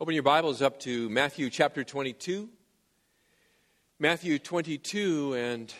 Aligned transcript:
Open 0.00 0.14
your 0.14 0.24
Bibles 0.24 0.62
up 0.62 0.80
to 0.80 1.08
Matthew 1.10 1.48
chapter 1.48 1.84
22. 1.84 2.48
Matthew 4.00 4.38
22, 4.40 5.34
and 5.34 5.72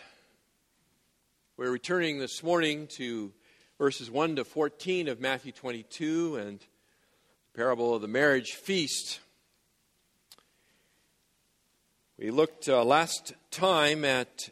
we're 1.57 1.71
returning 1.71 2.19
this 2.19 2.41
morning 2.41 2.87
to 2.95 3.33
verses 3.77 4.09
1 4.09 4.37
to 4.37 4.45
14 4.45 5.09
of 5.09 5.19
Matthew 5.19 5.51
22 5.51 6.37
and 6.37 6.59
the 6.59 6.65
parable 7.57 7.93
of 7.93 8.01
the 8.01 8.07
marriage 8.07 8.53
feast. 8.53 9.19
We 12.17 12.31
looked 12.31 12.69
uh, 12.69 12.85
last 12.85 13.33
time 13.51 14.05
at 14.05 14.51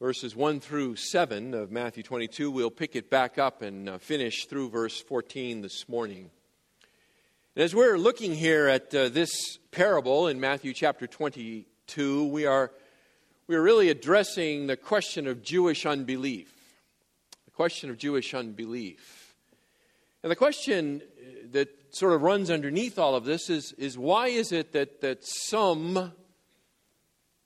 verses 0.00 0.34
1 0.34 0.58
through 0.58 0.96
7 0.96 1.54
of 1.54 1.70
Matthew 1.70 2.02
22. 2.02 2.50
We'll 2.50 2.70
pick 2.70 2.96
it 2.96 3.10
back 3.10 3.38
up 3.38 3.62
and 3.62 3.88
uh, 3.88 3.98
finish 3.98 4.46
through 4.46 4.70
verse 4.70 5.00
14 5.00 5.60
this 5.60 5.88
morning. 5.88 6.30
As 7.54 7.74
we're 7.74 7.98
looking 7.98 8.34
here 8.34 8.66
at 8.66 8.94
uh, 8.94 9.10
this 9.10 9.58
parable 9.72 10.26
in 10.26 10.40
Matthew 10.40 10.72
chapter 10.72 11.06
22, 11.06 12.28
we 12.28 12.46
are, 12.46 12.72
we 13.46 13.54
are 13.54 13.60
really 13.60 13.90
addressing 13.90 14.68
the 14.68 14.76
question 14.78 15.26
of 15.26 15.42
Jewish 15.42 15.84
unbelief. 15.84 16.50
The 17.44 17.50
question 17.50 17.90
of 17.90 17.98
Jewish 17.98 18.32
unbelief. 18.32 19.34
And 20.22 20.32
the 20.32 20.36
question 20.36 21.02
uh, 21.04 21.24
that 21.50 21.68
sort 21.94 22.14
of 22.14 22.22
runs 22.22 22.50
underneath 22.50 22.98
all 22.98 23.14
of 23.14 23.26
this 23.26 23.50
is, 23.50 23.72
is 23.72 23.98
why 23.98 24.28
is 24.28 24.50
it 24.50 24.72
that, 24.72 25.02
that 25.02 25.22
some 25.22 25.98
of 25.98 26.12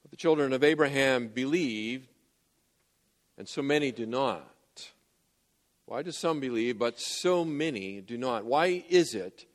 the 0.08 0.16
children 0.16 0.52
of 0.52 0.62
Abraham 0.62 1.26
believe 1.26 2.06
and 3.36 3.48
so 3.48 3.60
many 3.60 3.90
do 3.90 4.06
not? 4.06 4.92
Why 5.86 6.02
do 6.02 6.12
some 6.12 6.38
believe, 6.38 6.78
but 6.78 7.00
so 7.00 7.44
many 7.44 8.00
do 8.02 8.16
not? 8.16 8.44
Why 8.44 8.84
is 8.88 9.12
it? 9.12 9.46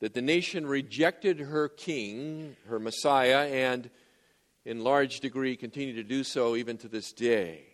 That 0.00 0.14
the 0.14 0.22
nation 0.22 0.66
rejected 0.66 1.40
her 1.40 1.68
king, 1.68 2.56
her 2.68 2.78
Messiah, 2.78 3.48
and 3.48 3.90
in 4.64 4.80
large 4.80 5.20
degree 5.20 5.56
continue 5.56 5.94
to 5.94 6.02
do 6.02 6.24
so 6.24 6.56
even 6.56 6.76
to 6.78 6.88
this 6.88 7.12
day. 7.12 7.64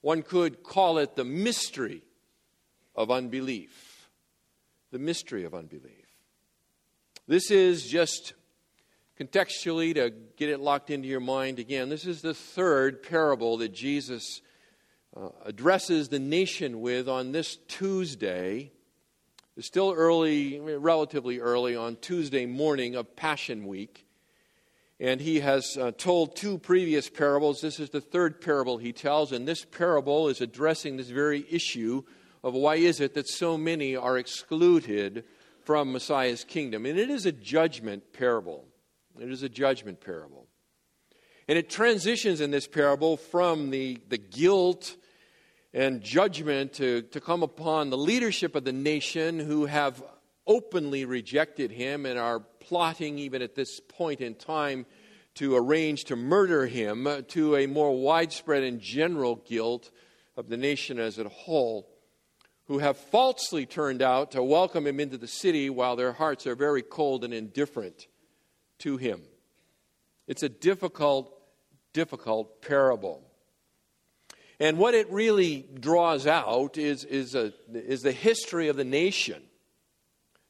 One 0.00 0.22
could 0.22 0.62
call 0.62 0.98
it 0.98 1.16
the 1.16 1.24
mystery 1.24 2.02
of 2.94 3.10
unbelief. 3.10 4.08
The 4.90 4.98
mystery 4.98 5.44
of 5.44 5.54
unbelief. 5.54 6.06
This 7.26 7.50
is 7.50 7.84
just 7.84 8.34
contextually 9.18 9.94
to 9.94 10.12
get 10.36 10.48
it 10.48 10.60
locked 10.60 10.90
into 10.90 11.08
your 11.08 11.20
mind 11.20 11.58
again. 11.58 11.88
This 11.88 12.06
is 12.06 12.20
the 12.20 12.34
third 12.34 13.02
parable 13.02 13.56
that 13.58 13.72
Jesus 13.72 14.42
uh, 15.16 15.28
addresses 15.44 16.08
the 16.08 16.18
nation 16.18 16.80
with 16.80 17.08
on 17.08 17.32
this 17.32 17.56
Tuesday 17.68 18.72
it's 19.56 19.66
still 19.66 19.92
early, 19.92 20.60
relatively 20.60 21.38
early, 21.38 21.76
on 21.76 21.96
Tuesday 21.96 22.46
morning 22.46 22.94
of 22.94 23.14
Passion 23.16 23.66
Week. 23.66 24.06
And 24.98 25.20
he 25.20 25.40
has 25.40 25.76
uh, 25.76 25.92
told 25.92 26.36
two 26.36 26.58
previous 26.58 27.10
parables. 27.10 27.60
This 27.60 27.78
is 27.78 27.90
the 27.90 28.00
third 28.00 28.40
parable 28.40 28.78
he 28.78 28.92
tells, 28.92 29.30
and 29.30 29.46
this 29.46 29.64
parable 29.64 30.28
is 30.28 30.40
addressing 30.40 30.96
this 30.96 31.10
very 31.10 31.44
issue 31.50 32.02
of 32.42 32.54
why 32.54 32.76
is 32.76 33.00
it 33.00 33.14
that 33.14 33.28
so 33.28 33.58
many 33.58 33.94
are 33.94 34.16
excluded 34.16 35.24
from 35.64 35.92
Messiah's 35.92 36.44
kingdom. 36.44 36.86
And 36.86 36.98
it 36.98 37.10
is 37.10 37.26
a 37.26 37.32
judgment 37.32 38.12
parable. 38.12 38.64
It 39.20 39.30
is 39.30 39.42
a 39.42 39.48
judgment 39.48 40.00
parable. 40.00 40.46
And 41.46 41.58
it 41.58 41.68
transitions 41.68 42.40
in 42.40 42.50
this 42.50 42.66
parable 42.66 43.16
from 43.16 43.70
the, 43.70 43.98
the 44.08 44.18
guilt 44.18 44.96
and 45.74 46.02
judgment 46.02 46.74
to, 46.74 47.02
to 47.02 47.20
come 47.20 47.42
upon 47.42 47.90
the 47.90 47.96
leadership 47.96 48.54
of 48.54 48.64
the 48.64 48.72
nation 48.72 49.38
who 49.38 49.66
have 49.66 50.02
openly 50.46 51.04
rejected 51.04 51.70
him 51.70 52.04
and 52.04 52.18
are 52.18 52.40
plotting, 52.60 53.18
even 53.18 53.42
at 53.42 53.54
this 53.54 53.80
point 53.80 54.20
in 54.20 54.34
time, 54.34 54.84
to 55.34 55.56
arrange 55.56 56.04
to 56.04 56.16
murder 56.16 56.66
him, 56.66 57.08
to 57.28 57.56
a 57.56 57.66
more 57.66 57.98
widespread 57.98 58.62
and 58.62 58.80
general 58.80 59.36
guilt 59.36 59.90
of 60.36 60.48
the 60.48 60.56
nation 60.56 60.98
as 60.98 61.18
a 61.18 61.28
whole, 61.28 61.88
who 62.66 62.78
have 62.78 62.96
falsely 62.96 63.64
turned 63.64 64.02
out 64.02 64.32
to 64.32 64.42
welcome 64.42 64.86
him 64.86 65.00
into 65.00 65.16
the 65.16 65.26
city 65.26 65.70
while 65.70 65.96
their 65.96 66.12
hearts 66.12 66.46
are 66.46 66.54
very 66.54 66.82
cold 66.82 67.24
and 67.24 67.32
indifferent 67.32 68.08
to 68.78 68.96
him. 68.96 69.22
It's 70.26 70.42
a 70.42 70.48
difficult, 70.48 71.32
difficult 71.92 72.62
parable. 72.62 73.22
And 74.60 74.78
what 74.78 74.94
it 74.94 75.10
really 75.10 75.66
draws 75.80 76.26
out 76.26 76.78
is, 76.78 77.04
is, 77.04 77.34
a, 77.34 77.52
is 77.72 78.02
the 78.02 78.12
history 78.12 78.68
of 78.68 78.76
the 78.76 78.84
nation. 78.84 79.42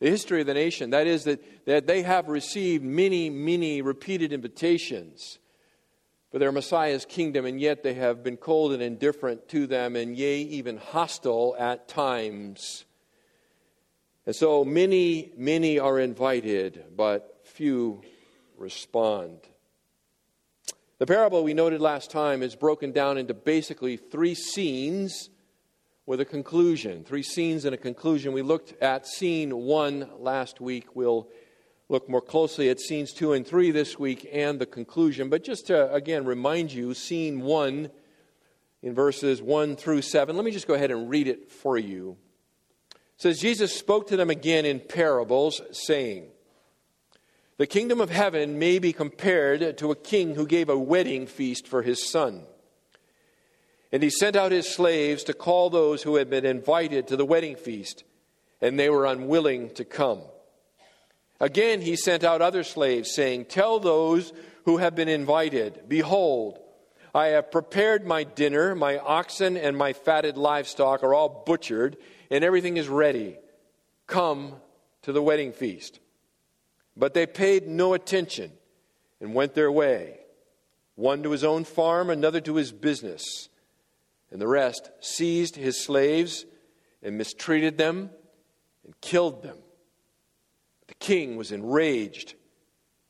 The 0.01 0.11
history 0.11 0.41
of 0.41 0.47
the 0.47 0.55
nation. 0.55 0.91
That 0.91 1.07
is, 1.07 1.25
that, 1.25 1.67
that 1.67 1.87
they 1.87 2.03
have 2.03 2.29
received 2.29 2.85
many, 2.85 3.31
many 3.31 3.83
repeated 3.83 4.33
invitations 4.33 5.39
for 6.33 6.39
their 6.39 6.51
Messiah's 6.51 7.05
kingdom, 7.05 7.45
and 7.45 7.61
yet 7.61 7.83
they 7.83 7.95
have 7.95 8.25
been 8.25 8.39
cold 8.39 8.73
and 8.73 8.83
indifferent 8.83 9.49
to 9.51 9.67
them, 9.67 9.97
and 9.97 10.17
yea, 10.17 10.41
even 10.41 10.79
hostile 10.79 11.55
at 11.59 11.89
times. 11.89 12.85
And 14.25 14.35
so 14.35 14.65
many, 14.65 15.33
many 15.37 15.79
are 15.79 16.01
invited, 16.01 16.85
but 16.97 17.41
few 17.45 18.03
respond. 18.57 19.41
The 21.03 21.07
parable 21.07 21.43
we 21.43 21.53
noted 21.53 21.81
last 21.81 22.13
time 22.13 22.45
is 22.45 22.55
broken 22.55 22.93
down 22.93 23.19
into 23.19 23.35
basically 23.35 23.97
three 23.97 24.37
scenes 24.37 25.31
with 26.07 26.21
a 26.21 26.25
conclusion. 26.25 27.03
Three 27.03 27.25
scenes 27.25 27.65
and 27.65 27.75
a 27.75 27.77
conclusion. 27.77 28.33
We 28.33 28.43
looked 28.43 28.81
at 28.81 29.09
scene 29.09 29.51
one 29.51 30.09
last 30.21 30.61
week. 30.61 30.95
We'll 30.95 31.29
look 31.89 32.09
more 32.09 32.21
closely 32.21 32.71
at 32.71 32.79
scenes 32.79 33.12
two 33.12 33.33
and 33.33 33.45
three 33.45 33.73
this 33.73 33.99
week 33.99 34.31
and 34.33 34.61
the 34.61 34.65
conclusion. 34.65 35.29
But 35.29 35.43
just 35.43 35.67
to, 35.67 35.93
again, 35.93 36.25
remind 36.25 36.73
you, 36.73 36.95
scene 36.95 37.41
one 37.41 37.91
in 38.81 38.95
verses 38.95 39.43
one 39.43 39.75
through 39.75 40.03
seven, 40.03 40.37
let 40.37 40.45
me 40.45 40.53
just 40.53 40.69
go 40.69 40.75
ahead 40.75 40.93
and 40.93 41.11
read 41.11 41.27
it 41.27 41.51
for 41.51 41.77
you. 41.77 42.17
It 42.93 43.23
says, 43.23 43.41
Jesus 43.41 43.77
spoke 43.77 44.07
to 44.07 44.17
them 44.17 44.31
again 44.31 44.65
in 44.65 44.79
parables, 44.79 45.62
saying, 45.73 46.29
the 47.62 47.67
kingdom 47.69 48.00
of 48.00 48.11
heaven 48.11 48.59
may 48.59 48.81
be 48.81 48.93
compared 48.93 49.78
to 49.78 49.93
a 49.93 49.95
king 49.95 50.34
who 50.34 50.49
gave 50.49 50.69
a 50.69 50.77
wedding 50.77 51.28
feast 51.28 51.69
for 51.69 51.83
his 51.83 52.11
son. 52.11 52.43
And 53.93 54.03
he 54.03 54.11
sent 54.11 54.34
out 54.34 54.50
his 54.50 54.69
slaves 54.69 55.23
to 55.23 55.33
call 55.33 55.71
those 55.71 56.03
who 56.03 56.17
had 56.17 56.28
been 56.28 56.45
invited 56.45 57.06
to 57.06 57.17
the 57.17 57.25
wedding 57.25 57.55
feast, 57.55 58.03
and 58.61 58.77
they 58.77 58.91
were 58.91 59.06
unwilling 59.06 59.71
to 59.75 59.84
come. 59.84 60.23
Again, 61.39 61.81
he 61.81 61.95
sent 61.95 62.25
out 62.25 62.43
other 62.43 62.65
slaves, 62.65 63.15
saying, 63.15 63.45
Tell 63.45 63.79
those 63.79 64.33
who 64.65 64.79
have 64.79 64.97
been 64.97 65.06
invited, 65.06 65.84
Behold, 65.87 66.59
I 67.15 67.27
have 67.27 67.53
prepared 67.53 68.05
my 68.05 68.25
dinner, 68.25 68.75
my 68.75 68.99
oxen 68.99 69.56
and 69.56 69.79
my 69.79 69.93
fatted 69.93 70.37
livestock 70.37 71.05
are 71.05 71.15
all 71.15 71.44
butchered, 71.47 71.97
and 72.29 72.43
everything 72.43 72.77
is 72.77 72.89
ready. 72.89 73.37
Come 74.09 74.56
to 75.03 75.12
the 75.12 75.23
wedding 75.23 75.53
feast. 75.53 76.00
But 76.97 77.15
they 77.15 77.27
paid 77.27 77.67
no 77.67 77.95
attention 77.95 78.53
and 79.21 79.35
went 79.35 79.55
their 79.55 79.73
way, 79.73 80.19
one 80.95 81.23
to 81.23 81.31
his 81.31 81.45
own 81.45 81.65
farm, 81.65 82.11
another 82.11 82.41
to 82.43 82.57
his 82.57 82.73
business. 82.73 83.49
And 84.31 84.41
the 84.41 84.49
rest 84.49 84.91
seized 85.01 85.57
his 85.57 85.83
slaves 85.83 86.45
and 87.03 87.19
mistreated 87.19 87.79
them 87.79 88.11
and 88.85 89.01
killed 89.01 89.43
them. 89.43 89.59
The 90.89 90.95
king 90.95 91.37
was 91.37 91.53
enraged. 91.53 92.35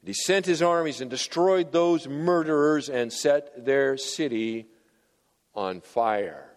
And 0.00 0.08
he 0.08 0.14
sent 0.14 0.46
his 0.46 0.62
armies 0.62 1.00
and 1.00 1.10
destroyed 1.10 1.72
those 1.72 2.08
murderers 2.08 2.88
and 2.88 3.12
set 3.12 3.64
their 3.64 3.96
city 3.96 4.66
on 5.54 5.80
fire. 5.80 6.48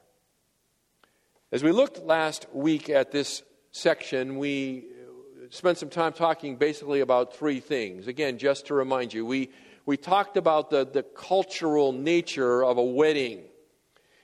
As 1.52 1.64
we 1.64 1.72
looked 1.72 2.04
last 2.04 2.48
week 2.54 2.90
at 2.90 3.12
this 3.12 3.44
section, 3.72 4.38
we 4.38 4.86
spent 5.56 5.78
some 5.78 5.90
time 5.90 6.14
talking 6.14 6.58
basically 6.58 7.00
about 7.00 7.36
three 7.36 7.60
things. 7.60 8.08
Again, 8.08 8.38
just 8.38 8.68
to 8.68 8.74
remind 8.74 9.14
you, 9.14 9.26
we, 9.26 9.50
we 9.86 9.98
talked 9.98 10.38
about 10.38 10.70
the, 10.70 10.86
the 10.86 11.04
cultural 11.04 11.92
nature 11.92 12.64
of 12.64 12.78
a 12.78 12.84
wedding 12.84 13.42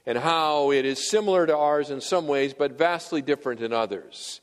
and 0.05 0.17
how 0.17 0.71
it 0.71 0.85
is 0.85 1.09
similar 1.09 1.45
to 1.45 1.55
ours 1.55 1.89
in 1.89 2.01
some 2.01 2.27
ways, 2.27 2.53
but 2.53 2.77
vastly 2.77 3.21
different 3.21 3.61
in 3.61 3.71
others. 3.71 4.41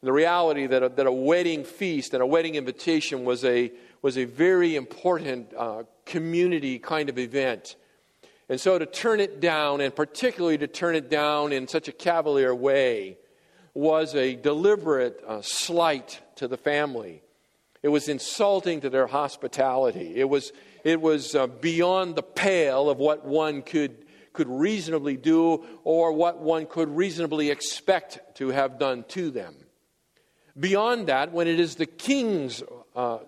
And 0.00 0.08
the 0.08 0.12
reality 0.12 0.66
that 0.66 0.82
a, 0.82 0.88
that 0.90 1.06
a 1.06 1.12
wedding 1.12 1.64
feast 1.64 2.14
and 2.14 2.22
a 2.22 2.26
wedding 2.26 2.54
invitation 2.54 3.24
was 3.24 3.44
a, 3.44 3.72
was 4.02 4.16
a 4.16 4.24
very 4.24 4.76
important 4.76 5.52
uh, 5.56 5.82
community 6.06 6.78
kind 6.78 7.08
of 7.08 7.18
event. 7.18 7.76
And 8.48 8.60
so 8.60 8.78
to 8.78 8.86
turn 8.86 9.20
it 9.20 9.40
down, 9.40 9.80
and 9.80 9.94
particularly 9.94 10.58
to 10.58 10.66
turn 10.66 10.96
it 10.96 11.10
down 11.10 11.52
in 11.52 11.68
such 11.68 11.88
a 11.88 11.92
cavalier 11.92 12.54
way, 12.54 13.18
was 13.74 14.14
a 14.14 14.34
deliberate 14.34 15.22
uh, 15.26 15.42
slight 15.42 16.20
to 16.36 16.48
the 16.48 16.56
family. 16.56 17.22
It 17.82 17.88
was 17.88 18.08
insulting 18.08 18.82
to 18.82 18.90
their 18.90 19.06
hospitality. 19.06 20.14
It 20.16 20.28
was, 20.28 20.52
it 20.84 21.00
was 21.00 21.34
uh, 21.34 21.46
beyond 21.46 22.14
the 22.14 22.22
pale 22.22 22.90
of 22.90 22.98
what 22.98 23.24
one 23.24 23.62
could, 23.62 24.04
could 24.32 24.48
reasonably 24.48 25.16
do 25.16 25.64
or 25.84 26.12
what 26.12 26.40
one 26.40 26.66
could 26.66 26.94
reasonably 26.94 27.50
expect 27.50 28.36
to 28.36 28.48
have 28.48 28.78
done 28.78 29.04
to 29.08 29.30
them. 29.30 29.54
Beyond 30.58 31.06
that, 31.06 31.32
when 31.32 31.48
it 31.48 31.58
is 31.58 31.76
the 31.76 31.86
king's 31.86 32.62
uh, 32.94 33.18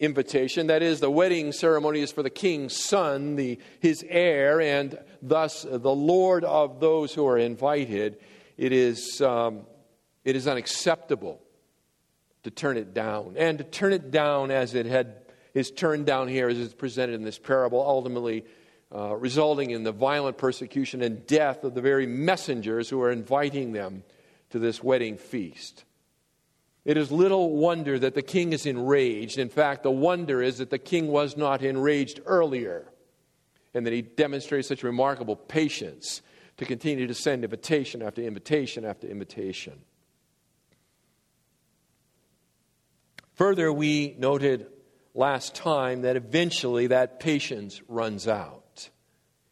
invitation, 0.00 0.66
that 0.66 0.82
is, 0.82 0.98
the 0.98 1.10
wedding 1.10 1.52
ceremony 1.52 2.00
is 2.00 2.10
for 2.10 2.24
the 2.24 2.30
king's 2.30 2.74
son, 2.76 3.36
the, 3.36 3.58
his 3.78 4.04
heir, 4.08 4.60
and 4.60 4.98
thus 5.22 5.64
the 5.68 5.94
Lord 5.94 6.44
of 6.44 6.80
those 6.80 7.14
who 7.14 7.26
are 7.26 7.38
invited, 7.38 8.18
it 8.60 8.72
is, 8.74 9.22
um, 9.22 9.62
it 10.22 10.36
is 10.36 10.46
unacceptable 10.46 11.40
to 12.42 12.50
turn 12.50 12.76
it 12.76 12.92
down. 12.92 13.34
And 13.38 13.56
to 13.56 13.64
turn 13.64 13.94
it 13.94 14.10
down 14.10 14.50
as 14.50 14.74
it 14.74 14.84
had, 14.84 15.16
is 15.54 15.70
turned 15.70 16.04
down 16.04 16.28
here, 16.28 16.46
as 16.46 16.60
it's 16.60 16.74
presented 16.74 17.14
in 17.14 17.22
this 17.22 17.38
parable, 17.38 17.80
ultimately 17.80 18.44
uh, 18.94 19.16
resulting 19.16 19.70
in 19.70 19.82
the 19.82 19.92
violent 19.92 20.36
persecution 20.36 21.00
and 21.00 21.26
death 21.26 21.64
of 21.64 21.72
the 21.72 21.80
very 21.80 22.04
messengers 22.04 22.90
who 22.90 23.00
are 23.00 23.10
inviting 23.10 23.72
them 23.72 24.02
to 24.50 24.58
this 24.58 24.82
wedding 24.82 25.16
feast. 25.16 25.84
It 26.84 26.98
is 26.98 27.10
little 27.10 27.56
wonder 27.56 27.98
that 27.98 28.14
the 28.14 28.20
king 28.20 28.52
is 28.52 28.66
enraged. 28.66 29.38
In 29.38 29.48
fact, 29.48 29.84
the 29.84 29.90
wonder 29.90 30.42
is 30.42 30.58
that 30.58 30.68
the 30.68 30.78
king 30.78 31.06
was 31.08 31.34
not 31.34 31.62
enraged 31.62 32.20
earlier 32.26 32.92
and 33.72 33.86
that 33.86 33.94
he 33.94 34.02
demonstrated 34.02 34.66
such 34.66 34.82
remarkable 34.82 35.36
patience 35.36 36.20
to 36.60 36.66
continue 36.66 37.06
to 37.06 37.14
send 37.14 37.42
invitation 37.42 38.02
after 38.02 38.20
invitation 38.20 38.84
after 38.84 39.06
invitation. 39.06 39.80
Further, 43.32 43.72
we 43.72 44.14
noted 44.18 44.66
last 45.14 45.54
time 45.54 46.02
that 46.02 46.16
eventually 46.16 46.88
that 46.88 47.18
patience 47.18 47.80
runs 47.88 48.28
out. 48.28 48.90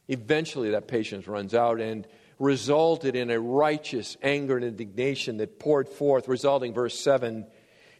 Eventually, 0.06 0.72
that 0.72 0.86
patience 0.86 1.26
runs 1.26 1.54
out 1.54 1.80
and 1.80 2.06
resulted 2.38 3.16
in 3.16 3.30
a 3.30 3.40
righteous 3.40 4.18
anger 4.22 4.56
and 4.58 4.66
indignation 4.66 5.38
that 5.38 5.58
poured 5.58 5.88
forth, 5.88 6.28
resulting, 6.28 6.74
verse 6.74 7.00
7, 7.00 7.46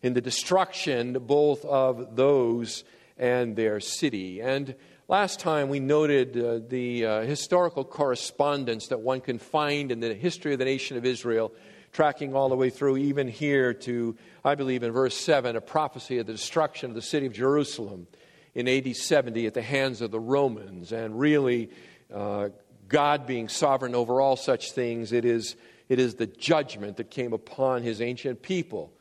in 0.02 0.12
the 0.12 0.20
destruction 0.20 1.14
both 1.14 1.64
of 1.64 2.14
those 2.14 2.84
and 3.16 3.56
their 3.56 3.80
city. 3.80 4.42
And 4.42 4.74
last 5.08 5.40
time 5.40 5.70
we 5.70 5.80
noted 5.80 6.36
uh, 6.36 6.60
the 6.68 7.06
uh, 7.06 7.20
historical 7.22 7.82
correspondence 7.82 8.88
that 8.88 9.00
one 9.00 9.22
can 9.22 9.38
find 9.38 9.90
in 9.90 10.00
the 10.00 10.12
history 10.12 10.52
of 10.52 10.58
the 10.58 10.66
nation 10.66 10.98
of 10.98 11.06
Israel 11.06 11.50
tracking 11.92 12.36
all 12.36 12.50
the 12.50 12.54
way 12.54 12.68
through, 12.68 12.98
even 12.98 13.26
here 13.26 13.72
to, 13.72 14.14
I 14.44 14.54
believe, 14.54 14.82
in 14.82 14.92
verse 14.92 15.16
7, 15.16 15.56
a 15.56 15.62
prophecy 15.62 16.18
of 16.18 16.26
the 16.26 16.32
destruction 16.32 16.90
of 16.90 16.94
the 16.94 17.00
city 17.00 17.24
of 17.24 17.32
Jerusalem 17.32 18.06
in 18.54 18.68
AD 18.68 18.94
70 18.94 19.46
at 19.46 19.54
the 19.54 19.62
hands 19.62 20.02
of 20.02 20.10
the 20.10 20.20
Romans. 20.20 20.92
And 20.92 21.18
really, 21.18 21.70
uh, 22.12 22.50
God 22.86 23.26
being 23.26 23.48
sovereign 23.48 23.94
over 23.94 24.20
all 24.20 24.36
such 24.36 24.72
things, 24.72 25.12
it 25.12 25.24
is, 25.24 25.56
it 25.88 25.98
is 25.98 26.16
the 26.16 26.26
judgment 26.26 26.98
that 26.98 27.10
came 27.10 27.32
upon 27.32 27.82
his 27.82 28.02
ancient 28.02 28.42
people 28.42 28.92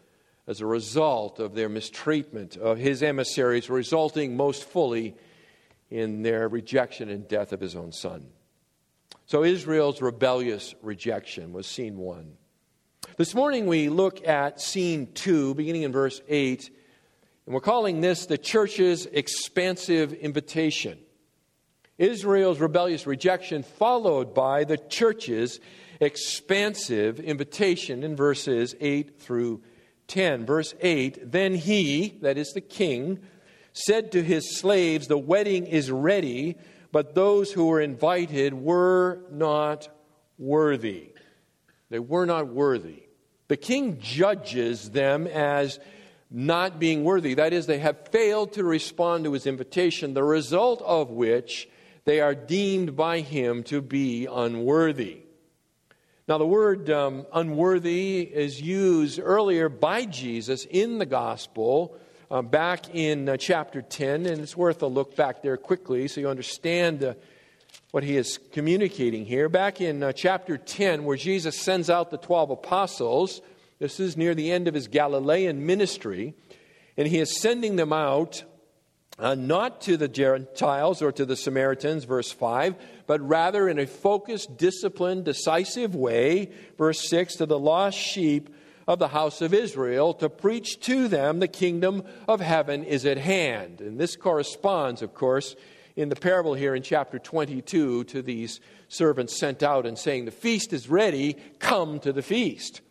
as 0.48 0.62
a 0.62 0.66
result 0.66 1.40
of 1.40 1.54
their 1.54 1.68
mistreatment 1.68 2.56
of 2.56 2.78
his 2.78 3.04
emissaries, 3.04 3.70
resulting 3.70 4.38
most 4.38 4.64
fully 4.64 5.14
in 5.90 6.22
their 6.22 6.48
rejection 6.48 7.10
and 7.10 7.28
death 7.28 7.54
of 7.54 7.60
his 7.60 7.76
own 7.76 7.92
son. 7.92 8.28
So 9.26 9.44
Israel's 9.44 10.02
rebellious 10.02 10.76
rejection 10.82 11.54
was 11.54 11.68
scene 11.68 11.98
one. 11.98 12.38
This 13.18 13.34
morning 13.34 13.68
we 13.68 13.90
look 13.90 14.28
at 14.28 14.62
scene 14.62 15.12
two, 15.14 15.54
beginning 15.56 15.84
in 15.84 15.92
verse 15.92 16.22
8, 16.28 16.70
and 17.46 17.54
we're 17.54 17.62
calling 17.62 18.02
this 18.02 18.26
the 18.26 18.38
church's 18.38 19.06
expansive 19.06 20.14
invitation. 20.14 21.00
Israel's 21.98 22.60
rebellious 22.60 23.08
rejection, 23.08 23.64
followed 23.64 24.34
by 24.34 24.66
the 24.66 24.78
church's 24.78 25.60
expansive 26.00 27.20
invitation 27.20 28.04
in 28.04 28.16
verses 28.16 28.76
8 28.80 29.20
through 29.20 29.64
10. 30.08 30.46
Verse 30.46 30.76
8 30.80 31.32
Then 31.32 31.56
he, 31.56 32.20
that 32.22 32.38
is 32.38 32.52
the 32.54 32.62
king, 32.62 33.20
said 33.86 34.12
to 34.14 34.24
his 34.24 34.58
slaves, 34.58 35.08
The 35.08 35.18
wedding 35.18 35.66
is 35.68 35.92
ready, 35.92 36.58
but 36.92 37.16
those 37.16 37.52
who 37.52 37.68
were 37.68 37.82
invited 37.82 38.54
were 38.54 39.20
not 39.32 39.90
worthy. 40.38 41.12
They 41.90 42.00
were 42.00 42.26
not 42.26 42.48
worthy. 42.48 43.04
The 43.48 43.58
king 43.58 44.00
judges 44.00 44.90
them 44.92 45.28
as 45.28 45.80
not 46.30 46.80
being 46.80 47.04
worthy. 47.04 47.36
That 47.36 47.54
is, 47.54 47.66
they 47.66 47.80
have 47.80 48.10
failed 48.10 48.54
to 48.54 48.64
respond 48.64 49.24
to 49.24 49.34
his 49.34 49.48
invitation, 49.48 50.14
the 50.14 50.24
result 50.24 50.82
of 50.82 51.10
which 51.10 51.70
they 52.04 52.20
are 52.20 52.36
deemed 52.36 52.96
by 52.96 53.22
him 53.22 53.64
to 53.64 53.82
be 53.82 54.28
unworthy. 54.30 55.22
Now, 56.28 56.38
the 56.38 56.46
word 56.46 56.90
um, 56.90 57.26
unworthy 57.34 58.20
is 58.22 58.62
used 58.62 59.20
earlier 59.22 59.70
by 59.70 60.04
Jesus 60.04 60.66
in 60.70 60.98
the 60.98 61.06
gospel, 61.06 61.98
uh, 62.30 62.42
back 62.42 62.94
in 62.94 63.30
uh, 63.30 63.38
chapter 63.38 63.82
10, 63.82 64.26
and 64.26 64.42
it's 64.42 64.58
worth 64.58 64.82
a 64.82 64.88
look 64.88 65.16
back 65.16 65.42
there 65.42 65.58
quickly 65.58 66.08
so 66.08 66.20
you 66.20 66.28
understand 66.28 67.04
uh, 67.04 67.14
what 67.92 68.04
he 68.04 68.18
is 68.18 68.38
communicating 68.52 69.26
here. 69.26 69.48
Back 69.48 69.80
in 69.80 70.04
uh, 70.04 70.12
chapter 70.12 70.58
10, 70.58 71.06
where 71.06 71.18
Jesus 71.18 71.60
sends 71.60 71.90
out 71.90 72.12
the 72.12 72.18
12 72.18 72.50
apostles, 72.52 73.42
this 73.80 74.00
is 74.00 74.18
near 74.18 74.36
the 74.36 74.52
end 74.52 74.68
of 74.68 74.74
his 74.74 74.88
Galilean 74.88 75.66
ministry, 75.66 76.34
and 76.98 77.08
he 77.08 77.20
is 77.20 77.40
sending 77.40 77.78
them 77.78 77.94
out 77.94 78.44
uh, 79.20 79.34
not 79.34 79.82
to 79.82 79.96
the 79.98 80.08
Gentiles 80.08 81.02
or 81.02 81.12
to 81.12 81.26
the 81.26 81.36
Samaritans, 81.36 82.04
verse 82.04 82.32
5, 82.32 82.76
but 83.08 83.22
rather 83.22 83.70
in 83.70 83.80
a 83.80 83.88
focused, 83.88 84.58
disciplined, 84.58 85.24
decisive 85.24 85.96
way, 85.96 86.52
verse 86.78 87.10
6, 87.10 87.38
to 87.38 87.46
the 87.46 87.58
lost 87.58 87.98
sheep 87.98 88.50
of 88.88 89.00
the 89.00 89.10
house 89.10 89.42
of 89.42 89.54
Israel 89.54 90.14
to 90.16 90.30
preach 90.30 90.80
to 90.82 91.08
them 91.08 91.40
the 91.40 91.48
kingdom 91.48 92.04
of 92.28 92.40
heaven 92.40 92.84
is 92.84 93.06
at 93.06 93.18
hand. 93.18 93.82
And 93.82 94.00
this 94.00 94.16
corresponds, 94.16 95.02
of 95.02 95.14
course, 95.14 95.56
in 95.96 96.10
the 96.10 96.16
parable 96.16 96.54
here 96.54 96.76
in 96.76 96.84
chapter 96.84 97.20
22 97.20 98.06
to 98.06 98.22
these 98.22 98.62
servants 98.88 99.38
sent 99.38 99.62
out 99.64 99.86
and 99.86 99.98
saying, 99.98 100.26
The 100.26 100.32
feast 100.32 100.72
is 100.72 100.90
ready, 100.90 101.36
come 101.60 102.00
to 102.00 102.14
the 102.14 102.22
feast. 102.22 102.82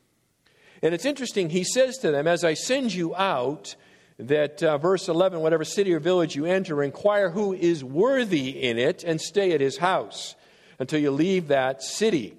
And 0.83 0.93
it's 0.93 1.07
interesting, 1.07 1.49
he 1.49 1.65
says 1.65 1.97
to 1.99 2.11
them, 2.11 2.27
As 2.27 2.45
I 2.45 2.55
send 2.55 2.93
you 2.93 3.15
out, 3.17 3.77
that 4.19 4.63
uh, 4.63 4.79
verse 4.79 5.09
11, 5.09 5.41
whatever 5.41 5.65
city 5.65 5.93
or 5.93 6.01
village 6.01 6.37
you 6.37 6.47
enter, 6.47 6.83
inquire 6.83 7.31
who 7.31 7.53
is 7.53 7.85
worthy 7.85 8.63
in 8.63 8.79
it 8.79 9.05
and 9.05 9.21
stay 9.21 9.53
at 9.53 9.61
his 9.61 9.79
house 9.79 10.35
until 10.79 11.01
you 11.01 11.11
leave 11.11 11.49
that 11.49 11.83
city. 11.83 12.35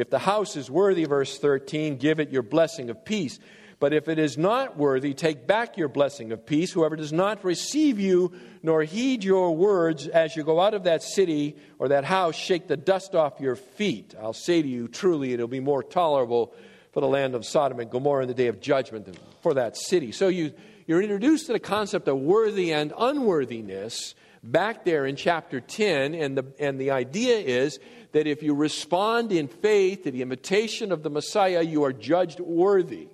If 0.00 0.10
the 0.10 0.18
house 0.18 0.56
is 0.56 0.70
worthy, 0.70 1.04
verse 1.04 1.38
13, 1.38 1.96
give 1.96 2.20
it 2.20 2.30
your 2.30 2.42
blessing 2.42 2.90
of 2.90 3.04
peace. 3.04 3.38
But 3.78 3.94
if 3.94 4.08
it 4.08 4.18
is 4.18 4.36
not 4.36 4.76
worthy, 4.76 5.14
take 5.14 5.46
back 5.46 5.78
your 5.78 5.88
blessing 5.88 6.32
of 6.32 6.44
peace. 6.44 6.70
Whoever 6.70 6.96
does 6.96 7.14
not 7.14 7.44
receive 7.44 7.98
you 7.98 8.32
nor 8.62 8.82
heed 8.82 9.24
your 9.24 9.56
words 9.56 10.06
as 10.06 10.36
you 10.36 10.44
go 10.44 10.60
out 10.60 10.74
of 10.74 10.84
that 10.84 11.02
city 11.02 11.56
or 11.78 11.88
that 11.88 12.04
house, 12.04 12.36
shake 12.36 12.68
the 12.68 12.76
dust 12.76 13.14
off 13.14 13.40
your 13.40 13.56
feet. 13.56 14.14
I'll 14.20 14.34
say 14.34 14.60
to 14.60 14.68
you, 14.68 14.86
truly, 14.86 15.32
it'll 15.32 15.48
be 15.48 15.60
more 15.60 15.82
tolerable 15.82 16.52
for 16.92 17.00
the 17.00 17.08
land 17.08 17.34
of 17.34 17.46
Sodom 17.46 17.80
and 17.80 17.90
Gomorrah 17.90 18.22
in 18.22 18.28
the 18.28 18.34
day 18.34 18.48
of 18.48 18.60
judgment 18.60 19.06
than 19.06 19.16
for 19.42 19.54
that 19.54 19.78
city. 19.78 20.12
So 20.12 20.28
you, 20.28 20.52
you're 20.86 21.02
introduced 21.02 21.46
to 21.46 21.54
the 21.54 21.60
concept 21.60 22.06
of 22.06 22.18
worthy 22.18 22.72
and 22.74 22.92
unworthiness 22.98 24.14
back 24.42 24.84
there 24.84 25.06
in 25.06 25.16
chapter 25.16 25.60
10, 25.60 26.14
and 26.14 26.36
the, 26.36 26.44
and 26.58 26.80
the 26.80 26.90
idea 26.90 27.38
is 27.38 27.78
that 28.12 28.26
if 28.26 28.42
you 28.42 28.54
respond 28.54 29.32
in 29.32 29.48
faith 29.48 30.04
to 30.04 30.10
the 30.10 30.22
invitation 30.22 30.92
of 30.92 31.02
the 31.02 31.10
Messiah, 31.10 31.62
you 31.62 31.84
are 31.84 31.92
judged 31.92 32.40
worthy. 32.40 33.08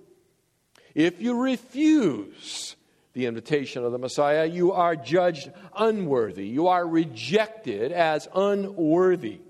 If 0.95 1.21
you 1.21 1.41
refuse 1.41 2.77
the 3.13 3.27
invitation 3.27 3.85
of 3.85 3.93
the 3.93 3.99
Messiah, 3.99 4.47
you 4.47 4.73
are 4.73 4.97
judged 4.97 5.51
unworthy. 5.77 6.47
You 6.47 6.69
are 6.69 6.87
rejected 6.87 7.93
as 7.93 8.29
unworthy. 8.35 9.41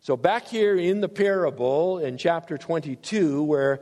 So, 0.00 0.16
back 0.16 0.46
here 0.46 0.76
in 0.76 1.00
the 1.00 1.08
parable 1.08 1.98
in 1.98 2.16
chapter 2.16 2.56
22, 2.56 3.42
where 3.42 3.80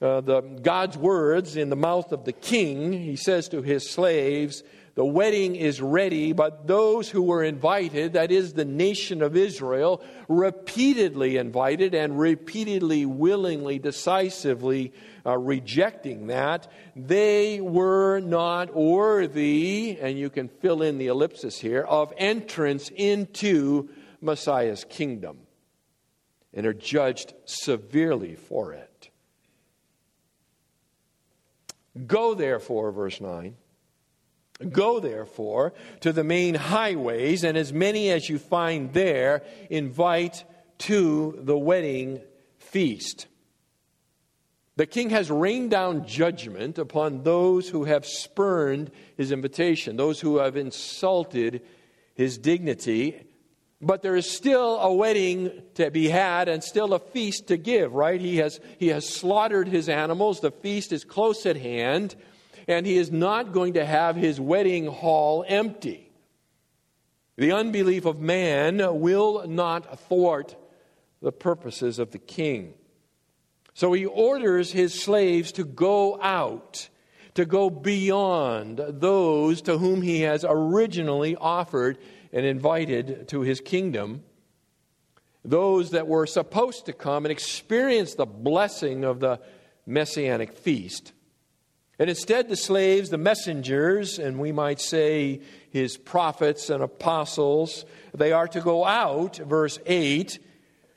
uh, 0.00 0.20
the, 0.20 0.40
God's 0.40 0.96
words 0.96 1.56
in 1.56 1.68
the 1.68 1.76
mouth 1.76 2.12
of 2.12 2.24
the 2.24 2.32
king, 2.32 2.92
he 2.92 3.16
says 3.16 3.48
to 3.50 3.62
his 3.62 3.90
slaves, 3.90 4.62
the 4.94 5.04
wedding 5.04 5.56
is 5.56 5.80
ready, 5.80 6.32
but 6.34 6.66
those 6.66 7.08
who 7.08 7.22
were 7.22 7.42
invited, 7.42 8.12
that 8.12 8.30
is 8.30 8.52
the 8.52 8.66
nation 8.66 9.22
of 9.22 9.36
Israel, 9.36 10.02
repeatedly 10.28 11.38
invited 11.38 11.94
and 11.94 12.18
repeatedly, 12.18 13.06
willingly, 13.06 13.78
decisively 13.78 14.92
uh, 15.24 15.38
rejecting 15.38 16.26
that, 16.26 16.70
they 16.94 17.60
were 17.60 18.20
not 18.20 18.74
worthy, 18.74 19.96
and 19.98 20.18
you 20.18 20.28
can 20.28 20.48
fill 20.48 20.82
in 20.82 20.98
the 20.98 21.06
ellipsis 21.06 21.58
here, 21.58 21.82
of 21.82 22.12
entrance 22.18 22.90
into 22.94 23.88
Messiah's 24.20 24.84
kingdom 24.84 25.38
and 26.52 26.66
are 26.66 26.74
judged 26.74 27.32
severely 27.46 28.34
for 28.34 28.74
it. 28.74 29.08
Go 32.06 32.34
therefore, 32.34 32.92
verse 32.92 33.20
9 33.20 33.56
Go 34.70 35.00
therefore 35.00 35.72
to 36.00 36.12
the 36.12 36.24
main 36.24 36.54
highways, 36.54 37.44
and 37.44 37.56
as 37.56 37.72
many 37.72 38.10
as 38.10 38.28
you 38.28 38.38
find 38.38 38.92
there, 38.92 39.42
invite 39.70 40.44
to 40.78 41.38
the 41.40 41.58
wedding 41.58 42.20
feast. 42.58 43.26
The 44.76 44.86
king 44.86 45.10
has 45.10 45.30
rained 45.30 45.70
down 45.70 46.06
judgment 46.06 46.78
upon 46.78 47.22
those 47.22 47.68
who 47.68 47.84
have 47.84 48.06
spurned 48.06 48.90
his 49.16 49.30
invitation, 49.30 49.96
those 49.96 50.20
who 50.20 50.38
have 50.38 50.56
insulted 50.56 51.62
his 52.14 52.38
dignity. 52.38 53.22
But 53.82 54.02
there 54.02 54.16
is 54.16 54.30
still 54.30 54.78
a 54.78 54.92
wedding 54.92 55.62
to 55.74 55.90
be 55.90 56.08
had 56.08 56.48
and 56.48 56.64
still 56.64 56.94
a 56.94 56.98
feast 56.98 57.48
to 57.48 57.56
give, 57.56 57.92
right? 57.92 58.20
He 58.20 58.38
has, 58.38 58.60
he 58.78 58.88
has 58.88 59.06
slaughtered 59.06 59.68
his 59.68 59.88
animals. 59.88 60.40
The 60.40 60.52
feast 60.52 60.92
is 60.92 61.04
close 61.04 61.44
at 61.46 61.56
hand, 61.56 62.16
and 62.68 62.86
he 62.86 62.96
is 62.96 63.10
not 63.10 63.52
going 63.52 63.74
to 63.74 63.84
have 63.84 64.16
his 64.16 64.40
wedding 64.40 64.86
hall 64.86 65.44
empty. 65.46 66.10
The 67.36 67.52
unbelief 67.52 68.04
of 68.04 68.20
man 68.20 69.00
will 69.00 69.46
not 69.48 70.00
thwart 70.00 70.56
the 71.20 71.32
purposes 71.32 71.98
of 71.98 72.10
the 72.10 72.18
king. 72.18 72.74
So 73.74 73.92
he 73.92 74.04
orders 74.04 74.72
his 74.72 75.00
slaves 75.00 75.52
to 75.52 75.64
go 75.64 76.20
out, 76.20 76.88
to 77.34 77.46
go 77.46 77.70
beyond 77.70 78.78
those 78.86 79.62
to 79.62 79.78
whom 79.78 80.02
he 80.02 80.20
has 80.22 80.44
originally 80.46 81.36
offered 81.36 81.98
and 82.32 82.44
invited 82.44 83.28
to 83.28 83.40
his 83.40 83.60
kingdom. 83.60 84.24
Those 85.44 85.90
that 85.90 86.06
were 86.06 86.26
supposed 86.26 86.86
to 86.86 86.92
come 86.92 87.24
and 87.24 87.32
experience 87.32 88.14
the 88.14 88.26
blessing 88.26 89.04
of 89.04 89.20
the 89.20 89.40
messianic 89.86 90.52
feast. 90.52 91.12
And 91.98 92.08
instead, 92.08 92.48
the 92.48 92.56
slaves, 92.56 93.10
the 93.10 93.18
messengers, 93.18 94.18
and 94.18 94.38
we 94.38 94.50
might 94.50 94.80
say 94.80 95.40
his 95.70 95.96
prophets 95.96 96.70
and 96.70 96.82
apostles, 96.82 97.84
they 98.14 98.32
are 98.32 98.48
to 98.48 98.60
go 98.60 98.84
out, 98.84 99.36
verse 99.36 99.78
8, 99.86 100.38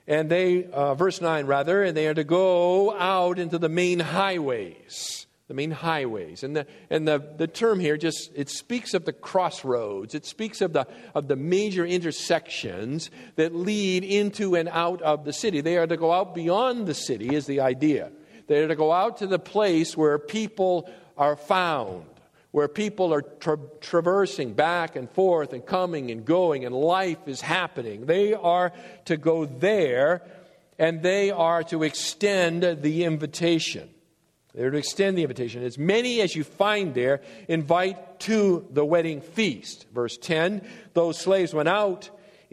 and 0.07 0.29
they, 0.29 0.65
uh, 0.65 0.95
verse 0.95 1.19
9 1.21 1.47
rather, 1.47 1.83
and 1.83 1.97
they 1.97 2.07
are 2.07 2.13
to 2.13 2.23
go 2.23 2.95
out 2.97 3.39
into 3.39 3.57
the 3.57 3.69
main 3.69 3.99
highways. 3.99 5.27
The 5.47 5.53
main 5.53 5.71
highways. 5.71 6.43
And, 6.43 6.55
the, 6.55 6.67
and 6.89 7.07
the, 7.07 7.19
the 7.37 7.47
term 7.47 7.79
here 7.79 7.97
just, 7.97 8.31
it 8.33 8.49
speaks 8.49 8.93
of 8.93 9.05
the 9.05 9.13
crossroads. 9.13 10.15
It 10.15 10.25
speaks 10.25 10.59
of 10.61 10.73
the, 10.73 10.87
of 11.13 11.27
the 11.27 11.35
major 11.35 11.85
intersections 11.85 13.11
that 13.35 13.53
lead 13.53 14.03
into 14.03 14.55
and 14.55 14.69
out 14.69 15.01
of 15.03 15.23
the 15.23 15.33
city. 15.33 15.61
They 15.61 15.77
are 15.77 15.85
to 15.87 15.97
go 15.97 16.11
out 16.11 16.33
beyond 16.33 16.87
the 16.87 16.95
city, 16.95 17.35
is 17.35 17.45
the 17.45 17.59
idea. 17.59 18.11
They 18.47 18.63
are 18.63 18.67
to 18.67 18.75
go 18.75 18.91
out 18.91 19.17
to 19.17 19.27
the 19.27 19.39
place 19.39 19.97
where 19.97 20.17
people 20.19 20.89
are 21.17 21.35
found 21.35 22.05
where 22.55 22.69
people 22.69 23.13
are 23.13 23.21
tra- 23.21 23.59
traversing 23.81 24.53
back 24.53 24.95
and 24.95 25.11
forth 25.11 25.51
and 25.51 25.65
coming 25.65 26.09
and 26.09 26.23
going, 26.23 26.63
and 26.63 26.73
life 26.73 27.17
is 27.27 27.41
happening. 27.41 28.05
They 28.05 28.33
are 28.33 28.71
to 29.03 29.17
go 29.17 29.43
there 29.43 30.21
and 30.79 31.01
they 31.01 31.31
are 31.31 31.63
to 31.63 31.83
extend 31.83 32.81
the 32.81 33.03
invitation. 33.03 33.89
They're 34.53 34.71
to 34.71 34.77
extend 34.77 35.17
the 35.17 35.23
invitation. 35.23 35.63
As 35.63 35.77
many 35.77 36.21
as 36.21 36.33
you 36.33 36.45
find 36.45 36.93
there, 36.93 37.19
invite 37.49 38.21
to 38.21 38.65
the 38.71 38.85
wedding 38.85 39.19
feast. 39.19 39.85
Verse 39.93 40.17
10 40.17 40.61
Those 40.93 41.19
slaves 41.19 41.53
went 41.53 41.67
out 41.67 42.09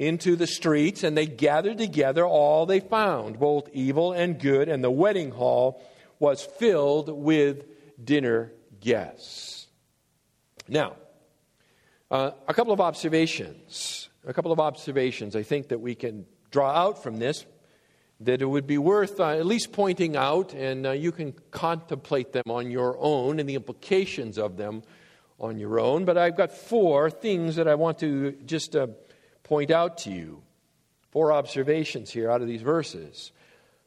into 0.06 0.36
the 0.36 0.46
streets 0.46 1.04
and 1.04 1.16
they 1.16 1.26
gathered 1.26 1.78
together 1.78 2.26
all 2.26 2.66
they 2.66 2.80
found, 2.80 3.38
both 3.38 3.68
evil 3.72 4.12
and 4.12 4.38
good, 4.38 4.68
and 4.68 4.82
the 4.82 4.90
wedding 4.90 5.30
hall 5.30 5.82
was 6.18 6.42
filled 6.42 7.08
with 7.08 7.64
dinner 8.02 8.52
guests. 8.80 9.66
Now, 10.68 10.96
uh, 12.10 12.32
a 12.46 12.54
couple 12.54 12.72
of 12.72 12.80
observations. 12.80 14.08
A 14.26 14.32
couple 14.32 14.52
of 14.52 14.60
observations 14.60 15.34
I 15.34 15.42
think 15.42 15.68
that 15.68 15.80
we 15.80 15.94
can 15.94 16.26
draw 16.50 16.70
out 16.70 17.02
from 17.02 17.18
this 17.18 17.44
that 18.20 18.40
it 18.40 18.46
would 18.46 18.66
be 18.66 18.78
worth 18.78 19.18
uh, 19.18 19.30
at 19.30 19.46
least 19.46 19.72
pointing 19.72 20.16
out, 20.16 20.54
and 20.54 20.86
uh, 20.86 20.92
you 20.92 21.10
can 21.10 21.34
contemplate 21.50 22.32
them 22.32 22.44
on 22.48 22.70
your 22.70 22.96
own 23.00 23.40
and 23.40 23.48
the 23.48 23.56
implications 23.56 24.38
of 24.38 24.56
them 24.56 24.82
on 25.40 25.58
your 25.58 25.80
own. 25.80 26.04
But 26.04 26.16
I've 26.16 26.36
got 26.36 26.52
four 26.52 27.10
things 27.10 27.56
that 27.56 27.66
I 27.66 27.74
want 27.74 27.98
to 27.98 28.32
just 28.46 28.76
uh, 28.76 28.86
point 29.52 29.70
out 29.70 29.98
to 29.98 30.10
you. 30.10 30.42
Four 31.10 31.30
observations 31.30 32.10
here 32.10 32.30
out 32.30 32.40
of 32.40 32.48
these 32.48 32.62
verses. 32.62 33.32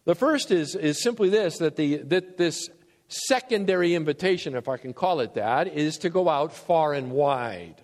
The 0.04 0.14
first 0.14 0.52
is, 0.52 0.76
is 0.76 1.02
simply 1.02 1.30
this 1.30 1.58
that, 1.58 1.76
the, 1.76 1.98
that 2.04 2.38
this 2.38 2.70
secondary 3.08 3.96
invitation, 3.96 4.54
if 4.56 4.70
I 4.70 4.78
can 4.78 4.94
call 4.94 5.22
it 5.22 5.34
that, 5.34 5.68
is 5.68 5.98
to 6.00 6.12
go 6.12 6.30
out 6.30 6.54
far 6.54 6.94
and 6.94 7.10
wide, 7.10 7.84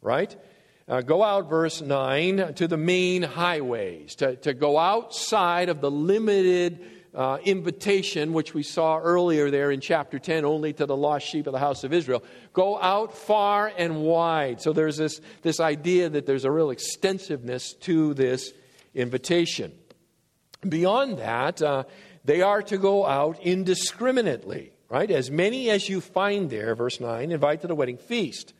right? 0.00 0.34
Uh, 0.88 1.02
go 1.02 1.22
out, 1.22 1.50
verse 1.50 1.82
9, 1.82 2.54
to 2.54 2.66
the 2.66 2.78
main 2.78 3.20
highways, 3.20 4.14
to, 4.14 4.36
to 4.36 4.54
go 4.54 4.78
outside 4.78 5.68
of 5.68 5.82
the 5.82 5.90
limited 5.90 6.80
uh, 7.14 7.38
invitation, 7.44 8.32
which 8.32 8.54
we 8.54 8.62
saw 8.62 8.98
earlier 8.98 9.50
there 9.50 9.70
in 9.70 9.80
chapter 9.80 10.18
10, 10.18 10.44
only 10.44 10.72
to 10.72 10.86
the 10.86 10.96
lost 10.96 11.26
sheep 11.26 11.46
of 11.46 11.52
the 11.52 11.58
house 11.58 11.84
of 11.84 11.92
Israel. 11.92 12.22
Go 12.52 12.80
out 12.80 13.16
far 13.16 13.72
and 13.76 14.02
wide. 14.02 14.60
So 14.60 14.72
there's 14.72 14.96
this, 14.96 15.20
this 15.42 15.60
idea 15.60 16.08
that 16.08 16.26
there's 16.26 16.44
a 16.44 16.50
real 16.50 16.70
extensiveness 16.70 17.74
to 17.80 18.14
this 18.14 18.52
invitation. 18.94 19.72
Beyond 20.68 21.18
that, 21.18 21.62
uh, 21.62 21.84
they 22.24 22.42
are 22.42 22.62
to 22.62 22.78
go 22.78 23.06
out 23.06 23.40
indiscriminately, 23.40 24.72
right? 24.88 25.10
As 25.10 25.30
many 25.30 25.70
as 25.70 25.88
you 25.88 26.00
find 26.00 26.50
there, 26.50 26.74
verse 26.74 27.00
9, 27.00 27.32
invite 27.32 27.62
to 27.62 27.66
the 27.66 27.74
wedding 27.74 27.98
feast. 27.98 28.52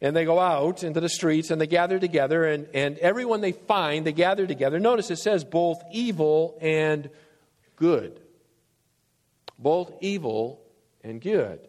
And 0.00 0.14
they 0.14 0.24
go 0.24 0.38
out 0.38 0.84
into 0.84 1.00
the 1.00 1.08
streets 1.08 1.50
and 1.50 1.60
they 1.60 1.66
gather 1.66 1.98
together, 1.98 2.44
and, 2.44 2.68
and 2.74 2.98
everyone 2.98 3.40
they 3.40 3.52
find, 3.52 4.06
they 4.06 4.12
gather 4.12 4.46
together. 4.46 4.78
Notice 4.78 5.10
it 5.10 5.18
says 5.18 5.42
both 5.42 5.82
evil 5.90 6.58
and 6.60 7.10
good. 7.76 8.20
Both 9.58 9.92
evil 10.00 10.62
and 11.02 11.20
good. 11.20 11.60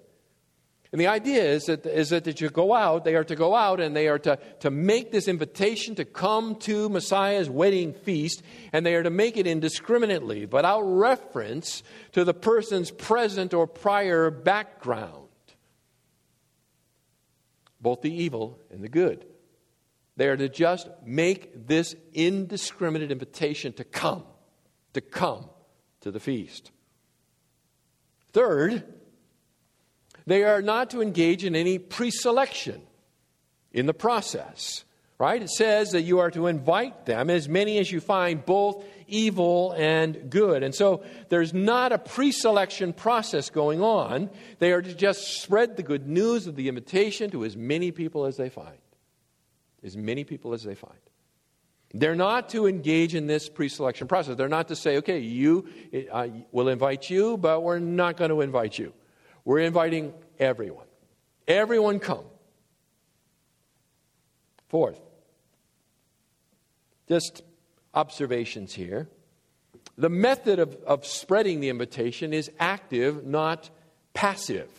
And 0.91 1.01
the 1.01 1.07
idea 1.07 1.43
is 1.43 1.65
that, 1.65 1.85
is 1.85 2.09
that, 2.09 2.23
that 2.23 2.39
you 2.39 2.49
go 2.49 2.73
out, 2.73 3.03
they 3.03 3.15
are 3.15 3.23
to 3.25 3.35
go 3.35 3.53
out 3.53 3.81
and 3.81 3.95
they 3.95 4.07
are 4.07 4.19
to, 4.19 4.39
to 4.61 4.71
make 4.71 5.11
this 5.11 5.27
invitation 5.27 5.95
to 5.95 6.05
come 6.05 6.55
to 6.61 6.87
Messiah's 6.87 7.49
wedding 7.49 7.93
feast, 7.93 8.41
and 8.71 8.85
they 8.85 8.95
are 8.95 9.03
to 9.03 9.09
make 9.09 9.35
it 9.35 9.45
indiscriminately, 9.47 10.45
without 10.45 10.81
reference 10.81 11.83
to 12.13 12.23
the 12.23 12.33
person's 12.33 12.89
present 12.89 13.53
or 13.53 13.67
prior 13.67 14.31
background, 14.31 15.27
both 17.81 18.01
the 18.01 18.23
evil 18.23 18.57
and 18.71 18.81
the 18.81 18.89
good. 18.89 19.25
They 20.15 20.29
are 20.29 20.37
to 20.37 20.49
just 20.49 20.89
make 21.05 21.67
this 21.67 21.95
indiscriminate 22.13 23.11
invitation 23.11 23.73
to 23.73 23.83
come, 23.83 24.23
to 24.93 25.01
come 25.01 25.49
to 26.07 26.11
the 26.11 26.19
feast. 26.19 26.71
Third, 28.31 28.83
they 30.25 30.43
are 30.43 30.61
not 30.61 30.89
to 30.91 31.01
engage 31.01 31.43
in 31.43 31.55
any 31.55 31.79
pre 31.79 32.11
selection 32.11 32.81
in 33.73 33.85
the 33.85 33.93
process, 33.93 34.85
right? 35.19 35.41
It 35.41 35.49
says 35.49 35.91
that 35.91 36.03
you 36.03 36.19
are 36.19 36.31
to 36.31 36.47
invite 36.47 37.05
them, 37.05 37.29
as 37.29 37.49
many 37.49 37.77
as 37.77 37.91
you 37.91 37.99
find, 37.99 38.45
both 38.45 38.85
evil 39.07 39.73
and 39.77 40.29
good. 40.29 40.63
And 40.63 40.73
so 40.73 41.03
there's 41.27 41.53
not 41.53 41.91
a 41.91 41.97
pre 41.97 42.31
selection 42.31 42.93
process 42.93 43.49
going 43.49 43.81
on. 43.81 44.29
They 44.59 44.71
are 44.71 44.81
to 44.81 44.93
just 44.93 45.41
spread 45.41 45.75
the 45.75 45.83
good 45.83 46.07
news 46.07 46.47
of 46.47 46.55
the 46.55 46.69
invitation 46.69 47.31
to 47.31 47.43
as 47.43 47.57
many 47.57 47.91
people 47.91 48.25
as 48.25 48.37
they 48.37 48.49
find. 48.49 48.77
As 49.83 49.97
many 49.97 50.23
people 50.23 50.53
as 50.53 50.63
they 50.63 50.75
find. 50.75 51.06
They're 51.93 52.15
not 52.15 52.49
to 52.49 52.67
engage 52.67 53.15
in 53.15 53.27
this 53.27 53.49
pre 53.49 53.69
selection 53.69 54.07
process. 54.07 54.35
They're 54.35 54.49
not 54.49 54.67
to 54.67 54.75
say, 54.75 54.97
okay, 54.97 55.19
you, 55.19 55.67
we'll 56.51 56.67
invite 56.67 57.09
you, 57.09 57.37
but 57.37 57.61
we're 57.61 57.79
not 57.79 58.17
going 58.17 58.29
to 58.29 58.41
invite 58.41 58.77
you. 58.77 58.93
We're 59.45 59.59
inviting 59.59 60.13
everyone. 60.39 60.85
Everyone 61.47 61.99
come. 61.99 62.25
Fourth, 64.67 64.99
just 67.07 67.41
observations 67.93 68.73
here. 68.73 69.07
The 69.97 70.09
method 70.09 70.59
of, 70.59 70.75
of 70.85 71.05
spreading 71.05 71.61
the 71.61 71.69
invitation 71.69 72.33
is 72.33 72.51
active, 72.59 73.25
not 73.25 73.69
passive. 74.13 74.69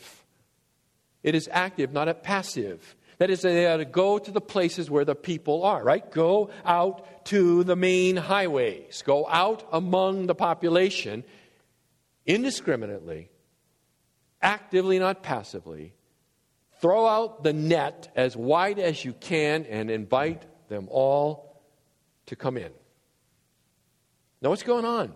It 1.23 1.35
is 1.35 1.49
active, 1.51 1.93
not 1.93 2.23
passive. 2.23 2.95
That 3.19 3.31
is, 3.31 3.43
they 3.43 3.67
are 3.67 3.79
to 3.79 3.85
go 3.85 4.19
to 4.19 4.31
the 4.31 4.41
places 4.41 4.91
where 4.91 5.05
the 5.05 5.15
people 5.15 5.65
are, 5.65 5.83
right? 5.83 6.09
Go 6.11 6.51
out 6.65 7.25
to 7.27 7.65
the 7.65 7.77
main 7.77 8.17
highways. 8.17 9.03
Go 9.05 9.27
out 9.29 9.69
among 9.73 10.27
the 10.27 10.35
population 10.35 11.25
indiscriminately 12.25 13.31
actively, 14.41 14.99
not 14.99 15.23
passively. 15.23 15.95
Throw 16.81 17.07
out 17.07 17.43
the 17.43 17.53
net 17.53 18.11
as 18.15 18.37
wide 18.37 18.79
as 18.79 19.05
you 19.05 19.13
can 19.13 19.67
and 19.67 19.91
invite 19.91 20.45
them 20.69 20.89
all 20.91 21.61
to 22.27 22.37
come 22.37 22.57
in. 22.57 22.71
Now, 24.41 24.51
what's 24.51 24.63
going 24.63 24.85
on? 24.85 25.13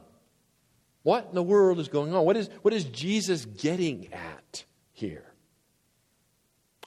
What 1.03 1.29
in 1.29 1.35
the 1.35 1.43
world 1.43 1.79
is 1.79 1.89
going 1.89 2.15
on? 2.15 2.25
What 2.25 2.37
is, 2.37 2.49
what 2.63 2.75
is 2.75 2.85
Jesus 2.85 3.45
getting 3.45 4.13
at 4.13 4.65
here? 4.93 5.32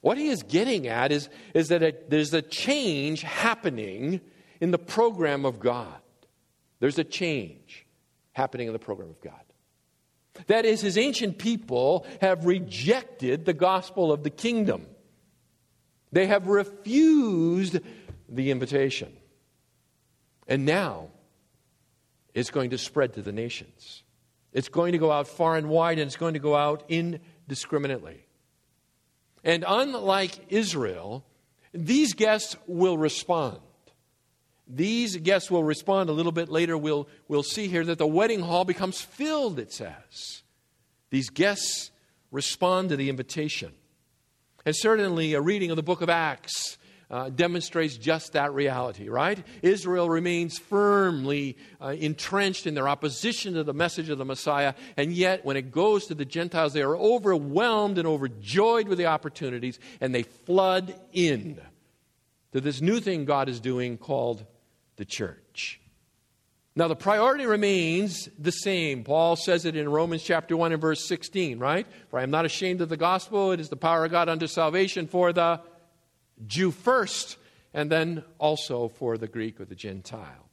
What 0.05 0.19
he 0.19 0.27
is 0.27 0.43
getting 0.43 0.87
at 0.87 1.11
is, 1.11 1.29
is 1.55 1.69
that 1.69 1.81
a, 1.81 1.95
there's 2.09 2.31
a 2.31 2.43
change 2.43 3.23
happening 3.23 4.21
in 4.61 4.69
the 4.69 4.77
program 4.77 5.45
of 5.45 5.59
God. 5.59 5.99
There's 6.79 6.99
a 6.99 7.03
change 7.03 7.87
happening 8.31 8.67
in 8.67 8.73
the 8.73 8.77
program 8.77 9.09
of 9.09 9.19
God. 9.19 9.41
That 10.45 10.63
is, 10.63 10.81
his 10.81 10.99
ancient 10.99 11.39
people 11.39 12.05
have 12.21 12.45
rejected 12.45 13.45
the 13.45 13.53
gospel 13.55 14.11
of 14.11 14.21
the 14.21 14.29
kingdom. 14.29 14.85
They 16.11 16.27
have 16.27 16.45
refused 16.45 17.79
the 18.29 18.51
invitation. 18.51 19.11
And 20.47 20.67
now 20.67 21.07
it's 22.35 22.51
going 22.51 22.69
to 22.69 22.77
spread 22.77 23.13
to 23.13 23.23
the 23.23 23.31
nations. 23.31 24.03
It's 24.53 24.69
going 24.69 24.91
to 24.91 24.99
go 24.99 25.11
out 25.11 25.27
far 25.27 25.57
and 25.57 25.67
wide, 25.67 25.97
and 25.97 26.05
it's 26.05 26.15
going 26.15 26.35
to 26.35 26.39
go 26.39 26.55
out 26.55 26.83
indiscriminately. 26.89 28.24
And 29.45 29.63
unlike 29.65 30.47
Israel, 30.49 31.23
these 31.71 32.13
guests 32.15 32.57
will 32.65 32.97
respond. 32.97 33.59
These 34.67 35.17
guests 35.17 35.51
will 35.51 35.63
respond 35.63 36.09
a 36.09 36.13
little 36.13 36.31
bit 36.31 36.49
later. 36.49 36.75
We'll, 36.75 37.07
we'll 37.27 37.43
see 37.43 37.67
here 37.67 37.85
that 37.85 37.99
the 37.99 38.07
wedding 38.07 38.41
hall 38.41 38.65
becomes 38.65 38.99
filled, 38.99 39.59
it 39.59 39.71
says. 39.71 40.41
These 41.11 41.29
guests 41.29 41.91
respond 42.31 42.89
to 42.89 42.95
the 42.95 43.09
invitation. 43.09 43.71
And 44.65 44.75
certainly, 44.75 45.35
a 45.35 45.41
reading 45.41 45.69
of 45.69 45.75
the 45.75 45.83
book 45.83 46.01
of 46.01 46.09
Acts 46.09 46.79
uh, 47.09 47.29
demonstrates 47.29 47.97
just 47.97 48.33
that 48.33 48.53
reality, 48.53 49.09
right? 49.09 49.43
Israel 49.61 50.09
remains 50.09 50.57
firmly 50.57 51.57
uh, 51.81 51.89
entrenched 51.89 52.67
in 52.67 52.73
their 52.73 52.87
opposition 52.87 53.53
to 53.53 53.63
the 53.63 53.73
message 53.73 54.09
of 54.09 54.17
the 54.17 54.25
Messiah, 54.25 54.73
and 54.97 55.13
yet 55.13 55.45
when 55.45 55.57
it 55.57 55.71
goes 55.71 56.07
to 56.07 56.15
the 56.15 56.25
Gentiles, 56.25 56.73
they 56.73 56.81
are 56.81 56.97
overwhelmed 56.97 57.97
and 57.97 58.07
overjoyed 58.07 58.87
with 58.87 58.97
the 58.97 59.05
opportunities, 59.05 59.79
and 60.01 60.13
they 60.13 60.23
flood 60.23 60.95
in 61.13 61.59
to 62.51 62.61
this 62.61 62.81
new 62.81 62.99
thing 62.99 63.25
God 63.25 63.49
is 63.49 63.59
doing 63.59 63.97
called 63.97 64.45
the 64.95 65.05
church. 65.05 65.79
Now, 66.77 66.89
the 66.89 66.95
priority 66.95 67.45
remains 67.45 68.27
the 68.37 68.51
same. 68.51 69.05
Paul 69.05 69.37
says 69.37 69.63
it 69.63 69.77
in 69.77 69.87
Romans 69.87 70.23
chapter 70.23 70.57
1 70.57 70.73
and 70.73 70.81
verse 70.81 71.07
16, 71.07 71.57
right? 71.57 71.87
For 72.09 72.19
I 72.19 72.23
am 72.23 72.31
not 72.31 72.43
ashamed 72.43 72.81
of 72.81 72.89
the 72.89 72.97
gospel. 72.97 73.53
It 73.53 73.61
is 73.61 73.69
the 73.69 73.77
power 73.77 74.03
of 74.03 74.11
God 74.11 74.27
unto 74.27 74.47
salvation 74.47 75.07
for 75.07 75.31
the 75.31 75.61
Jew 76.45 76.71
first, 76.71 77.37
and 77.73 77.91
then 77.91 78.23
also 78.37 78.87
for 78.87 79.17
the 79.17 79.27
Greek 79.27 79.59
or 79.59 79.65
the 79.65 79.75
Gentile. 79.75 80.49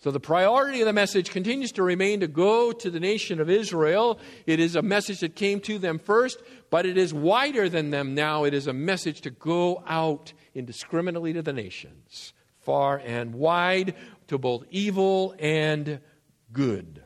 So 0.00 0.12
the 0.12 0.20
priority 0.20 0.80
of 0.80 0.86
the 0.86 0.92
message 0.92 1.30
continues 1.30 1.72
to 1.72 1.82
remain 1.82 2.20
to 2.20 2.28
go 2.28 2.70
to 2.70 2.88
the 2.88 3.00
nation 3.00 3.40
of 3.40 3.50
Israel. 3.50 4.20
It 4.46 4.60
is 4.60 4.76
a 4.76 4.82
message 4.82 5.20
that 5.20 5.34
came 5.34 5.58
to 5.62 5.76
them 5.78 5.98
first, 5.98 6.40
but 6.70 6.86
it 6.86 6.96
is 6.96 7.12
wider 7.12 7.68
than 7.68 7.90
them 7.90 8.14
now. 8.14 8.44
It 8.44 8.54
is 8.54 8.68
a 8.68 8.72
message 8.72 9.22
to 9.22 9.30
go 9.30 9.82
out 9.88 10.32
indiscriminately 10.54 11.32
to 11.32 11.42
the 11.42 11.52
nations, 11.52 12.32
far 12.60 13.02
and 13.04 13.34
wide, 13.34 13.96
to 14.28 14.38
both 14.38 14.64
evil 14.70 15.34
and 15.40 15.98
good. 16.52 17.02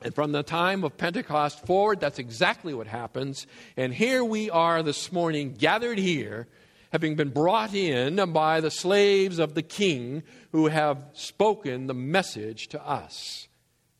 And 0.00 0.14
from 0.14 0.32
the 0.32 0.42
time 0.42 0.84
of 0.84 0.96
Pentecost 0.96 1.66
forward, 1.66 2.00
that's 2.00 2.18
exactly 2.18 2.72
what 2.72 2.86
happens. 2.86 3.46
And 3.76 3.92
here 3.92 4.24
we 4.24 4.48
are 4.48 4.82
this 4.82 5.12
morning, 5.12 5.56
gathered 5.58 5.98
here 5.98 6.48
having 6.90 7.16
been 7.16 7.30
brought 7.30 7.74
in 7.74 8.16
by 8.32 8.60
the 8.60 8.70
slaves 8.70 9.38
of 9.38 9.54
the 9.54 9.62
king 9.62 10.22
who 10.52 10.68
have 10.68 11.04
spoken 11.12 11.86
the 11.86 11.94
message 11.94 12.68
to 12.68 12.86
us. 12.86 13.48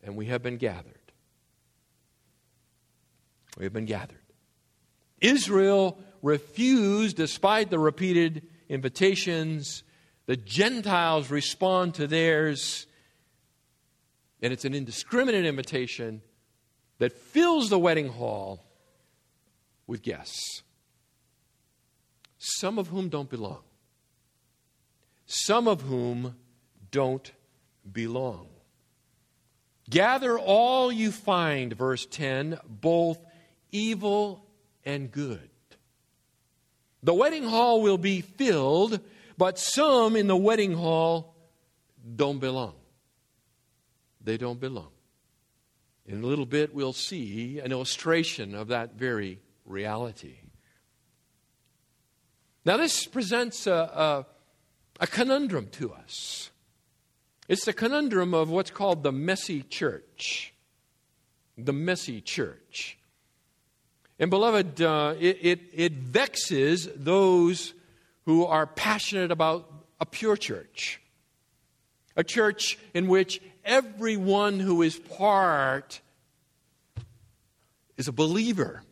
And 0.03 0.15
we 0.15 0.25
have 0.27 0.41
been 0.41 0.57
gathered. 0.57 0.95
We 3.57 3.65
have 3.65 3.73
been 3.73 3.85
gathered. 3.85 4.17
Israel 5.19 5.99
refused, 6.21 7.17
despite 7.17 7.69
the 7.69 7.79
repeated 7.79 8.47
invitations. 8.69 9.83
The 10.25 10.37
Gentiles 10.37 11.29
respond 11.29 11.95
to 11.95 12.07
theirs. 12.07 12.87
And 14.41 14.53
it's 14.53 14.65
an 14.65 14.73
indiscriminate 14.73 15.45
invitation 15.45 16.21
that 16.97 17.11
fills 17.11 17.69
the 17.69 17.79
wedding 17.79 18.07
hall 18.07 18.63
with 19.85 20.01
guests 20.01 20.63
some 22.39 22.79
of 22.79 22.87
whom 22.87 23.09
don't 23.09 23.29
belong. 23.29 23.61
Some 25.25 25.67
of 25.67 25.81
whom 25.81 26.35
don't 26.89 27.31
belong. 27.89 28.47
Gather 29.89 30.39
all 30.39 30.91
you 30.91 31.11
find, 31.11 31.73
verse 31.73 32.05
10, 32.05 32.59
both 32.67 33.19
evil 33.71 34.45
and 34.85 35.11
good. 35.11 35.49
The 37.03 37.13
wedding 37.13 37.43
hall 37.43 37.81
will 37.81 37.97
be 37.97 38.21
filled, 38.21 38.99
but 39.37 39.59
some 39.59 40.15
in 40.15 40.27
the 40.27 40.35
wedding 40.35 40.73
hall 40.73 41.35
don't 42.15 42.39
belong. 42.39 42.75
They 44.21 44.37
don't 44.37 44.59
belong. 44.59 44.91
In 46.05 46.23
a 46.23 46.27
little 46.27 46.45
bit, 46.45 46.73
we'll 46.73 46.93
see 46.93 47.59
an 47.59 47.71
illustration 47.71 48.55
of 48.55 48.69
that 48.69 48.95
very 48.95 49.39
reality. 49.65 50.37
Now, 52.69 52.77
this 52.77 53.07
presents 53.07 53.65
a, 53.65 53.73
a, 53.73 54.25
a 54.99 55.07
conundrum 55.07 55.69
to 55.71 55.91
us. 55.91 56.51
It's 57.47 57.65
the 57.65 57.73
conundrum 57.73 58.35
of 58.35 58.51
what's 58.51 58.69
called 58.69 59.01
the 59.01 59.11
messy 59.11 59.63
church. 59.63 60.53
The 61.57 61.73
messy 61.73 62.21
church. 62.21 62.99
And, 64.19 64.29
beloved, 64.29 64.83
uh, 64.83 65.15
it, 65.19 65.39
it, 65.41 65.59
it 65.73 65.93
vexes 65.93 66.87
those 66.95 67.73
who 68.25 68.45
are 68.45 68.67
passionate 68.67 69.31
about 69.31 69.67
a 69.99 70.05
pure 70.05 70.37
church. 70.37 71.01
A 72.15 72.23
church 72.23 72.77
in 72.93 73.07
which 73.07 73.41
everyone 73.65 74.59
who 74.59 74.83
is 74.83 74.99
part 74.99 76.01
is 77.97 78.07
a 78.07 78.13
believer 78.13 78.83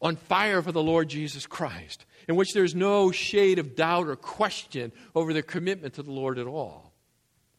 on 0.00 0.16
fire 0.16 0.62
for 0.62 0.72
the 0.72 0.82
Lord 0.82 1.10
Jesus 1.10 1.46
Christ 1.46 2.06
in 2.28 2.36
which 2.36 2.52
there's 2.52 2.74
no 2.74 3.10
shade 3.10 3.58
of 3.58 3.76
doubt 3.76 4.08
or 4.08 4.16
question 4.16 4.92
over 5.14 5.32
their 5.32 5.42
commitment 5.42 5.94
to 5.94 6.02
the 6.02 6.12
Lord 6.12 6.38
at 6.38 6.46
all. 6.46 6.92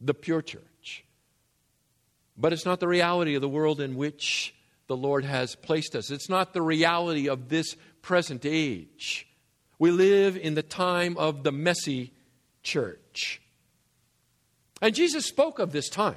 The 0.02 0.14
pure 0.14 0.42
church. 0.42 1.06
But 2.38 2.54
it's 2.54 2.66
not 2.66 2.80
the 2.80 2.88
reality 2.88 3.36
of 3.36 3.42
the 3.42 3.50
world 3.50 3.80
in 3.80 3.96
which 3.96 4.54
the 4.88 4.98
Lord 4.98 5.26
has 5.26 5.56
placed 5.56 5.96
us. 5.96 6.12
It's 6.12 6.30
not 6.30 6.54
the 6.54 6.62
reality 6.62 7.30
of 7.30 7.50
this 7.50 7.76
present 8.02 8.46
age. 8.46 9.28
We 9.80 9.92
live 9.92 10.38
in 10.38 10.56
the 10.56 10.64
time 10.64 11.18
of 11.18 11.44
the 11.44 11.52
messy 11.52 12.14
church. 12.64 13.42
And 14.82 14.94
Jesus 14.94 15.26
spoke 15.26 15.60
of 15.60 15.72
this 15.72 15.90
time. 15.90 16.16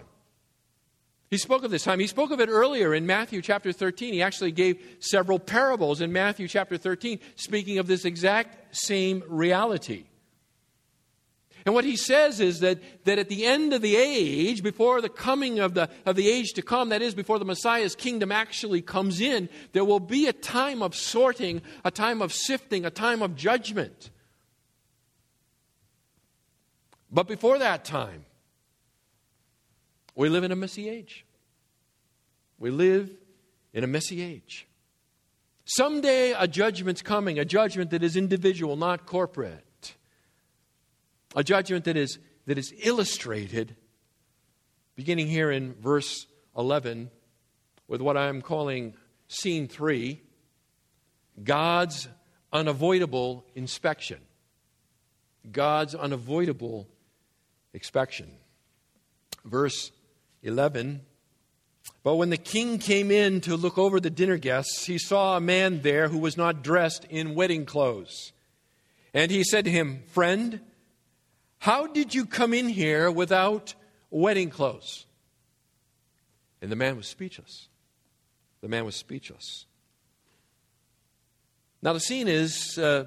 He 1.30 1.36
spoke 1.36 1.62
of 1.62 1.70
this 1.70 1.84
time. 1.84 2.00
He 2.00 2.06
spoke 2.06 2.30
of 2.30 2.40
it 2.40 2.48
earlier 2.48 2.94
in 2.94 3.06
Matthew 3.06 3.42
chapter 3.42 3.70
13. 3.70 4.14
He 4.14 4.22
actually 4.22 4.52
gave 4.52 4.82
several 5.00 5.38
parables 5.38 6.00
in 6.00 6.12
Matthew 6.12 6.48
chapter 6.48 6.78
13 6.78 7.18
speaking 7.36 7.78
of 7.78 7.86
this 7.86 8.06
exact 8.06 8.74
same 8.74 9.22
reality. 9.28 10.04
And 11.66 11.74
what 11.74 11.84
he 11.84 11.96
says 11.96 12.40
is 12.40 12.60
that, 12.60 12.78
that 13.04 13.18
at 13.18 13.28
the 13.28 13.44
end 13.44 13.74
of 13.74 13.82
the 13.82 13.94
age, 13.94 14.62
before 14.62 15.02
the 15.02 15.10
coming 15.10 15.58
of 15.58 15.74
the, 15.74 15.90
of 16.06 16.16
the 16.16 16.30
age 16.30 16.52
to 16.54 16.62
come, 16.62 16.88
that 16.88 17.02
is, 17.02 17.14
before 17.14 17.38
the 17.38 17.44
Messiah's 17.44 17.94
kingdom 17.94 18.32
actually 18.32 18.80
comes 18.80 19.20
in, 19.20 19.50
there 19.72 19.84
will 19.84 20.00
be 20.00 20.28
a 20.28 20.32
time 20.32 20.82
of 20.82 20.94
sorting, 20.94 21.60
a 21.84 21.90
time 21.90 22.22
of 22.22 22.32
sifting, 22.32 22.86
a 22.86 22.90
time 22.90 23.20
of 23.20 23.36
judgment. 23.36 24.10
But 27.10 27.28
before 27.28 27.58
that 27.58 27.84
time, 27.84 28.24
we 30.18 30.28
live 30.28 30.42
in 30.42 30.50
a 30.50 30.56
messy 30.56 30.88
age. 30.88 31.24
We 32.58 32.70
live 32.70 33.08
in 33.72 33.84
a 33.84 33.86
messy 33.86 34.20
age. 34.20 34.66
Someday 35.64 36.34
a 36.36 36.48
judgment's 36.48 37.02
coming, 37.02 37.38
a 37.38 37.44
judgment 37.44 37.90
that 37.90 38.02
is 38.02 38.16
individual, 38.16 38.74
not 38.74 39.06
corporate. 39.06 39.94
A 41.36 41.44
judgment 41.44 41.84
that 41.84 41.96
is, 41.96 42.18
that 42.46 42.58
is 42.58 42.74
illustrated, 42.82 43.76
beginning 44.96 45.28
here 45.28 45.52
in 45.52 45.74
verse 45.74 46.26
11, 46.56 47.10
with 47.86 48.00
what 48.00 48.16
I'm 48.16 48.42
calling 48.42 48.94
scene 49.28 49.68
three 49.68 50.20
God's 51.44 52.08
unavoidable 52.52 53.44
inspection. 53.54 54.18
God's 55.52 55.94
unavoidable 55.94 56.88
inspection. 57.72 58.32
Verse 59.44 59.92
11. 60.42 61.00
But 62.02 62.16
when 62.16 62.30
the 62.30 62.36
king 62.36 62.78
came 62.78 63.10
in 63.10 63.40
to 63.42 63.56
look 63.56 63.78
over 63.78 64.00
the 64.00 64.10
dinner 64.10 64.36
guests, 64.36 64.86
he 64.86 64.98
saw 64.98 65.36
a 65.36 65.40
man 65.40 65.82
there 65.82 66.08
who 66.08 66.18
was 66.18 66.36
not 66.36 66.62
dressed 66.62 67.04
in 67.10 67.34
wedding 67.34 67.66
clothes. 67.66 68.32
And 69.12 69.30
he 69.30 69.42
said 69.44 69.64
to 69.64 69.70
him, 69.70 70.02
Friend, 70.12 70.60
how 71.58 71.86
did 71.86 72.14
you 72.14 72.24
come 72.24 72.54
in 72.54 72.68
here 72.68 73.10
without 73.10 73.74
wedding 74.10 74.50
clothes? 74.50 75.06
And 76.62 76.70
the 76.70 76.76
man 76.76 76.96
was 76.96 77.06
speechless. 77.06 77.68
The 78.60 78.68
man 78.68 78.84
was 78.84 78.96
speechless. 78.96 79.66
Now, 81.80 81.92
the 81.92 82.00
scene 82.00 82.26
is 82.26 82.76
uh, 82.78 83.04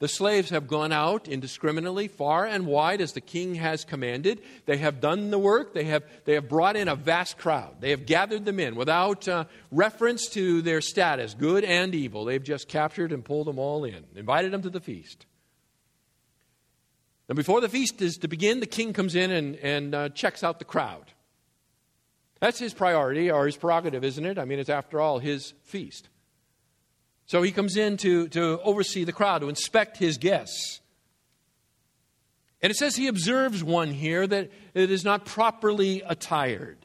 The 0.00 0.08
slaves 0.08 0.50
have 0.50 0.68
gone 0.68 0.92
out 0.92 1.26
indiscriminately, 1.26 2.06
far 2.06 2.46
and 2.46 2.66
wide, 2.66 3.00
as 3.00 3.14
the 3.14 3.20
king 3.20 3.56
has 3.56 3.84
commanded. 3.84 4.40
They 4.64 4.76
have 4.76 5.00
done 5.00 5.30
the 5.30 5.40
work. 5.40 5.74
They 5.74 5.84
have, 5.84 6.04
they 6.24 6.34
have 6.34 6.48
brought 6.48 6.76
in 6.76 6.86
a 6.86 6.94
vast 6.94 7.36
crowd. 7.36 7.80
They 7.80 7.90
have 7.90 8.06
gathered 8.06 8.44
them 8.44 8.60
in 8.60 8.76
without 8.76 9.26
uh, 9.26 9.46
reference 9.72 10.28
to 10.30 10.62
their 10.62 10.80
status, 10.80 11.34
good 11.34 11.64
and 11.64 11.96
evil. 11.96 12.24
They've 12.24 12.42
just 12.42 12.68
captured 12.68 13.10
and 13.10 13.24
pulled 13.24 13.48
them 13.48 13.58
all 13.58 13.84
in, 13.84 14.04
invited 14.14 14.52
them 14.52 14.62
to 14.62 14.70
the 14.70 14.80
feast. 14.80 15.26
And 17.28 17.34
before 17.34 17.60
the 17.60 17.68
feast 17.68 18.00
is 18.00 18.18
to 18.18 18.28
begin, 18.28 18.60
the 18.60 18.66
king 18.66 18.92
comes 18.92 19.16
in 19.16 19.32
and, 19.32 19.56
and 19.56 19.94
uh, 19.94 20.08
checks 20.10 20.44
out 20.44 20.60
the 20.60 20.64
crowd. 20.64 21.12
That's 22.40 22.60
his 22.60 22.72
priority 22.72 23.32
or 23.32 23.46
his 23.46 23.56
prerogative, 23.56 24.04
isn't 24.04 24.24
it? 24.24 24.38
I 24.38 24.44
mean, 24.44 24.60
it's 24.60 24.70
after 24.70 25.00
all 25.00 25.18
his 25.18 25.54
feast. 25.64 26.08
So 27.28 27.42
he 27.42 27.52
comes 27.52 27.76
in 27.76 27.98
to, 27.98 28.26
to 28.28 28.58
oversee 28.62 29.04
the 29.04 29.12
crowd, 29.12 29.42
to 29.42 29.50
inspect 29.50 29.98
his 29.98 30.16
guests. 30.16 30.80
And 32.62 32.70
it 32.70 32.76
says 32.76 32.96
he 32.96 33.06
observes 33.06 33.62
one 33.62 33.92
here 33.92 34.26
that 34.26 34.50
it 34.72 34.90
is 34.90 35.04
not 35.04 35.26
properly 35.26 36.02
attired. 36.06 36.78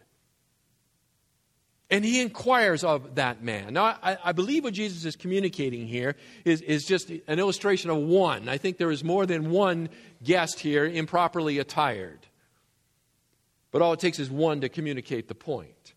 And 1.89 2.03
he 2.03 2.21
inquires 2.21 2.83
of 2.83 3.15
that 3.15 3.41
man. 3.41 3.73
Now, 3.73 3.97
I, 4.03 4.17
I, 4.21 4.31
believe 4.33 4.65
what 4.65 4.73
Jesus 4.73 5.05
is 5.05 5.15
communicating 5.15 5.87
here 5.87 6.15
is, 6.43 6.61
is 6.61 6.85
just 6.85 7.09
an 7.09 7.39
illustration 7.39 7.89
of 7.89 7.97
one. 7.97 8.49
I 8.49 8.57
think 8.57 8.77
there 8.77 8.91
is 8.91 9.03
more 9.03 9.25
than 9.25 9.49
one 9.49 9.89
guest 10.23 10.59
here 10.59 10.85
improperly 10.85 11.59
attired. 11.59 12.19
But 13.71 13.81
all 13.81 13.93
it 13.93 13.99
takes 13.99 14.19
is 14.19 14.29
one 14.29 14.61
to 14.61 14.69
communicate 14.69 15.29
the 15.29 15.35
point. 15.35 15.93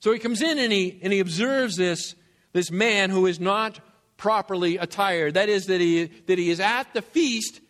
So 0.00 0.12
he 0.12 0.18
comes 0.18 0.42
in 0.42 0.58
and 0.58 0.72
he, 0.72 0.98
and 1.02 1.12
he 1.12 1.20
observes 1.20 1.76
this 1.76 2.16
this 2.52 2.70
man 2.70 3.10
who 3.10 3.26
is 3.26 3.40
not 3.40 3.80
properly 4.16 4.76
attired. 4.76 5.34
That 5.34 5.48
is, 5.48 5.66
that 5.66 5.80
he, 5.80 6.04
that 6.04 6.38
he 6.38 6.50
is 6.50 6.60
at 6.60 6.92
the 6.94 7.02
feast 7.02 7.60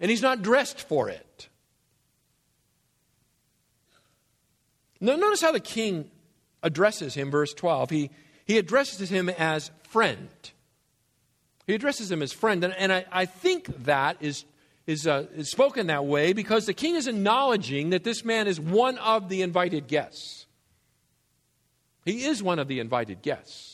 and 0.00 0.10
he's 0.10 0.22
not 0.22 0.42
dressed 0.42 0.80
for 0.80 1.08
it. 1.08 1.48
Now, 5.00 5.16
notice 5.16 5.40
how 5.40 5.52
the 5.52 5.60
king 5.60 6.10
addresses 6.62 7.14
him, 7.14 7.30
verse 7.30 7.52
12. 7.54 7.90
He, 7.90 8.10
he 8.44 8.58
addresses 8.58 9.10
him 9.10 9.28
as 9.28 9.70
friend. 9.84 10.28
He 11.66 11.74
addresses 11.74 12.10
him 12.10 12.22
as 12.22 12.32
friend. 12.32 12.62
And, 12.64 12.74
and 12.74 12.92
I, 12.92 13.04
I 13.10 13.24
think 13.24 13.84
that 13.84 14.16
is, 14.20 14.44
is, 14.86 15.06
uh, 15.06 15.26
is 15.34 15.50
spoken 15.50 15.88
that 15.88 16.04
way 16.04 16.32
because 16.32 16.66
the 16.66 16.74
king 16.74 16.96
is 16.96 17.06
acknowledging 17.06 17.90
that 17.90 18.04
this 18.04 18.24
man 18.24 18.46
is 18.46 18.60
one 18.60 18.98
of 18.98 19.28
the 19.28 19.42
invited 19.42 19.86
guests. 19.86 20.46
He 22.04 22.24
is 22.24 22.42
one 22.42 22.58
of 22.58 22.68
the 22.68 22.80
invited 22.80 23.22
guests. 23.22 23.71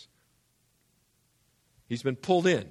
He's 1.88 2.03
been 2.03 2.16
pulled 2.16 2.46
in. 2.46 2.68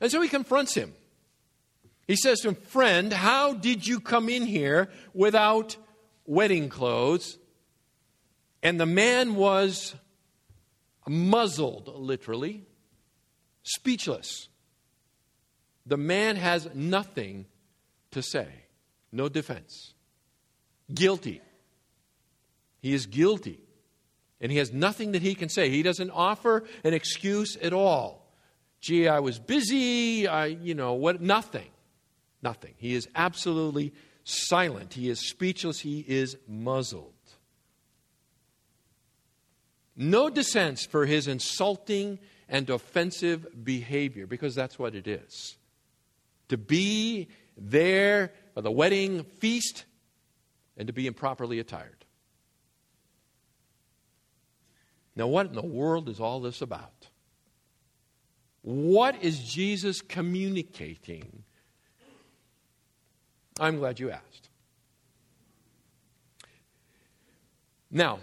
And 0.00 0.10
so 0.10 0.20
he 0.20 0.28
confronts 0.28 0.74
him. 0.74 0.94
He 2.06 2.16
says 2.16 2.40
to 2.40 2.48
him, 2.48 2.54
Friend, 2.54 3.12
how 3.12 3.54
did 3.54 3.86
you 3.86 4.00
come 4.00 4.28
in 4.28 4.44
here 4.44 4.90
without 5.14 5.76
wedding 6.26 6.68
clothes? 6.68 7.38
And 8.62 8.80
the 8.80 8.86
man 8.86 9.36
was 9.36 9.94
muzzled, 11.08 11.88
literally, 11.94 12.66
speechless. 13.62 14.48
The 15.86 15.96
man 15.96 16.36
has 16.36 16.68
nothing 16.74 17.46
to 18.10 18.22
say, 18.22 18.48
no 19.12 19.28
defense. 19.28 19.94
Guilty. 20.92 21.40
He 22.80 22.92
is 22.92 23.06
guilty. 23.06 23.60
And 24.40 24.50
he 24.50 24.58
has 24.58 24.72
nothing 24.72 25.12
that 25.12 25.22
he 25.22 25.34
can 25.34 25.48
say. 25.48 25.68
He 25.68 25.82
doesn't 25.82 26.10
offer 26.10 26.64
an 26.82 26.94
excuse 26.94 27.56
at 27.56 27.72
all. 27.72 28.26
Gee, 28.80 29.06
I 29.08 29.20
was 29.20 29.38
busy, 29.38 30.26
I, 30.26 30.46
you 30.46 30.74
know, 30.74 30.94
what? 30.94 31.20
Nothing. 31.20 31.68
Nothing. 32.42 32.74
He 32.78 32.94
is 32.94 33.08
absolutely 33.14 33.92
silent. 34.24 34.94
He 34.94 35.10
is 35.10 35.20
speechless. 35.20 35.80
He 35.80 36.00
is 36.00 36.36
muzzled. 36.48 37.12
No 39.94 40.30
dissent 40.30 40.86
for 40.90 41.04
his 41.04 41.28
insulting 41.28 42.18
and 42.48 42.70
offensive 42.70 43.64
behavior, 43.64 44.26
because 44.26 44.54
that's 44.54 44.78
what 44.78 44.94
it 44.94 45.06
is. 45.06 45.56
To 46.48 46.56
be 46.56 47.28
there 47.56 48.32
for 48.54 48.62
the 48.62 48.70
wedding 48.70 49.24
feast 49.38 49.84
and 50.76 50.86
to 50.86 50.92
be 50.94 51.06
improperly 51.06 51.58
attired. 51.58 52.06
Now, 55.20 55.26
what 55.26 55.48
in 55.48 55.52
the 55.52 55.60
world 55.60 56.08
is 56.08 56.18
all 56.18 56.40
this 56.40 56.62
about? 56.62 57.08
What 58.62 59.22
is 59.22 59.38
Jesus 59.38 60.00
communicating? 60.00 61.44
I'm 63.58 63.76
glad 63.76 64.00
you 64.00 64.12
asked. 64.12 64.48
Now, 67.90 68.20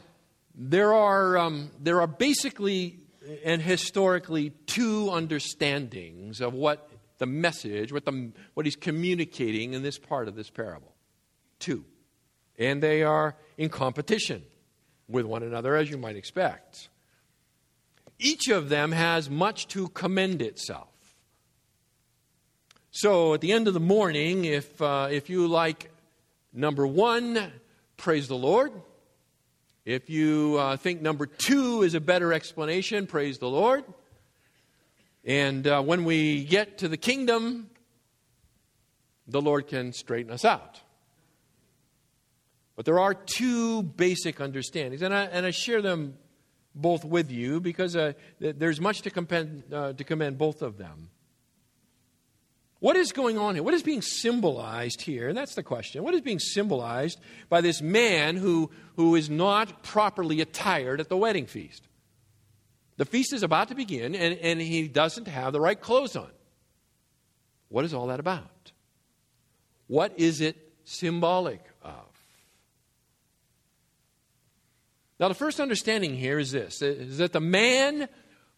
there 0.56 0.92
are, 0.92 1.38
um, 1.38 1.70
there 1.80 2.02
are 2.02 2.08
basically 2.08 2.98
and 3.46 3.62
historically 3.62 4.50
two 4.66 5.12
understandings 5.12 6.42
of 6.42 6.56
what 6.56 6.90
the 7.20 7.28
message, 7.28 7.94
what, 7.94 8.06
the, 8.06 8.32
what 8.56 8.66
he's 8.66 8.76
communicating 8.76 9.74
in 9.76 9.84
this 9.84 10.00
part 10.00 10.28
of 10.28 10.34
this 10.34 10.50
parable. 10.50 10.96
Two. 11.60 11.86
And 12.58 12.82
they 12.82 13.04
are 13.04 13.36
in 13.56 13.70
competition 13.70 14.42
with 15.08 15.26
one 15.26 15.44
another, 15.44 15.76
as 15.76 15.90
you 15.90 15.98
might 15.98 16.16
expect. 16.16 16.90
Each 18.20 18.50
of 18.50 18.70
them 18.70 18.92
has 18.92 19.30
much 19.30 19.68
to 19.70 19.88
commend 19.90 20.42
itself. 20.42 20.90
So 22.92 23.36
at 23.36 23.42
the 23.42 23.52
end 23.52 23.68
of 23.68 23.74
the 23.74 23.80
morning, 23.80 24.46
if, 24.46 24.82
uh, 24.82 25.10
if 25.12 25.30
you 25.30 25.48
like 25.48 25.92
number 26.52 26.88
one, 26.88 27.52
praise 27.96 28.28
the 28.28 28.36
Lord. 28.36 28.72
If 29.86 30.10
you 30.10 30.58
uh, 30.60 30.78
think 30.78 31.02
number 31.02 31.28
two 31.28 31.84
is 31.84 31.94
a 31.94 32.02
better 32.02 32.34
explanation, 32.34 33.08
praise 33.08 33.38
the 33.38 33.50
Lord. 33.50 33.86
And 35.24 35.68
uh, 35.68 35.82
when 35.82 36.06
we 36.06 36.44
get 36.44 36.80
to 36.80 36.88
the 36.88 36.98
kingdom, 36.98 37.70
the 39.28 39.42
Lord 39.42 39.68
can 39.68 39.94
straighten 39.94 40.32
us 40.32 40.44
out. 40.44 40.82
But 42.78 42.86
there 42.86 43.00
are 43.00 43.16
two 43.16 43.82
basic 43.82 44.40
understandings, 44.40 45.02
and 45.02 45.14
I, 45.14 45.24
and 45.24 45.48
I 45.48 45.52
share 45.52 45.82
them 45.82 46.14
both 46.76 47.04
with 47.04 47.32
you 47.32 47.60
because 47.60 47.96
uh, 47.96 48.14
there's 48.40 48.80
much 48.80 49.02
to 49.02 49.10
commend, 49.10 49.64
uh, 49.74 49.94
to 49.94 50.04
commend 50.04 50.38
both 50.38 50.62
of 50.62 50.78
them. 50.78 51.10
What 52.80 52.96
is 52.96 53.12
going 53.12 53.40
on 53.40 53.56
here? 53.56 53.64
What 53.64 53.74
is 53.74 53.82
being 53.82 54.04
symbolized 54.04 55.02
here? 55.02 55.28
And 55.28 55.36
that's 55.36 55.56
the 55.56 55.64
question. 55.64 56.04
What 56.04 56.14
is 56.14 56.22
being 56.22 56.38
symbolized 56.38 57.20
by 57.50 57.62
this 57.62 57.82
man 57.82 58.36
who, 58.36 58.70
who 58.96 59.16
is 59.16 59.28
not 59.28 59.82
properly 59.82 60.40
attired 60.42 61.00
at 61.00 61.10
the 61.10 61.18
wedding 61.18 61.48
feast? 61.48 61.88
The 62.98 63.06
feast 63.06 63.34
is 63.34 63.42
about 63.42 63.70
to 63.70 63.76
begin, 63.76 64.14
and, 64.14 64.38
and 64.38 64.62
he 64.62 64.88
doesn't 64.88 65.28
have 65.28 65.52
the 65.52 65.60
right 65.60 65.82
clothes 65.82 66.16
on. 66.16 66.30
What 67.70 67.86
is 67.86 67.94
all 67.96 68.08
that 68.08 68.20
about? 68.20 68.72
What 69.88 70.14
is 70.18 70.42
it 70.42 70.58
symbolic 70.84 71.62
of? 71.82 71.94
Now, 75.20 75.28
the 75.28 75.34
first 75.34 75.60
understanding 75.60 76.16
here 76.16 76.38
is 76.38 76.52
this 76.52 76.82
is 76.82 77.18
that 77.18 77.34
the 77.34 77.40
man 77.40 78.08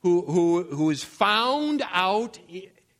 who, 0.01 0.21
who, 0.23 0.63
who 0.63 0.89
is 0.89 1.03
found 1.03 1.83
out 1.91 2.39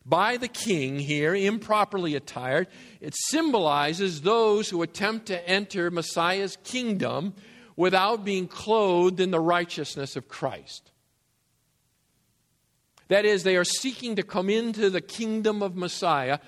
by 0.04 0.38
the 0.38 0.48
king 0.48 0.98
here, 0.98 1.34
improperly 1.34 2.14
attired, 2.14 2.68
it 3.00 3.14
symbolizes 3.14 4.22
those 4.22 4.70
who 4.70 4.82
attempt 4.82 5.26
to 5.26 5.48
enter 5.48 5.90
Messiah's 5.90 6.56
kingdom 6.64 7.34
without 7.76 8.24
being 8.24 8.46
clothed 8.46 9.20
in 9.20 9.30
the 9.30 9.40
righteousness 9.40 10.16
of 10.16 10.28
Christ. 10.28 10.90
That 13.08 13.24
is, 13.24 13.42
they 13.42 13.56
are 13.56 13.64
seeking 13.64 14.16
to 14.16 14.22
come 14.22 14.48
into 14.48 14.88
the 14.88 15.00
kingdom 15.00 15.62
of 15.62 15.76
Messiah 15.76 16.38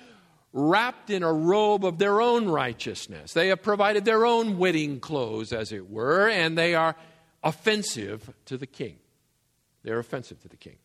wrapped 0.53 1.11
in 1.11 1.23
a 1.23 1.33
robe 1.33 1.85
of 1.85 1.99
their 1.99 2.21
own 2.21 2.49
righteousness. 2.49 3.33
They 3.33 3.49
have 3.49 3.63
provided 3.63 4.05
their 4.05 4.27
own 4.27 4.59
wedding 4.59 5.01
clothes, 5.01 5.53
as 5.53 5.73
it 5.73 5.91
were, 5.91 6.29
and 6.29 6.57
they 6.57 6.75
are 6.75 6.95
offensive 7.43 8.33
to 8.47 8.57
the 8.57 8.67
king. 8.67 8.99
They're 9.83 9.99
offensive 9.99 10.41
to 10.43 10.49
the 10.49 10.57
king. 10.57 10.77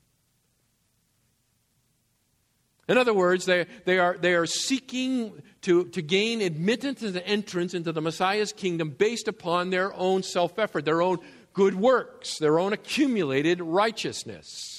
In 2.87 2.97
other 2.97 3.13
words, 3.13 3.45
they, 3.45 3.65
they, 3.83 3.99
are, 3.99 4.17
they 4.17 4.33
are 4.33 4.45
seeking 4.45 5.41
to, 5.63 5.85
to 5.89 6.01
gain 6.01 6.41
admittance 6.41 7.03
and 7.03 7.17
entrance 7.25 7.73
into 7.73 7.91
the 7.91 8.01
Messiah's 8.01 8.53
kingdom 8.53 8.91
based 8.91 9.27
upon 9.27 9.69
their 9.69 9.93
own 9.93 10.23
self 10.23 10.57
effort, 10.57 10.85
their 10.85 11.01
own 11.01 11.17
good 11.53 11.75
works, 11.75 12.37
their 12.39 12.59
own 12.59 12.71
accumulated 12.71 13.59
righteousness. 13.59 14.76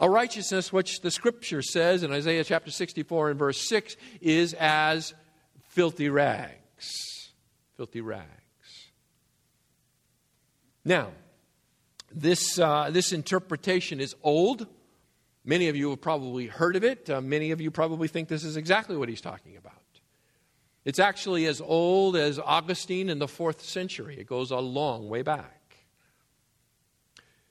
A 0.00 0.10
righteousness 0.10 0.72
which 0.72 1.00
the 1.00 1.10
scripture 1.10 1.62
says 1.62 2.02
in 2.02 2.12
Isaiah 2.12 2.44
chapter 2.44 2.70
64 2.70 3.30
and 3.30 3.38
verse 3.38 3.68
6 3.68 3.96
is 4.20 4.54
as 4.54 5.14
filthy 5.68 6.08
rags. 6.08 7.30
Filthy 7.76 8.00
rags. 8.00 8.28
Now, 10.84 11.10
This, 12.16 12.60
uh, 12.60 12.90
this 12.92 13.12
interpretation 13.12 14.00
is 14.00 14.14
old. 14.22 14.68
Many 15.44 15.68
of 15.68 15.74
you 15.74 15.90
have 15.90 16.00
probably 16.00 16.46
heard 16.46 16.76
of 16.76 16.84
it. 16.84 17.10
Uh, 17.10 17.20
many 17.20 17.50
of 17.50 17.60
you 17.60 17.72
probably 17.72 18.06
think 18.06 18.28
this 18.28 18.44
is 18.44 18.56
exactly 18.56 18.96
what 18.96 19.08
he's 19.08 19.20
talking 19.20 19.56
about. 19.56 19.72
It's 20.84 21.00
actually 21.00 21.46
as 21.46 21.60
old 21.60 22.14
as 22.14 22.38
Augustine 22.38 23.08
in 23.08 23.18
the 23.18 23.26
fourth 23.26 23.62
century, 23.62 24.16
it 24.18 24.26
goes 24.26 24.50
a 24.50 24.58
long 24.58 25.08
way 25.08 25.22
back. 25.22 25.53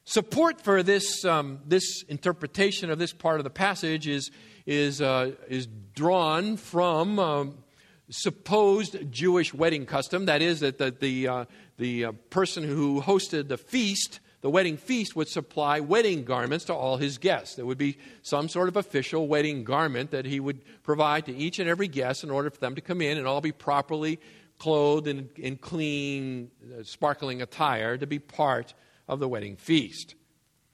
Support 0.06 0.60
for 0.60 0.84
this, 0.84 1.24
um, 1.24 1.60
this 1.66 2.04
interpretation 2.04 2.89
of 2.89 3.00
this 3.00 3.13
part 3.13 3.39
of 3.39 3.46
the 3.46 3.50
passage 3.50 4.06
is, 4.06 4.32
is, 4.66 5.02
uh, 5.02 5.32
is 5.48 5.66
drawn 5.96 6.58
from 6.58 7.20
um, 7.20 7.63
supposed 8.10 9.10
Jewish 9.10 9.54
wedding 9.54 9.86
custom. 9.86 10.26
That 10.26 10.42
is, 10.42 10.60
that 10.60 10.78
the, 10.78 10.92
the, 10.92 11.28
uh, 11.30 11.46
the 11.78 12.06
uh, 12.06 12.12
person 12.30 12.66
who 12.66 13.02
hosted 13.02 13.48
the 13.48 13.58
feast, 13.58 14.20
the 14.42 14.50
wedding 14.50 14.76
feast, 14.76 15.16
would 15.16 15.30
supply 15.30 15.80
wedding 15.80 16.26
garments 16.26 16.66
to 16.66 16.74
all 16.74 16.98
his 16.98 17.18
guests. 17.18 17.56
There 17.56 17.66
would 17.66 17.78
be 17.78 17.98
some 18.24 18.50
sort 18.50 18.68
of 18.68 18.76
official 18.76 19.30
wedding 19.30 19.63
garment 19.63 20.12
that 20.12 20.26
he 20.26 20.42
would 20.42 20.84
provide 20.84 21.28
to 21.28 21.34
each 21.34 21.60
and 21.60 21.70
every 21.70 21.88
guest 21.88 22.26
in 22.26 22.30
order 22.30 22.50
for 22.50 22.60
them 22.60 22.76
to 22.76 22.82
come 22.82 23.02
in 23.02 23.18
and 23.18 23.26
all 23.26 23.39
be 23.39 23.54
properly 23.54 24.20
clothed 24.60 25.08
in, 25.08 25.30
in 25.38 25.56
clean, 25.56 26.52
uh, 26.78 26.84
sparkling 26.84 27.42
attire 27.42 27.98
to 27.98 28.06
be 28.06 28.20
part 28.20 28.74
of 29.08 29.20
the 29.20 29.28
wedding 29.28 29.56
feast. 29.56 30.16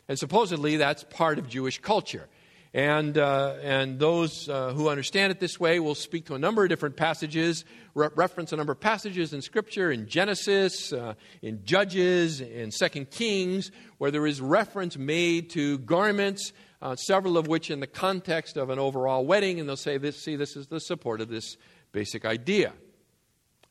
And 0.07 0.17
supposedly 0.17 0.77
that's 0.77 1.03
part 1.03 1.39
of 1.39 1.47
Jewish 1.47 1.79
culture. 1.79 2.27
And, 2.73 3.17
uh, 3.17 3.55
and 3.63 3.97
those 3.97 4.47
uh, 4.47 4.73
who 4.73 4.89
understand 4.89 5.31
it 5.31 5.39
this 5.39 5.59
way 5.59 5.79
will 5.79 5.95
speak 5.95 6.27
to 6.27 6.35
a 6.35 6.39
number 6.39 6.63
of 6.63 6.69
different 6.69 6.97
passages, 6.97 7.65
re- 7.95 8.09
reference 8.15 8.53
a 8.53 8.57
number 8.57 8.73
of 8.73 8.79
passages 8.79 9.33
in 9.33 9.41
Scripture, 9.41 9.91
in 9.91 10.07
Genesis, 10.07 10.93
uh, 10.93 11.15
in 11.41 11.63
Judges, 11.63 12.41
in 12.41 12.69
Second 12.69 13.09
Kings, 13.09 13.71
where 13.97 14.11
there 14.11 14.27
is 14.27 14.39
reference 14.39 14.97
made 14.97 15.49
to 15.51 15.79
garments, 15.79 16.53
uh, 16.81 16.95
several 16.95 17.39
of 17.39 17.47
which 17.47 17.71
in 17.71 17.79
the 17.79 17.87
context 17.87 18.55
of 18.55 18.69
an 18.69 18.77
overall 18.77 19.25
wedding, 19.25 19.59
and 19.59 19.67
they'll 19.67 19.75
say, 19.75 19.97
this, 19.97 20.23
see, 20.23 20.35
this 20.35 20.55
is 20.55 20.67
the 20.67 20.79
support 20.79 21.21
of 21.21 21.27
this 21.27 21.57
basic 21.91 22.23
idea. 22.23 22.73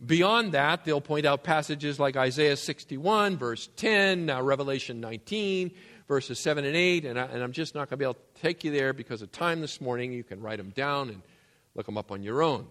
Beyond 0.04 0.52
that, 0.52 0.84
they'll 0.84 1.00
point 1.00 1.26
out 1.26 1.42
passages 1.42 1.98
like 1.98 2.16
Isaiah 2.16 2.56
61, 2.56 3.36
verse 3.36 3.68
10, 3.76 4.26
now 4.26 4.40
Revelation 4.40 5.00
19, 5.00 5.72
verses 6.06 6.38
7 6.38 6.64
and 6.64 6.76
8. 6.76 7.04
And, 7.04 7.18
I, 7.18 7.26
am 7.26 7.50
just 7.50 7.74
not 7.74 7.90
going 7.90 7.90
to 7.90 7.96
be 7.96 8.04
able 8.04 8.14
to 8.14 8.40
take 8.40 8.62
you 8.62 8.70
there 8.70 8.92
because 8.92 9.22
of 9.22 9.32
time 9.32 9.60
this 9.60 9.80
morning. 9.80 10.12
You 10.12 10.22
can 10.22 10.40
write 10.40 10.58
them 10.58 10.70
down 10.70 11.08
and 11.08 11.20
look 11.74 11.86
them 11.86 11.98
up 11.98 12.12
on 12.12 12.22
your 12.22 12.42
own. 12.42 12.68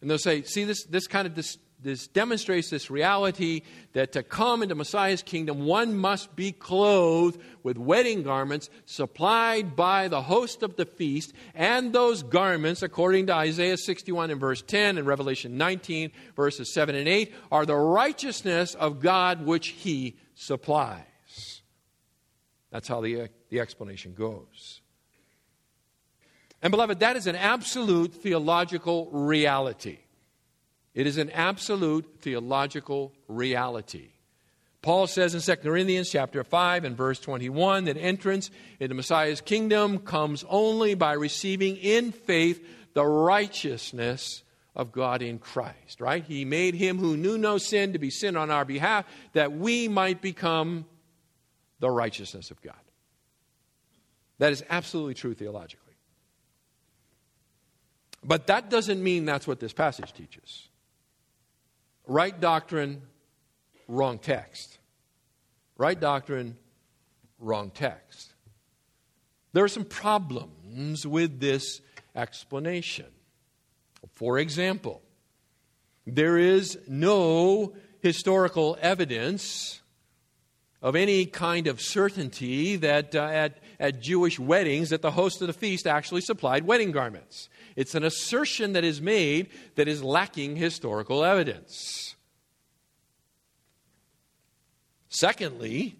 And 0.00 0.10
they'll 0.10 0.18
say, 0.18 0.42
see, 0.42 0.64
this, 0.64 0.84
this 0.84 1.06
kind 1.06 1.26
of 1.26 1.34
dis- 1.34 1.58
this 1.84 2.06
demonstrates 2.08 2.70
this 2.70 2.90
reality 2.90 3.62
that 3.92 4.12
to 4.12 4.22
come 4.22 4.62
into 4.62 4.74
Messiah's 4.74 5.22
kingdom, 5.22 5.66
one 5.66 5.94
must 5.94 6.34
be 6.34 6.50
clothed 6.50 7.38
with 7.62 7.76
wedding 7.76 8.22
garments 8.22 8.70
supplied 8.86 9.76
by 9.76 10.08
the 10.08 10.22
host 10.22 10.62
of 10.62 10.76
the 10.76 10.86
feast. 10.86 11.34
And 11.54 11.92
those 11.92 12.22
garments, 12.22 12.82
according 12.82 13.26
to 13.26 13.34
Isaiah 13.34 13.76
61 13.76 14.30
and 14.30 14.40
verse 14.40 14.62
10 14.62 14.98
and 14.98 15.06
Revelation 15.06 15.58
19, 15.58 16.10
verses 16.34 16.72
7 16.72 16.94
and 16.94 17.06
8, 17.06 17.34
are 17.52 17.66
the 17.66 17.76
righteousness 17.76 18.74
of 18.74 19.00
God 19.00 19.44
which 19.44 19.68
he 19.68 20.16
supplies. 20.34 21.62
That's 22.70 22.88
how 22.88 23.02
the, 23.02 23.20
uh, 23.20 23.26
the 23.50 23.60
explanation 23.60 24.14
goes. 24.14 24.80
And, 26.62 26.70
beloved, 26.70 27.00
that 27.00 27.16
is 27.16 27.26
an 27.26 27.36
absolute 27.36 28.14
theological 28.14 29.10
reality. 29.10 29.98
It 30.94 31.06
is 31.06 31.18
an 31.18 31.30
absolute 31.30 32.20
theological 32.20 33.12
reality. 33.26 34.10
Paul 34.80 35.06
says 35.06 35.34
in 35.34 35.40
2 35.40 35.62
Corinthians 35.62 36.10
chapter 36.10 36.44
5 36.44 36.84
and 36.84 36.96
verse 36.96 37.18
21 37.18 37.86
that 37.86 37.96
entrance 37.96 38.50
into 38.78 38.94
Messiah's 38.94 39.40
kingdom 39.40 39.98
comes 39.98 40.44
only 40.48 40.94
by 40.94 41.14
receiving 41.14 41.76
in 41.76 42.12
faith 42.12 42.64
the 42.92 43.04
righteousness 43.04 44.42
of 44.76 44.92
God 44.92 45.22
in 45.22 45.38
Christ, 45.38 46.00
right? 46.00 46.22
He 46.22 46.44
made 46.44 46.74
him 46.74 46.98
who 46.98 47.16
knew 47.16 47.38
no 47.38 47.58
sin 47.58 47.94
to 47.94 47.98
be 47.98 48.10
sin 48.10 48.36
on 48.36 48.50
our 48.50 48.64
behalf 48.64 49.06
that 49.32 49.52
we 49.52 49.88
might 49.88 50.20
become 50.20 50.84
the 51.80 51.90
righteousness 51.90 52.50
of 52.50 52.60
God. 52.60 52.74
That 54.38 54.52
is 54.52 54.64
absolutely 54.68 55.14
true 55.14 55.34
theologically. 55.34 55.94
But 58.22 58.48
that 58.48 58.68
doesn't 58.70 59.02
mean 59.02 59.24
that's 59.24 59.46
what 59.46 59.60
this 59.60 59.72
passage 59.72 60.12
teaches. 60.12 60.68
Right 62.06 62.38
doctrine, 62.38 63.02
wrong 63.88 64.18
text. 64.18 64.78
Right 65.76 65.98
doctrine, 65.98 66.56
wrong 67.38 67.70
text. 67.70 68.34
There 69.52 69.64
are 69.64 69.68
some 69.68 69.84
problems 69.84 71.06
with 71.06 71.40
this 71.40 71.80
explanation. 72.14 73.06
For 74.14 74.38
example, 74.38 75.02
there 76.06 76.36
is 76.36 76.78
no 76.86 77.74
historical 78.00 78.76
evidence 78.80 79.80
of 80.82 80.94
any 80.96 81.24
kind 81.24 81.66
of 81.66 81.80
certainty 81.80 82.76
that 82.76 83.14
uh, 83.14 83.22
at, 83.22 83.58
at 83.80 84.02
Jewish 84.02 84.38
weddings 84.38 84.90
that 84.90 85.00
the 85.00 85.10
host 85.10 85.40
of 85.40 85.46
the 85.46 85.54
feast 85.54 85.86
actually 85.86 86.20
supplied 86.20 86.66
wedding 86.66 86.92
garments. 86.92 87.48
It's 87.76 87.94
an 87.94 88.04
assertion 88.04 88.72
that 88.74 88.84
is 88.84 89.00
made 89.00 89.48
that 89.74 89.88
is 89.88 90.02
lacking 90.02 90.56
historical 90.56 91.24
evidence. 91.24 92.14
Secondly, 95.08 95.96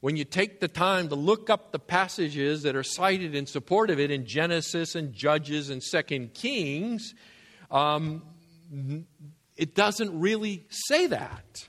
when 0.00 0.16
you 0.16 0.24
take 0.24 0.60
the 0.60 0.68
time 0.68 1.08
to 1.08 1.14
look 1.14 1.48
up 1.48 1.70
the 1.70 1.78
passages 1.78 2.62
that 2.62 2.74
are 2.74 2.82
cited 2.82 3.34
in 3.34 3.46
support 3.46 3.90
of 3.90 4.00
it 4.00 4.10
in 4.10 4.26
Genesis 4.26 4.94
and 4.96 5.12
Judges 5.12 5.70
and 5.70 5.82
Second 5.82 6.34
Kings, 6.34 7.14
um, 7.70 8.22
it 9.56 9.74
doesn't 9.74 10.18
really 10.18 10.64
say 10.70 11.06
that. 11.06 11.68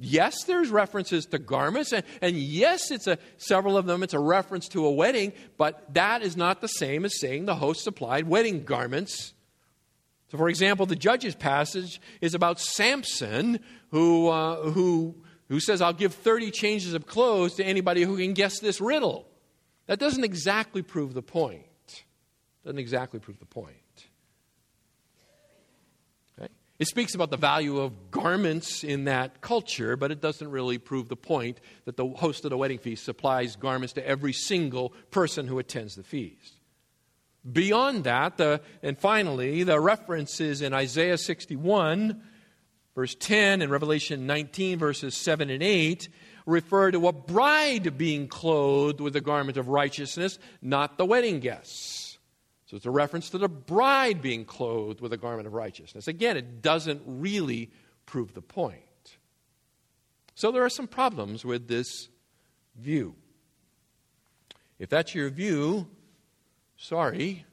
Yes, 0.00 0.44
there's 0.44 0.70
references 0.70 1.26
to 1.26 1.40
garments, 1.40 1.92
and, 1.92 2.04
and 2.22 2.36
yes, 2.36 2.92
it's 2.92 3.08
a 3.08 3.18
several 3.36 3.76
of 3.76 3.86
them. 3.86 4.04
It's 4.04 4.14
a 4.14 4.20
reference 4.20 4.68
to 4.68 4.86
a 4.86 4.92
wedding, 4.92 5.32
but 5.56 5.92
that 5.94 6.22
is 6.22 6.36
not 6.36 6.60
the 6.60 6.68
same 6.68 7.04
as 7.04 7.18
saying 7.18 7.46
the 7.46 7.56
host 7.56 7.82
supplied 7.82 8.28
wedding 8.28 8.62
garments. 8.62 9.34
So, 10.28 10.38
for 10.38 10.48
example, 10.48 10.86
the 10.86 10.94
Judges 10.94 11.34
passage 11.34 12.00
is 12.20 12.34
about 12.34 12.60
Samson, 12.60 13.58
who 13.90 14.28
uh, 14.28 14.70
who 14.70 15.16
who 15.48 15.58
says, 15.58 15.80
"I'll 15.80 15.92
give 15.92 16.14
thirty 16.14 16.52
changes 16.52 16.94
of 16.94 17.06
clothes 17.06 17.54
to 17.54 17.64
anybody 17.64 18.02
who 18.02 18.18
can 18.18 18.34
guess 18.34 18.60
this 18.60 18.80
riddle." 18.80 19.26
That 19.86 19.98
doesn't 19.98 20.22
exactly 20.22 20.82
prove 20.82 21.14
the 21.14 21.22
point. 21.22 21.64
Doesn't 22.62 22.78
exactly 22.78 23.18
prove 23.18 23.40
the 23.40 23.46
point. 23.46 23.78
It 26.78 26.86
speaks 26.86 27.16
about 27.16 27.30
the 27.30 27.36
value 27.36 27.78
of 27.80 28.12
garments 28.12 28.84
in 28.84 29.04
that 29.04 29.40
culture, 29.40 29.96
but 29.96 30.12
it 30.12 30.20
doesn't 30.20 30.48
really 30.48 30.78
prove 30.78 31.08
the 31.08 31.16
point 31.16 31.60
that 31.86 31.96
the 31.96 32.06
host 32.06 32.44
of 32.44 32.50
the 32.50 32.56
wedding 32.56 32.78
feast 32.78 33.04
supplies 33.04 33.56
garments 33.56 33.94
to 33.94 34.06
every 34.06 34.32
single 34.32 34.90
person 35.10 35.48
who 35.48 35.58
attends 35.58 35.96
the 35.96 36.04
feast. 36.04 36.54
Beyond 37.50 38.04
that, 38.04 38.36
the, 38.36 38.60
and 38.82 38.96
finally, 38.96 39.64
the 39.64 39.80
references 39.80 40.62
in 40.62 40.72
Isaiah 40.72 41.18
61, 41.18 42.22
verse 42.94 43.16
10, 43.18 43.60
and 43.60 43.72
Revelation 43.72 44.26
19, 44.28 44.78
verses 44.78 45.16
7 45.16 45.50
and 45.50 45.62
8, 45.62 46.08
refer 46.46 46.92
to 46.92 47.08
a 47.08 47.12
bride 47.12 47.98
being 47.98 48.28
clothed 48.28 49.00
with 49.00 49.14
the 49.14 49.20
garment 49.20 49.56
of 49.58 49.68
righteousness, 49.68 50.38
not 50.62 50.96
the 50.96 51.04
wedding 51.04 51.40
guests. 51.40 52.07
So 52.68 52.76
it's 52.76 52.84
a 52.84 52.90
reference 52.90 53.30
to 53.30 53.38
the 53.38 53.48
bride 53.48 54.20
being 54.20 54.44
clothed 54.44 55.00
with 55.00 55.14
a 55.14 55.16
garment 55.16 55.46
of 55.46 55.54
righteousness. 55.54 56.06
Again, 56.06 56.36
it 56.36 56.60
doesn't 56.60 57.00
really 57.06 57.70
prove 58.04 58.34
the 58.34 58.42
point. 58.42 58.82
So 60.34 60.52
there 60.52 60.62
are 60.62 60.68
some 60.68 60.86
problems 60.86 61.46
with 61.46 61.66
this 61.66 62.08
view. 62.78 63.14
If 64.78 64.90
that's 64.90 65.14
your 65.14 65.30
view, 65.30 65.88
sorry. 66.76 67.46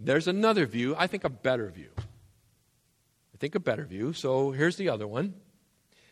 There's 0.00 0.26
another 0.26 0.64
view, 0.64 0.96
I 0.96 1.06
think 1.06 1.24
a 1.24 1.28
better 1.28 1.68
view. 1.68 1.90
I 1.98 3.36
think 3.38 3.56
a 3.56 3.60
better 3.60 3.84
view. 3.84 4.14
So 4.14 4.52
here's 4.52 4.76
the 4.76 4.88
other 4.88 5.06
one. 5.06 5.34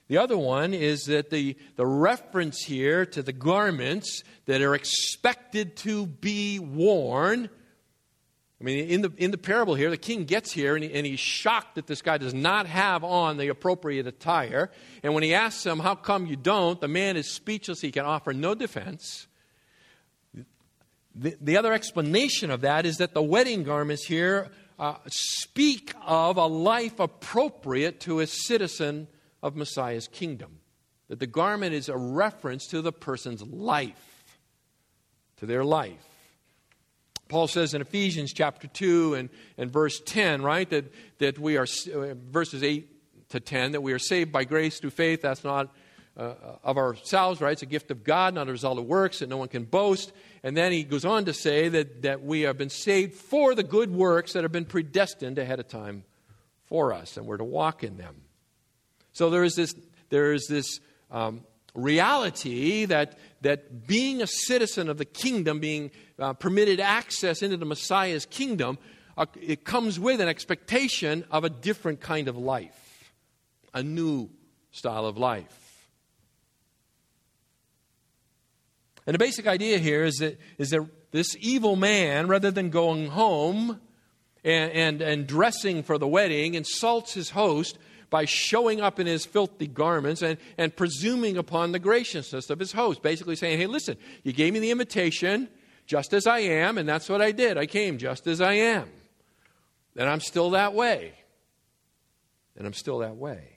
The 0.09 0.19
other 0.19 0.39
one 0.39 0.73
is 0.73 1.05
that 1.05 1.31
the, 1.31 1.57
the 1.75 1.87
reference 1.87 2.63
here 2.63 3.05
to 3.07 3.23
the 3.23 3.33
garments 3.33 4.23
that 4.47 4.63
are 4.63 4.75
expected 4.75 5.77
to 5.79 6.07
be 6.07 6.61
worn. 6.61 7.51
I 8.61 8.65
mean, 8.65 8.89
in 8.89 9.03
the, 9.03 9.13
in 9.17 9.33
the 9.33 9.39
parable 9.39 9.75
here, 9.75 9.91
the 9.91 9.97
king 9.97 10.25
gets 10.25 10.53
here 10.53 10.77
and, 10.77 10.85
he, 10.85 10.93
and 10.95 11.05
he's 11.05 11.19
shocked 11.19 11.75
that 11.75 11.89
this 11.89 12.03
guy 12.03 12.19
does 12.19 12.35
not 12.35 12.67
have 12.67 13.03
on 13.03 13.37
the 13.37 13.49
appropriate 13.49 14.07
attire. 14.07 14.71
And 15.03 15.13
when 15.13 15.25
he 15.25 15.35
asks 15.35 15.67
him, 15.67 15.81
How 15.81 15.97
come 15.97 16.27
you 16.27 16.37
don't? 16.37 16.81
the 16.81 16.89
man 16.89 17.17
is 17.17 17.35
speechless. 17.35 17.81
He 17.81 17.91
can 17.91 18.05
offer 18.05 18.33
no 18.33 18.55
defense. 18.55 19.27
The, 21.17 21.37
the 21.41 21.57
other 21.57 21.73
explanation 21.73 22.51
of 22.53 22.61
that 22.61 22.87
is 22.87 22.99
that 22.99 23.13
the 23.13 23.23
wedding 23.23 23.65
garments 23.65 24.07
here 24.07 24.51
uh, 24.79 24.97
speak 25.09 25.95
of 26.05 26.37
a 26.37 26.47
life 26.47 27.01
appropriate 27.01 28.01
to 28.01 28.21
a 28.21 28.27
citizen 28.27 29.09
of 29.43 29.57
Messiah's 29.57 30.09
kingdom. 30.09 30.59
That 31.09 31.21
the 31.21 31.27
garment 31.27 31.75
is 31.75 31.89
a 31.89 31.97
reference 31.97 32.67
to 32.69 32.83
the 32.83 32.93
person's 32.93 33.43
life, 33.43 34.25
to 35.37 35.47
their 35.47 35.65
life. 35.65 36.05
Paul 37.29 37.49
says 37.49 37.75
in 37.75 37.81
Ephesians 37.81 38.33
chapter 38.33 38.69
2 38.69 39.15
and, 39.15 39.29
and 39.59 39.71
verse 39.71 40.01
10, 40.05 40.43
right, 40.43 40.69
that, 40.71 40.93
that 41.19 41.39
we 41.39 41.57
are, 41.57 41.67
uh, 41.93 42.15
verses 42.15 42.63
8 42.63 43.29
to 43.31 43.41
10, 43.41 43.73
that 43.73 43.81
we 43.81 43.93
are 43.93 43.99
saved 43.99 44.31
by 44.31 44.45
grace 44.45 44.79
through 44.79 44.91
faith. 44.91 45.23
That's 45.23 45.43
not 45.43 45.75
uh, 46.17 46.35
of 46.65 46.79
ourselves, 46.79 47.41
right? 47.41 47.53
It's 47.53 47.63
a 47.63 47.67
gift 47.67 47.91
of 47.91 48.05
God, 48.05 48.35
not 48.35 48.49
a 48.49 48.53
result 48.53 48.79
of 48.79 48.85
works 48.85 49.19
that 49.19 49.29
no 49.29 49.37
one 49.37 49.49
can 49.49 49.65
boast. 49.65 50.13
And 50.43 50.57
then 50.57 50.73
he 50.73 50.83
goes 50.85 51.05
on 51.05 51.25
to 51.27 51.33
say 51.33 51.69
that, 51.69 52.03
that 52.03 52.23
we 52.23 52.43
have 52.43 52.57
been 52.57 52.71
saved 52.71 53.15
for 53.15 53.55
the 53.55 53.63
good 53.63 53.91
works 53.91 54.33
that 54.33 54.45
have 54.45 54.53
been 54.53 54.65
predestined 54.65 55.39
ahead 55.39 55.61
of 55.61 55.69
time 55.69 56.05
for 56.65 56.93
us, 56.93 57.17
and 57.17 57.27
we're 57.27 57.37
to 57.37 57.45
walk 57.45 57.85
in 57.85 57.97
them. 57.97 58.23
So 59.17 59.31
there 59.31 59.45
is 59.45 59.55
this, 59.55 59.75
there 60.11 60.35
is 60.35 60.47
this 60.47 60.79
um, 61.11 61.45
reality 61.75 62.85
that, 62.85 63.19
that 63.41 63.87
being 63.87 64.21
a 64.21 64.27
citizen 64.27 64.91
of 64.91 64.99
the 64.99 65.07
kingdom, 65.07 65.59
being 65.59 65.91
uh, 66.19 66.35
permitted 66.35 66.81
access 66.81 67.41
into 67.41 67.57
the 67.57 67.65
Messiah's 67.65 68.27
kingdom, 68.27 68.77
uh, 69.17 69.25
it 69.41 69.65
comes 69.65 69.99
with 69.99 70.21
an 70.21 70.29
expectation 70.29 71.25
of 71.31 71.45
a 71.45 71.49
different 71.49 72.03
kind 72.03 72.29
of 72.29 72.37
life, 72.37 73.11
a 73.73 73.83
new 73.83 74.29
style 74.71 75.07
of 75.07 75.17
life. 75.17 75.89
And 79.07 79.15
the 79.15 79.19
basic 79.19 79.47
idea 79.47 79.79
here 79.79 80.05
is 80.05 80.17
that, 80.17 80.39
is 80.59 80.69
that 80.69 80.87
this 81.13 81.35
evil 81.41 81.75
man, 81.75 82.29
rather 82.29 82.51
than 82.51 82.69
going 82.69 83.07
home 83.07 83.81
and, 84.45 84.73
and, 84.73 85.01
and 85.01 85.27
dressing 85.27 85.83
for 85.83 85.97
the 85.97 86.07
wedding, 86.07 86.53
insults 86.53 87.15
his 87.15 87.31
host 87.31 87.79
by 88.11 88.25
showing 88.25 88.81
up 88.81 89.01
in 89.01 89.07
his 89.07 89.27
filthy 89.27 89.67
garments 89.67 90.23
and, 90.23 90.39
and 90.59 90.75
presuming 90.75 91.37
upon 91.37 91.73
the 91.73 91.79
graciousness 91.79 92.51
of 92.51 92.59
his 92.59 92.73
host. 92.73 93.03
Basically 93.03 93.37
saying, 93.37 93.59
hey, 93.59 93.67
listen, 93.67 93.97
you 94.23 94.33
gave 94.33 94.53
me 94.53 94.59
the 94.59 94.71
invitation 94.71 95.49
just 95.87 96.13
as 96.13 96.27
I 96.27 96.41
am, 96.41 96.79
and 96.79 96.89
that's 96.89 97.09
what 97.09 97.23
I 97.23 97.33
did. 97.33 97.57
I 97.57 97.67
came 97.67 97.99
just 97.99 98.27
as 98.27 98.41
I 98.41 98.55
am. 98.55 98.89
And 99.97 100.09
I'm 100.09 100.21
still 100.21 100.51
that 100.51 100.75
way. 100.75 101.15
And 102.57 102.67
I'm 102.67 102.75
still 102.75 102.99
that 102.99 103.17
way. 103.17 103.57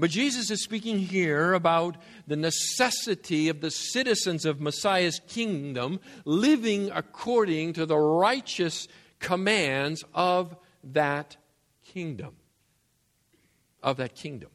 But 0.00 0.10
Jesus 0.10 0.50
is 0.50 0.64
speaking 0.64 0.98
here 0.98 1.52
about 1.52 1.96
the 2.26 2.36
necessity 2.36 3.50
of 3.50 3.60
the 3.60 3.70
citizens 3.70 4.46
of 4.46 4.60
Messiah's 4.60 5.20
kingdom 5.28 6.00
living 6.24 6.90
according 6.90 7.74
to 7.74 7.84
the 7.84 7.98
righteous 7.98 8.88
commands 9.18 10.02
of 10.14 10.56
that 10.84 11.36
kingdom. 11.84 12.36
Of 13.82 13.96
that 13.96 14.14
kingdom. 14.14 14.50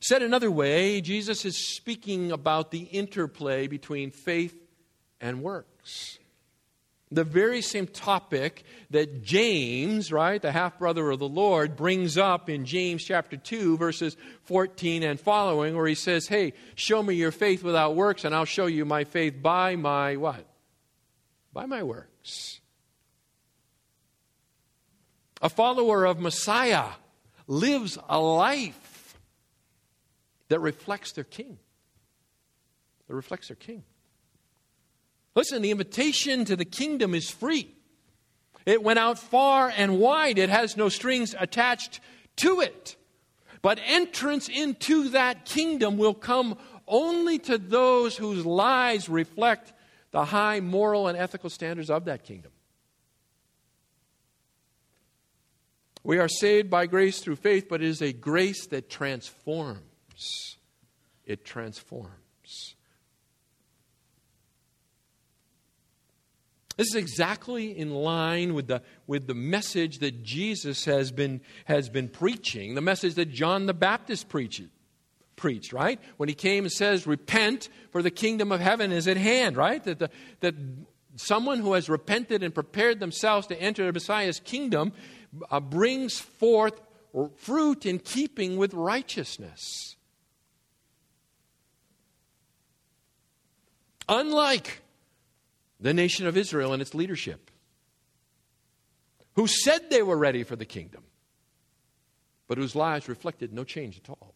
Said 0.00 0.22
another 0.22 0.50
way, 0.50 1.00
Jesus 1.00 1.44
is 1.44 1.56
speaking 1.56 2.32
about 2.32 2.70
the 2.70 2.80
interplay 2.80 3.68
between 3.68 4.10
faith 4.10 4.54
and 5.20 5.42
works 5.42 6.18
the 7.14 7.24
very 7.24 7.62
same 7.62 7.86
topic 7.86 8.64
that 8.90 9.22
James, 9.22 10.12
right, 10.12 10.40
the 10.40 10.52
half 10.52 10.78
brother 10.78 11.10
of 11.10 11.18
the 11.18 11.28
Lord, 11.28 11.76
brings 11.76 12.18
up 12.18 12.48
in 12.48 12.64
James 12.64 13.04
chapter 13.04 13.36
2, 13.36 13.76
verses 13.76 14.16
14 14.42 15.02
and 15.02 15.20
following, 15.20 15.76
where 15.76 15.86
he 15.86 15.94
says, 15.94 16.26
Hey, 16.26 16.54
show 16.74 17.02
me 17.02 17.14
your 17.14 17.30
faith 17.30 17.62
without 17.62 17.94
works, 17.94 18.24
and 18.24 18.34
I'll 18.34 18.44
show 18.44 18.66
you 18.66 18.84
my 18.84 19.04
faith 19.04 19.40
by 19.40 19.76
my 19.76 20.16
what? 20.16 20.46
By 21.54 21.66
my 21.66 21.84
works. 21.84 22.60
A 25.40 25.48
follower 25.48 26.04
of 26.04 26.18
Messiah 26.18 26.88
lives 27.46 27.96
a 28.08 28.18
life 28.18 29.16
that 30.48 30.58
reflects 30.58 31.12
their 31.12 31.24
king. 31.24 31.58
That 33.06 33.14
reflects 33.14 33.48
their 33.48 33.56
king. 33.56 33.84
Listen, 35.36 35.62
the 35.62 35.70
invitation 35.70 36.44
to 36.46 36.56
the 36.56 36.64
kingdom 36.64 37.14
is 37.14 37.30
free. 37.30 37.70
It 38.66 38.82
went 38.82 38.98
out 38.98 39.18
far 39.18 39.72
and 39.76 40.00
wide, 40.00 40.38
it 40.38 40.48
has 40.48 40.76
no 40.76 40.88
strings 40.88 41.34
attached 41.38 42.00
to 42.36 42.60
it. 42.60 42.96
But 43.62 43.78
entrance 43.84 44.48
into 44.48 45.10
that 45.10 45.44
kingdom 45.44 45.98
will 45.98 46.14
come 46.14 46.58
only 46.88 47.38
to 47.40 47.58
those 47.58 48.16
whose 48.16 48.44
lives 48.44 49.08
reflect 49.08 49.72
the 50.14 50.26
high 50.26 50.60
moral 50.60 51.08
and 51.08 51.18
ethical 51.18 51.50
standards 51.50 51.90
of 51.90 52.04
that 52.04 52.22
kingdom. 52.22 52.52
We 56.04 56.18
are 56.18 56.28
saved 56.28 56.70
by 56.70 56.86
grace 56.86 57.18
through 57.18 57.34
faith, 57.34 57.66
but 57.68 57.82
it 57.82 57.88
is 57.88 58.00
a 58.00 58.12
grace 58.12 58.68
that 58.68 58.88
transforms. 58.88 60.56
It 61.26 61.44
transforms. 61.44 62.76
This 66.76 66.88
is 66.90 66.94
exactly 66.94 67.76
in 67.76 67.90
line 67.90 68.54
with 68.54 68.68
the, 68.68 68.82
with 69.08 69.26
the 69.26 69.34
message 69.34 69.98
that 69.98 70.22
Jesus 70.22 70.84
has 70.84 71.10
been, 71.10 71.40
has 71.64 71.88
been 71.88 72.08
preaching, 72.08 72.76
the 72.76 72.80
message 72.80 73.14
that 73.14 73.32
John 73.32 73.66
the 73.66 73.74
Baptist 73.74 74.28
preached, 74.28 74.62
preached, 75.36 75.72
right? 75.72 76.00
When 76.16 76.28
he 76.28 76.34
came 76.34 76.64
and 76.64 76.72
says, 76.72 77.06
Repent, 77.06 77.68
for 77.90 78.02
the 78.02 78.10
kingdom 78.10 78.52
of 78.52 78.60
heaven 78.60 78.92
is 78.92 79.08
at 79.08 79.16
hand, 79.16 79.56
right? 79.56 79.82
That, 79.84 79.98
the, 79.98 80.10
that 80.40 80.54
someone 81.16 81.60
who 81.60 81.74
has 81.74 81.88
repented 81.88 82.42
and 82.42 82.54
prepared 82.54 83.00
themselves 83.00 83.46
to 83.48 83.60
enter 83.60 83.86
the 83.86 83.92
Messiah's 83.92 84.40
kingdom 84.40 84.92
uh, 85.50 85.60
brings 85.60 86.18
forth 86.18 86.80
fruit 87.36 87.86
in 87.86 87.98
keeping 87.98 88.56
with 88.56 88.74
righteousness. 88.74 89.96
Unlike 94.08 94.82
the 95.80 95.94
nation 95.94 96.26
of 96.26 96.36
Israel 96.36 96.72
and 96.72 96.82
its 96.82 96.94
leadership, 96.94 97.50
who 99.34 99.46
said 99.46 99.90
they 99.90 100.02
were 100.02 100.16
ready 100.16 100.44
for 100.44 100.56
the 100.56 100.64
kingdom, 100.64 101.04
but 102.46 102.58
whose 102.58 102.74
lives 102.74 103.08
reflected 103.08 103.52
no 103.52 103.64
change 103.64 103.98
at 103.98 104.10
all. 104.10 104.33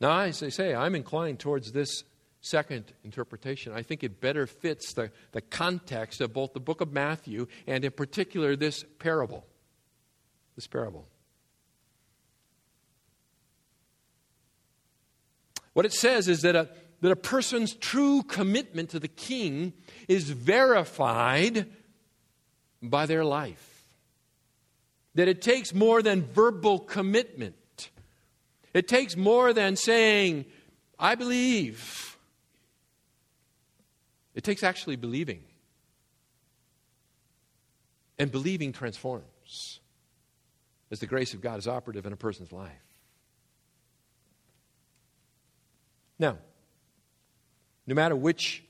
Now, 0.00 0.20
as 0.20 0.42
I 0.42 0.48
say, 0.48 0.74
I'm 0.74 0.94
inclined 0.94 1.38
towards 1.38 1.72
this 1.72 2.04
second 2.40 2.92
interpretation. 3.04 3.72
I 3.72 3.82
think 3.82 4.02
it 4.02 4.20
better 4.20 4.46
fits 4.46 4.94
the, 4.94 5.10
the 5.32 5.42
context 5.42 6.20
of 6.20 6.32
both 6.32 6.54
the 6.54 6.60
book 6.60 6.80
of 6.80 6.92
Matthew 6.92 7.46
and, 7.66 7.84
in 7.84 7.92
particular, 7.92 8.56
this 8.56 8.84
parable. 8.98 9.44
This 10.56 10.66
parable. 10.66 11.06
What 15.74 15.86
it 15.86 15.92
says 15.92 16.28
is 16.28 16.42
that 16.42 16.56
a, 16.56 16.68
that 17.00 17.12
a 17.12 17.16
person's 17.16 17.74
true 17.74 18.22
commitment 18.22 18.90
to 18.90 18.98
the 18.98 19.08
king 19.08 19.72
is 20.08 20.30
verified 20.30 21.66
by 22.82 23.06
their 23.06 23.24
life. 23.24 23.84
That 25.14 25.28
it 25.28 25.42
takes 25.42 25.74
more 25.74 26.02
than 26.02 26.22
verbal 26.22 26.78
commitment, 26.78 27.54
it 28.72 28.88
takes 28.88 29.16
more 29.16 29.52
than 29.52 29.76
saying, 29.76 30.44
I 30.98 31.14
believe. 31.14 32.16
It 34.34 34.44
takes 34.44 34.62
actually 34.62 34.96
believing. 34.96 35.42
And 38.18 38.30
believing 38.30 38.72
transforms 38.72 39.80
as 40.90 41.00
the 41.00 41.06
grace 41.06 41.34
of 41.34 41.40
God 41.40 41.58
is 41.58 41.66
operative 41.66 42.06
in 42.06 42.12
a 42.12 42.16
person's 42.16 42.52
life. 42.52 42.70
Now, 46.18 46.36
no 47.86 47.94
matter 47.94 48.14
which 48.14 48.62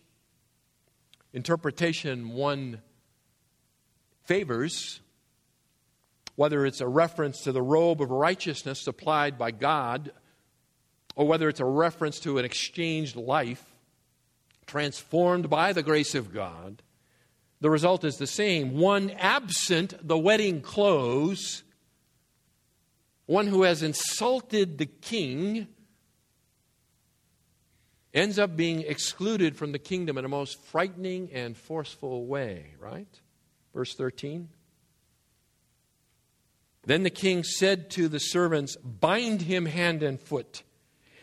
interpretation 1.33 2.31
one 2.31 2.81
favors, 4.25 5.01
whether 6.41 6.65
it's 6.65 6.81
a 6.81 6.89
reference 6.89 7.43
to 7.43 7.53
the 7.53 7.61
robe 7.61 8.01
of 8.01 8.11
righteousness 8.11 8.81
supplied 8.81 9.37
by 9.37 9.51
God, 9.51 10.11
or 11.15 11.27
whether 11.27 11.51
it's 11.51 11.61
a 11.61 11.67
reference 11.67 12.19
to 12.19 12.39
an 12.39 12.47
exchanged 12.47 13.15
life 13.15 13.63
transformed 14.65 15.51
by 15.51 15.75
the 15.75 15.83
grace 15.83 16.15
of 16.15 16.33
God, 16.33 16.81
the 17.61 17.69
result 17.69 18.05
is 18.05 18.17
the 18.17 18.27
same. 18.27 18.79
One 18.79 19.11
absent 19.19 19.93
the 20.01 20.17
wedding 20.17 20.63
clothes, 20.63 21.63
one 23.27 23.47
who 23.47 23.65
has 23.65 23.83
insulted 23.83 24.79
the 24.79 24.87
king 24.87 25.67
ends 28.15 28.39
up 28.39 28.57
being 28.57 28.81
excluded 28.81 29.57
from 29.57 29.73
the 29.73 29.79
kingdom 29.79 30.17
in 30.17 30.25
a 30.25 30.29
most 30.29 30.59
frightening 30.65 31.29
and 31.35 31.55
forceful 31.55 32.25
way, 32.25 32.69
right? 32.81 33.21
Verse 33.75 33.95
13. 33.95 34.49
Then 36.91 37.05
the 37.05 37.09
king 37.09 37.45
said 37.45 37.89
to 37.91 38.09
the 38.09 38.19
servants, 38.19 38.75
Bind 38.79 39.43
him 39.43 39.65
hand 39.65 40.03
and 40.03 40.19
foot, 40.19 40.65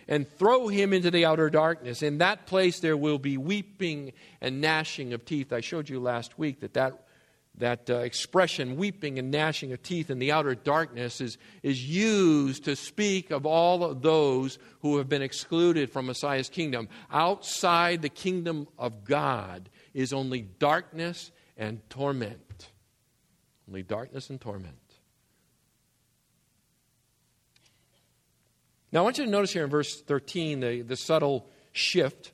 and 0.07 0.25
throw 0.25 0.69
him 0.69 0.93
into 0.93 1.11
the 1.11 1.25
outer 1.25 1.49
darkness. 1.49 2.01
In 2.01 2.19
that 2.19 2.45
place 2.45 2.79
there 2.79 2.95
will 2.95 3.19
be 3.19 3.35
weeping 3.35 4.13
and 4.39 4.61
gnashing 4.61 5.11
of 5.11 5.25
teeth. 5.25 5.51
I 5.51 5.59
showed 5.59 5.89
you 5.89 5.99
last 5.99 6.39
week 6.39 6.61
that 6.61 6.75
that 6.75 7.03
that 7.57 7.89
uh, 7.89 7.95
expression, 7.97 8.77
weeping 8.77 9.19
and 9.19 9.29
gnashing 9.29 9.73
of 9.73 9.83
teeth 9.83 10.09
in 10.09 10.19
the 10.19 10.31
outer 10.31 10.55
darkness, 10.55 11.19
is, 11.19 11.37
is 11.63 11.83
used 11.83 12.63
to 12.63 12.77
speak 12.77 13.29
of 13.29 13.45
all 13.45 13.83
of 13.83 14.01
those 14.01 14.59
who 14.83 14.99
have 14.99 15.09
been 15.09 15.21
excluded 15.21 15.91
from 15.91 16.05
Messiah's 16.05 16.47
kingdom. 16.47 16.87
Outside 17.11 18.01
the 18.01 18.07
kingdom 18.07 18.69
of 18.79 19.03
God 19.03 19.69
is 19.93 20.13
only 20.13 20.43
darkness 20.43 21.29
and 21.57 21.81
torment. 21.89 22.69
Only 23.67 23.83
darkness 23.83 24.29
and 24.29 24.39
torment. 24.39 24.86
Now, 28.91 29.01
I 29.01 29.03
want 29.03 29.17
you 29.17 29.25
to 29.25 29.29
notice 29.29 29.51
here 29.51 29.63
in 29.63 29.69
verse 29.69 30.01
13 30.01 30.59
the, 30.59 30.81
the 30.81 30.95
subtle 30.95 31.47
shift 31.71 32.31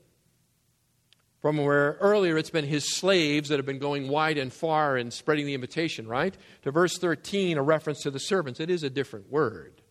from 1.42 1.58
where 1.58 1.98
earlier 2.00 2.38
it's 2.38 2.50
been 2.50 2.66
his 2.66 2.96
slaves 2.96 3.50
that 3.50 3.58
have 3.58 3.66
been 3.66 3.80
going 3.80 4.08
wide 4.08 4.38
and 4.38 4.54
far 4.54 4.96
and 4.96 5.12
spreading 5.12 5.46
the 5.46 5.54
invitation, 5.54 6.08
right? 6.08 6.34
To 6.62 6.72
verse 6.72 6.98
13, 6.98 7.58
a 7.58 7.62
reference 7.62 8.02
to 8.04 8.12
the 8.12 8.20
servants. 8.20 8.62
It 8.62 8.70
is 8.70 8.84
a 8.84 8.90
different 8.90 9.30
word. 9.30 9.82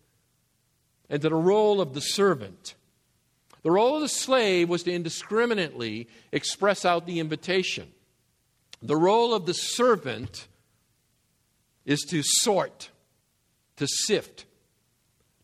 And 1.09 1.21
to 1.21 1.29
the 1.29 1.35
role 1.35 1.79
of 1.79 1.93
the 1.93 2.01
servant. 2.01 2.73
The 3.61 3.69
role 3.69 3.95
of 3.95 4.01
the 4.01 4.09
slave 4.09 4.67
was 4.67 4.81
to 4.83 4.93
indiscriminately 4.93 6.07
express 6.31 6.85
out 6.85 7.05
the 7.05 7.19
invitation. 7.19 7.91
The 8.81 8.97
role 8.97 9.33
of 9.33 9.45
the 9.45 9.53
servant 9.53 10.47
is 11.85 12.01
to 12.09 12.23
sort, 12.23 12.89
to 13.77 13.85
sift, 13.87 14.45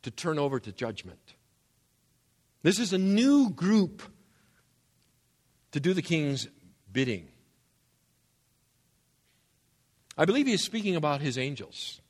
to 0.04 0.12
turn 0.12 0.40
over 0.40 0.60
to 0.60 0.72
judgment. 0.72 1.36
This 2.62 2.80
is 2.80 2.94
a 2.94 2.98
new 2.98 3.50
group 3.50 4.02
to 5.72 5.80
do 5.80 5.94
the 5.94 6.02
king's 6.02 6.48
bidding. 6.92 7.28
I 10.18 10.26
believe 10.26 10.48
he 10.48 10.54
is 10.54 10.64
speaking 10.64 10.96
about 10.96 11.22
his 11.22 11.38
angels. 11.38 12.02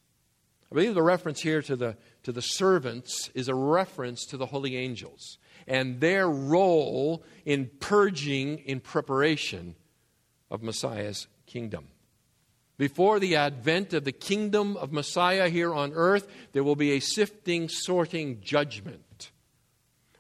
I 0.72 0.76
believe 0.76 0.96
the 0.96 1.04
reference 1.04 1.42
here 1.42 1.62
to 1.64 1.76
the, 1.76 1.98
to 2.24 2.32
the 2.32 2.42
servants 2.42 3.30
is 3.34 3.48
a 3.48 3.56
reference 3.56 4.26
to 4.28 4.38
the 4.38 4.48
holy 4.48 4.78
angels 4.78 5.38
and 5.68 6.00
their 6.00 6.28
role 6.28 7.24
in 7.46 7.70
purging 7.80 8.60
in 8.60 8.80
preparation 8.80 9.76
of 10.50 10.64
Messiah's 10.64 11.28
kingdom. 11.46 11.88
Before 12.80 13.20
the 13.20 13.36
advent 13.36 13.94
of 13.94 14.06
the 14.06 14.14
kingdom 14.14 14.78
of 14.78 14.94
Messiah 14.94 15.50
here 15.50 15.74
on 15.74 15.92
earth, 15.94 16.26
there 16.54 16.64
will 16.64 16.78
be 16.78 16.94
a 16.94 17.02
sifting, 17.02 17.68
sorting 17.68 18.40
judgment 18.40 19.32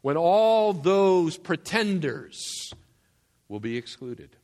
when 0.01 0.17
all 0.17 0.73
those 0.73 1.37
pretenders 1.37 2.73
will 3.47 3.61
be 3.61 3.77
excluded. 3.77 4.35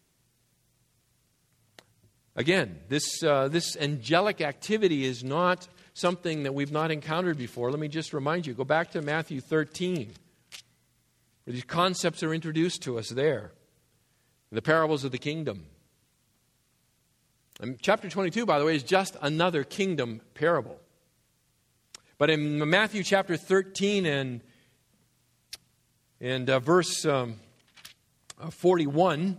Again, 2.38 2.80
this, 2.88 3.22
uh, 3.22 3.50
this 3.50 3.76
angelic 3.76 4.40
activity 4.40 5.04
is 5.04 5.22
not 5.22 5.68
something 5.94 6.44
that 6.44 6.54
we've 6.54 6.72
not 6.72 6.92
encountered 6.92 7.38
before. 7.38 7.70
Let 7.70 7.82
me 7.82 7.90
just 7.90 8.14
remind 8.14 8.48
you 8.48 8.54
go 8.54 8.64
back 8.64 8.92
to 8.92 9.02
Matthew 9.02 9.42
13, 9.42 10.10
where 11.44 11.54
these 11.54 11.66
concepts 11.66 12.24
are 12.24 12.34
introduced 12.34 12.82
to 12.84 12.98
us 12.98 13.10
there. 13.10 13.52
The 14.54 14.62
parables 14.62 15.04
of 15.04 15.12
the 15.12 15.18
kingdom. 15.18 15.66
And 17.60 17.78
chapter 17.82 18.10
22, 18.10 18.46
by 18.46 18.60
the 18.60 18.66
way, 18.66 18.76
is 18.76 18.84
just 18.84 19.16
another 19.22 19.64
kingdom 19.64 20.22
parable. 20.34 20.78
But 22.18 22.30
in 22.30 22.70
Matthew 22.70 23.04
chapter 23.04 23.38
13 23.38 24.06
and, 24.06 24.42
and 26.20 26.50
uh, 26.50 26.60
verse 26.60 27.06
um, 27.06 27.36
uh, 28.42 28.50
41. 28.50 29.38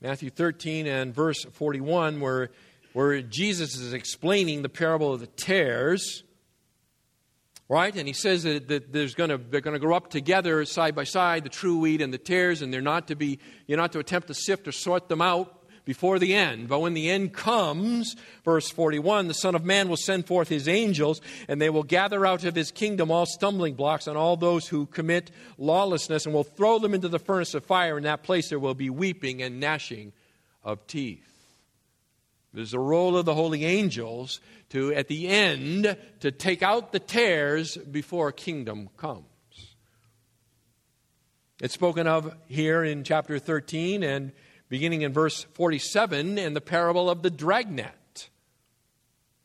Matthew 0.00 0.30
13 0.30 0.86
and 0.86 1.12
verse 1.12 1.44
41, 1.44 2.20
where, 2.20 2.50
where 2.92 3.20
Jesus 3.20 3.76
is 3.76 3.92
explaining 3.92 4.62
the 4.62 4.68
parable 4.68 5.12
of 5.12 5.18
the 5.18 5.26
tares. 5.26 6.22
Right? 7.68 7.94
And 7.94 8.06
he 8.06 8.14
says 8.14 8.44
that, 8.44 8.68
that 8.68 8.92
there's 8.92 9.14
gonna, 9.14 9.36
they're 9.36 9.60
going 9.60 9.74
to 9.74 9.80
grow 9.80 9.94
up 9.94 10.08
together 10.08 10.64
side 10.64 10.94
by 10.94 11.04
side, 11.04 11.44
the 11.44 11.50
true 11.50 11.78
wheat 11.78 12.00
and 12.00 12.14
the 12.14 12.18
tares, 12.18 12.62
and 12.62 12.72
they're 12.72 12.80
not 12.80 13.08
to 13.08 13.14
be, 13.14 13.38
you're 13.66 13.76
not 13.76 13.92
to 13.92 13.98
attempt 13.98 14.28
to 14.28 14.34
sift 14.34 14.66
or 14.66 14.72
sort 14.72 15.08
them 15.08 15.20
out 15.20 15.58
before 15.88 16.18
the 16.18 16.34
end. 16.34 16.68
But 16.68 16.80
when 16.80 16.92
the 16.92 17.08
end 17.08 17.32
comes, 17.32 18.14
verse 18.44 18.70
41, 18.70 19.26
the 19.26 19.32
Son 19.32 19.54
of 19.54 19.64
Man 19.64 19.88
will 19.88 19.96
send 19.96 20.26
forth 20.26 20.48
his 20.48 20.68
angels, 20.68 21.22
and 21.48 21.62
they 21.62 21.70
will 21.70 21.82
gather 21.82 22.26
out 22.26 22.44
of 22.44 22.54
his 22.54 22.70
kingdom 22.70 23.10
all 23.10 23.24
stumbling 23.24 23.72
blocks 23.72 24.06
and 24.06 24.14
all 24.14 24.36
those 24.36 24.68
who 24.68 24.84
commit 24.84 25.30
lawlessness, 25.56 26.26
and 26.26 26.34
will 26.34 26.44
throw 26.44 26.78
them 26.78 26.92
into 26.92 27.08
the 27.08 27.18
furnace 27.18 27.54
of 27.54 27.64
fire. 27.64 27.96
In 27.96 28.04
that 28.04 28.22
place 28.22 28.50
there 28.50 28.58
will 28.58 28.74
be 28.74 28.90
weeping 28.90 29.42
and 29.42 29.60
gnashing 29.60 30.12
of 30.62 30.86
teeth. 30.86 31.24
There's 32.52 32.74
a 32.74 32.78
role 32.78 33.16
of 33.16 33.24
the 33.24 33.34
holy 33.34 33.64
angels 33.64 34.40
to, 34.70 34.92
at 34.94 35.08
the 35.08 35.28
end, 35.28 35.96
to 36.20 36.30
take 36.30 36.62
out 36.62 36.92
the 36.92 36.98
tares 36.98 37.76
before 37.76 38.32
kingdom 38.32 38.90
comes. 38.96 39.24
It's 41.60 41.74
spoken 41.74 42.06
of 42.06 42.34
here 42.46 42.84
in 42.84 43.02
chapter 43.02 43.38
13 43.38 44.02
and 44.02 44.32
beginning 44.68 45.02
in 45.02 45.12
verse 45.12 45.44
47 45.54 46.38
in 46.38 46.54
the 46.54 46.60
parable 46.60 47.10
of 47.10 47.22
the 47.22 47.30
dragnet. 47.30 48.28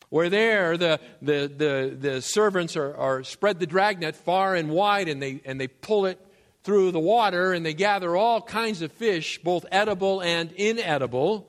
Where 0.10 0.30
there 0.30 0.78
the, 0.78 1.00
the, 1.24 1.52
the, 1.58 1.98
the 2.00 2.22
servants 2.22 2.78
are, 2.78 2.96
are 2.96 3.24
spread 3.24 3.60
the 3.60 3.66
dragnet 3.66 4.16
far 4.16 4.54
and 4.54 4.70
wide 4.70 5.08
and 5.08 5.20
they, 5.20 5.42
and 5.44 5.60
they 5.60 5.68
pull 5.68 6.06
it 6.06 6.20
through 6.64 6.92
the 6.92 7.00
water 7.00 7.52
and 7.52 7.66
they 7.66 7.74
gather 7.74 8.16
all 8.16 8.42
kinds 8.42 8.84
of 8.84 8.92
fish, 8.92 9.40
both 9.44 9.66
edible 9.72 10.22
and 10.22 10.52
inedible. 10.52 11.48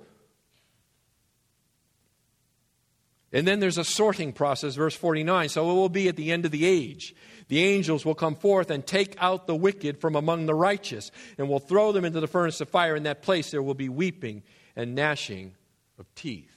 And 3.34 3.48
then 3.48 3.58
there's 3.58 3.78
a 3.78 3.84
sorting 3.84 4.32
process, 4.32 4.76
verse 4.76 4.94
49. 4.94 5.48
So 5.48 5.68
it 5.68 5.74
will 5.74 5.88
be 5.88 6.08
at 6.08 6.14
the 6.14 6.30
end 6.30 6.44
of 6.44 6.52
the 6.52 6.64
age. 6.64 7.16
The 7.48 7.64
angels 7.64 8.04
will 8.04 8.14
come 8.14 8.36
forth 8.36 8.70
and 8.70 8.86
take 8.86 9.16
out 9.18 9.48
the 9.48 9.56
wicked 9.56 10.00
from 10.00 10.14
among 10.14 10.46
the 10.46 10.54
righteous, 10.54 11.10
and 11.36 11.48
will 11.48 11.58
throw 11.58 11.90
them 11.90 12.04
into 12.04 12.20
the 12.20 12.28
furnace 12.28 12.60
of 12.60 12.68
fire. 12.68 12.94
In 12.94 13.02
that 13.02 13.22
place 13.22 13.50
there 13.50 13.62
will 13.62 13.74
be 13.74 13.88
weeping 13.88 14.44
and 14.76 14.94
gnashing 14.94 15.56
of 15.98 16.06
teeth. 16.14 16.56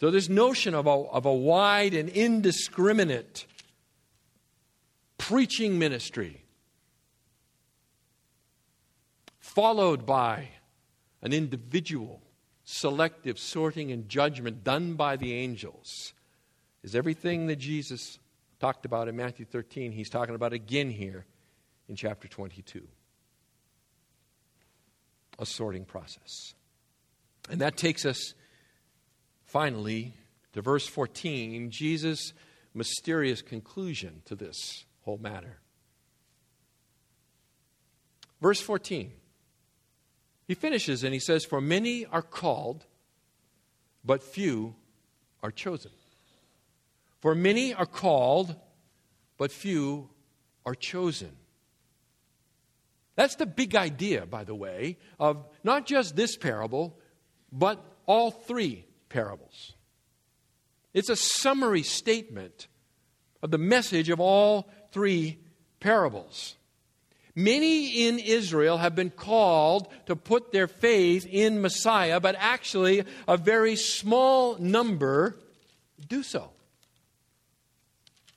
So, 0.00 0.10
this 0.10 0.28
notion 0.28 0.74
of 0.74 0.86
a, 0.86 0.90
of 0.90 1.26
a 1.26 1.34
wide 1.34 1.92
and 1.92 2.08
indiscriminate 2.08 3.44
preaching 5.18 5.78
ministry, 5.78 6.44
followed 9.38 10.06
by 10.06 10.48
an 11.20 11.32
individual 11.32 12.21
selective 12.72 13.38
sorting 13.38 13.92
and 13.92 14.08
judgment 14.08 14.64
done 14.64 14.94
by 14.94 15.16
the 15.16 15.34
angels, 15.34 16.14
is 16.82 16.94
everything 16.94 17.46
that 17.46 17.56
Jesus 17.56 18.18
talked 18.60 18.86
about 18.86 19.08
in 19.08 19.16
Matthew 19.16 19.44
13, 19.44 19.92
he's 19.92 20.08
talking 20.08 20.34
about 20.34 20.52
again 20.52 20.88
here 20.90 21.26
in 21.88 21.96
chapter 21.96 22.28
22. 22.28 22.82
A 25.38 25.44
sorting 25.44 25.84
process. 25.84 26.54
And 27.50 27.60
that 27.60 27.76
takes 27.76 28.06
us 28.06 28.34
finally 29.44 30.14
to 30.54 30.62
verse 30.62 30.86
14, 30.86 31.70
Jesus' 31.70 32.32
mysterious 32.72 33.42
conclusion 33.42 34.22
to 34.24 34.34
this 34.34 34.86
whole 35.02 35.18
matter. 35.18 35.58
Verse 38.40 38.60
14. 38.60 39.12
He 40.52 40.54
finishes 40.54 41.02
and 41.02 41.14
he 41.14 41.18
says, 41.18 41.46
For 41.46 41.62
many 41.62 42.04
are 42.04 42.20
called, 42.20 42.84
but 44.04 44.22
few 44.22 44.74
are 45.42 45.50
chosen. 45.50 45.92
For 47.20 47.34
many 47.34 47.72
are 47.72 47.86
called, 47.86 48.54
but 49.38 49.50
few 49.50 50.10
are 50.66 50.74
chosen. 50.74 51.34
That's 53.16 53.36
the 53.36 53.46
big 53.46 53.74
idea, 53.74 54.26
by 54.26 54.44
the 54.44 54.54
way, 54.54 54.98
of 55.18 55.42
not 55.64 55.86
just 55.86 56.16
this 56.16 56.36
parable, 56.36 56.98
but 57.50 57.82
all 58.04 58.30
three 58.30 58.84
parables. 59.08 59.72
It's 60.92 61.08
a 61.08 61.16
summary 61.16 61.82
statement 61.82 62.66
of 63.42 63.50
the 63.50 63.56
message 63.56 64.10
of 64.10 64.20
all 64.20 64.70
three 64.90 65.38
parables. 65.80 66.56
Many 67.34 68.06
in 68.06 68.18
Israel 68.18 68.76
have 68.76 68.94
been 68.94 69.10
called 69.10 69.88
to 70.06 70.16
put 70.16 70.52
their 70.52 70.66
faith 70.66 71.26
in 71.26 71.62
Messiah, 71.62 72.20
but 72.20 72.36
actually 72.38 73.04
a 73.26 73.36
very 73.38 73.76
small 73.76 74.58
number 74.58 75.38
do 76.08 76.22
so. 76.22 76.50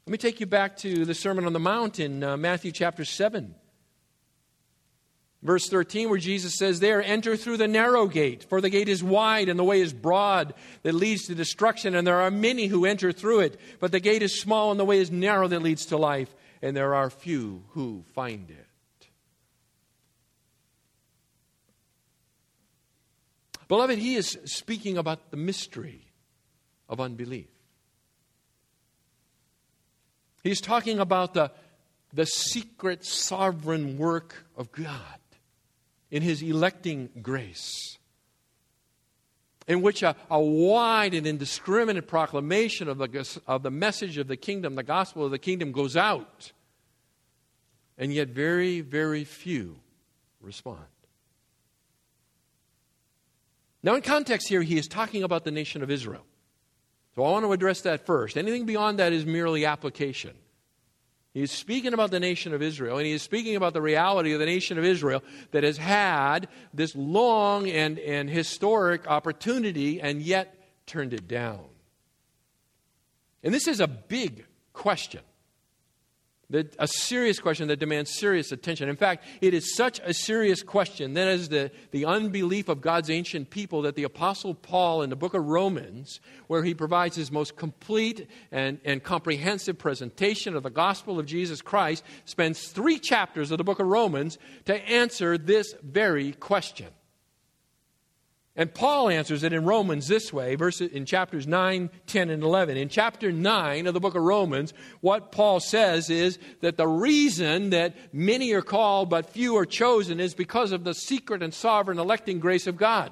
Let 0.05 0.11
me 0.11 0.17
take 0.17 0.39
you 0.39 0.45
back 0.45 0.77
to 0.77 1.03
the 1.03 1.15
Sermon 1.15 1.45
on 1.45 1.53
the 1.53 1.59
Mount 1.59 1.99
in 1.99 2.23
uh, 2.23 2.37
Matthew 2.37 2.71
chapter 2.71 3.03
7. 3.03 3.55
Verse 5.41 5.67
13, 5.67 6.09
where 6.09 6.17
Jesus 6.17 6.57
says, 6.57 6.79
There, 6.79 7.03
enter 7.03 7.35
through 7.35 7.57
the 7.57 7.67
narrow 7.67 8.07
gate, 8.07 8.45
for 8.49 8.61
the 8.61 8.69
gate 8.69 8.89
is 8.89 9.03
wide 9.03 9.49
and 9.49 9.59
the 9.59 9.63
way 9.63 9.81
is 9.81 9.93
broad 9.93 10.53
that 10.83 10.95
leads 10.95 11.27
to 11.27 11.35
destruction, 11.35 11.95
and 11.95 12.07
there 12.07 12.21
are 12.21 12.31
many 12.31 12.67
who 12.67 12.85
enter 12.85 13.11
through 13.11 13.41
it. 13.41 13.59
But 13.79 13.91
the 13.91 13.99
gate 13.99 14.23
is 14.23 14.39
small 14.39 14.71
and 14.71 14.79
the 14.79 14.85
way 14.85 14.99
is 14.99 15.11
narrow 15.11 15.47
that 15.47 15.61
leads 15.61 15.87
to 15.87 15.97
life, 15.97 16.33
and 16.61 16.75
there 16.75 16.95
are 16.95 17.09
few 17.09 17.63
who 17.69 18.03
find 18.13 18.49
it. 18.49 18.64
Beloved, 23.67 23.97
he 23.97 24.15
is 24.15 24.37
speaking 24.45 24.97
about 24.97 25.31
the 25.31 25.37
mystery 25.37 26.01
of 26.87 26.99
unbelief. 26.99 27.47
He's 30.43 30.61
talking 30.61 30.99
about 30.99 31.33
the, 31.33 31.51
the 32.13 32.25
secret 32.25 33.03
sovereign 33.03 33.97
work 33.97 34.45
of 34.55 34.71
God 34.71 35.19
in 36.11 36.21
his 36.21 36.43
electing 36.43 37.09
grace, 37.21 37.97
in 39.67 39.81
which 39.81 40.03
a, 40.03 40.15
a 40.29 40.39
wide 40.39 41.15
and 41.15 41.25
indiscriminate 41.25 42.07
proclamation 42.07 42.87
of 42.87 42.99
the, 42.99 43.39
of 43.47 43.63
the 43.63 43.71
message 43.71 44.19
of 44.19 44.27
the 44.27 44.37
kingdom, 44.37 44.75
the 44.75 44.83
gospel 44.83 45.25
of 45.25 45.31
the 45.31 45.39
kingdom, 45.39 45.71
goes 45.71 45.97
out, 45.97 46.51
and 47.97 48.13
yet 48.13 48.29
very, 48.29 48.81
very 48.81 49.23
few 49.23 49.77
respond. 50.39 50.85
Now, 53.85 53.93
in 53.93 54.01
context 54.01 54.49
here, 54.49 54.63
he 54.63 54.79
is 54.79 54.87
talking 54.87 55.21
about 55.21 55.43
the 55.43 55.51
nation 55.51 55.83
of 55.83 55.91
Israel. 55.91 56.25
So 57.13 57.23
I 57.23 57.29
want 57.29 57.45
to 57.45 57.51
address 57.51 57.81
that 57.81 58.07
first. 58.07 58.35
Anything 58.35 58.65
beyond 58.65 58.97
that 58.97 59.13
is 59.13 59.27
merely 59.27 59.63
application. 59.63 60.33
He 61.35 61.43
is 61.43 61.51
speaking 61.51 61.93
about 61.93 62.09
the 62.09 62.19
nation 62.19 62.51
of 62.55 62.63
Israel, 62.63 62.97
and 62.97 63.05
he 63.05 63.11
is 63.11 63.21
speaking 63.21 63.55
about 63.55 63.73
the 63.73 63.83
reality 63.83 64.33
of 64.33 64.39
the 64.39 64.47
nation 64.47 64.79
of 64.79 64.85
Israel 64.85 65.21
that 65.51 65.63
has 65.63 65.77
had 65.77 66.47
this 66.73 66.95
long 66.95 67.69
and, 67.69 67.99
and 67.99 68.27
historic 68.27 69.07
opportunity 69.07 70.01
and 70.01 70.19
yet 70.19 70.57
turned 70.87 71.13
it 71.13 71.27
down. 71.27 71.65
And 73.43 73.53
this 73.53 73.67
is 73.67 73.81
a 73.81 73.87
big 73.87 74.45
question. 74.73 75.21
A 76.53 76.87
serious 76.87 77.39
question 77.39 77.67
that 77.69 77.79
demands 77.79 78.11
serious 78.11 78.51
attention. 78.51 78.87
In 78.87 78.95
fact, 78.95 79.25
it 79.41 79.55
is 79.55 79.75
such 79.75 79.99
a 80.03 80.13
serious 80.13 80.61
question 80.61 81.15
that 81.15 81.27
is 81.27 81.49
the, 81.49 81.71
the 81.89 82.05
unbelief 82.05 82.69
of 82.69 82.81
God's 82.81 83.09
ancient 83.09 83.49
people 83.49 83.81
that 83.81 83.95
the 83.95 84.03
Apostle 84.03 84.53
Paul 84.53 85.01
in 85.01 85.09
the 85.09 85.15
book 85.15 85.33
of 85.33 85.43
Romans, 85.43 86.19
where 86.45 86.63
he 86.63 86.75
provides 86.75 87.15
his 87.15 87.31
most 87.31 87.55
complete 87.55 88.29
and, 88.51 88.79
and 88.85 89.03
comprehensive 89.03 89.79
presentation 89.79 90.55
of 90.55 90.61
the 90.61 90.69
gospel 90.69 91.19
of 91.19 91.25
Jesus 91.25 91.63
Christ, 91.63 92.03
spends 92.25 92.67
three 92.67 92.99
chapters 92.99 93.49
of 93.49 93.57
the 93.57 93.63
book 93.63 93.79
of 93.79 93.87
Romans 93.87 94.37
to 94.65 94.75
answer 94.87 95.39
this 95.39 95.73
very 95.81 96.33
question. 96.33 96.87
And 98.57 98.73
Paul 98.73 99.09
answers 99.09 99.43
it 99.43 99.51
in 99.51 99.65
Romans 99.65 100.07
this 100.07 100.31
way, 100.31 100.55
verses 100.55 100.89
in 100.91 101.05
chapters 101.05 101.45
9, 101.45 101.89
10, 102.07 102.29
and 102.29 102.41
11. 102.41 102.77
In 102.77 102.87
chapter 102.87 103.31
9 103.31 103.85
of 103.85 103.93
the 103.93 103.99
book 103.99 104.15
of 104.15 104.23
Romans, 104.23 104.73
what 105.01 105.33
Paul 105.33 105.59
says 105.59 106.09
is 106.09 106.39
that 106.61 106.77
the 106.77 106.87
reason 106.87 107.71
that 107.71 107.95
many 108.13 108.53
are 108.53 108.61
called 108.61 109.09
but 109.09 109.29
few 109.29 109.57
are 109.57 109.65
chosen 109.65 110.21
is 110.21 110.33
because 110.33 110.71
of 110.71 110.85
the 110.85 110.93
secret 110.93 111.43
and 111.43 111.53
sovereign 111.53 111.99
electing 111.99 112.39
grace 112.39 112.65
of 112.65 112.77
God. 112.77 113.11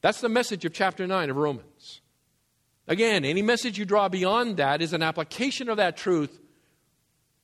That's 0.00 0.22
the 0.22 0.30
message 0.30 0.64
of 0.64 0.72
chapter 0.72 1.06
9 1.06 1.28
of 1.28 1.36
Romans. 1.36 2.00
Again, 2.88 3.26
any 3.26 3.42
message 3.42 3.78
you 3.78 3.84
draw 3.84 4.08
beyond 4.08 4.56
that 4.56 4.80
is 4.80 4.94
an 4.94 5.02
application 5.02 5.68
of 5.68 5.76
that 5.76 5.98
truth, 5.98 6.40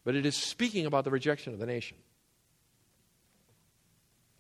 but 0.03 0.17
it 0.17 0.25
is 0.25 0.35
speaking 0.35 0.87
about 0.87 1.05
the 1.05 1.11
rejection 1.11 1.53
of 1.53 1.59
the 1.59 1.67
nation. 1.67 1.99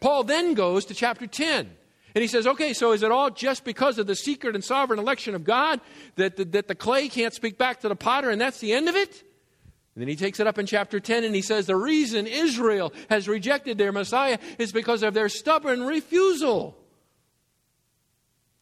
Paul 0.01 0.25
then 0.25 0.55
goes 0.55 0.85
to 0.87 0.95
chapter 0.95 1.27
10. 1.27 1.71
And 2.15 2.23
he 2.23 2.29
says, 2.29 2.47
okay, 2.47 2.73
so 2.73 2.93
is 2.93 3.03
it 3.03 3.13
all 3.13 3.31
just 3.31 3.65
because 3.65 3.99
of 3.99 4.07
the 4.07 4.17
secret 4.17 4.55
and 4.55 4.65
sovereign 4.65 4.99
election 4.99 5.35
of 5.35 5.45
God 5.45 5.81
that, 6.17 6.37
that, 6.37 6.53
that, 6.53 6.69
the 6.69 6.75
clay 6.75 7.09
can't 7.09 7.35
speak 7.35 7.59
back 7.59 7.81
to 7.81 7.89
the 7.89 7.97
potter 7.97 8.31
and 8.31 8.41
that's 8.41 8.61
the 8.61 8.73
end 8.73 8.89
of 8.89 8.97
it? 8.97 9.23
And 9.95 10.03
then 10.03 10.09
he 10.09 10.17
takes 10.17 10.41
it 10.41 10.47
up 10.47 10.59
in 10.59 10.67
chapter 10.67 11.01
10 11.01 11.25
and 11.25 11.35
he 11.35 11.43
says, 11.43 11.67
the 11.67 11.77
reason 11.77 12.27
Israel 12.27 12.93
has 13.11 13.29
rejected 13.29 13.79
their 13.79 13.93
Messiah 13.93 14.39
is 14.59 14.73
because 14.73 15.03
of 15.03 15.13
their 15.13 15.29
stubborn 15.29 15.85
refusal, 15.85 16.77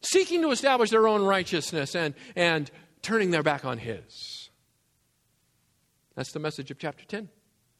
seeking 0.01 0.43
to 0.43 0.51
establish 0.51 0.91
their 0.91 1.07
own 1.07 1.23
righteousness 1.23 1.95
and, 1.95 2.15
and 2.35 2.71
turning 3.03 3.31
their 3.31 3.43
back 3.43 3.65
on 3.65 3.79
his. 3.79 4.51
That's 6.15 6.33
the 6.33 6.41
message 6.41 6.71
of 6.71 6.79
chapter 6.79 7.05
10 7.05 7.29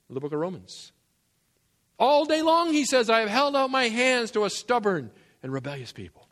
of 0.09 0.15
the 0.15 0.21
book 0.21 0.33
of 0.33 0.39
Romans. 0.39 0.93
All 1.99 2.25
day 2.25 2.43
long, 2.43 2.73
he 2.73 2.85
says, 2.85 3.09
I 3.09 3.21
have 3.21 3.29
held 3.29 3.57
out 3.57 3.71
my 3.71 3.89
hands 3.89 4.31
to 4.33 4.45
a 4.45 4.51
stubborn 4.51 5.11
and 5.43 5.53
rebellious 5.53 5.93
people. 5.93 6.29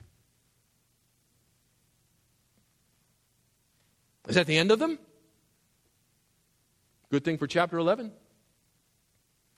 Is 4.29 4.35
that 4.37 4.47
the 4.47 4.57
end 4.57 4.71
of 4.71 4.79
them? 4.79 4.99
Good 7.11 7.25
thing 7.25 7.39
for 7.39 7.47
chapter 7.47 7.79
11. 7.79 8.13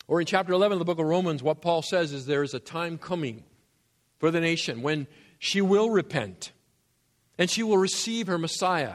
Or 0.09 0.21
in 0.21 0.27
chapter 0.27 0.53
11 0.53 0.75
of 0.75 0.79
the 0.79 0.85
book 0.85 0.99
of 0.99 1.07
Romans, 1.07 1.43
what 1.43 1.61
Paul 1.61 1.83
says 1.83 2.13
is 2.13 2.27
there 2.27 2.43
is 2.43 2.55
a 2.55 2.61
time 2.61 2.99
coming 2.99 3.45
for 4.19 4.31
the 4.31 4.41
nation 4.41 4.83
when 4.83 5.07
she 5.39 5.61
will 5.61 5.91
repent 5.91 6.53
and 7.39 7.51
she 7.51 7.63
will 7.63 7.79
receive 7.79 8.29
her 8.29 8.39
Messiah 8.39 8.95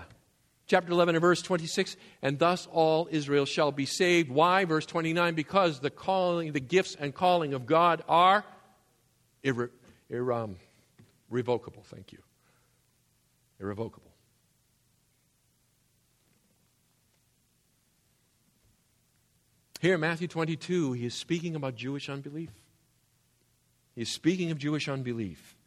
chapter 0.72 0.94
11 0.94 1.16
and 1.16 1.22
verse 1.22 1.42
26 1.42 1.98
and 2.22 2.40
thus 2.40 2.66
all 2.72 3.10
israel 3.12 3.46
shall 3.46 3.74
be 3.74 3.86
saved. 3.86 4.32
Why? 4.32 4.64
Verse 4.64 4.86
29 4.86 5.36
because 5.36 5.82
the 5.82 5.90
calling 5.90 6.54
the 6.54 6.62
gifts 6.62 6.96
and 6.98 7.14
calling 7.14 7.54
of 7.54 7.66
god 7.66 8.04
are 8.08 8.46
irre, 9.44 9.70
irre, 10.10 10.44
um, 10.44 10.56
irrevocable 11.30 11.84
thank 11.84 12.14
you. 12.14 12.20
Irrevocable. 13.60 14.14
Here 19.82 19.96
in 19.96 20.00
matthew 20.00 20.30
22 20.30 20.94
he 20.94 21.06
is 21.06 21.14
speaking 21.14 21.58
about 21.58 21.76
jewish 21.76 22.08
unbelief. 22.08 22.52
He 23.94 24.04
is 24.04 24.14
speaking 24.14 24.52
of 24.52 24.58
jewish 24.58 24.88
unbelief. 24.88 25.58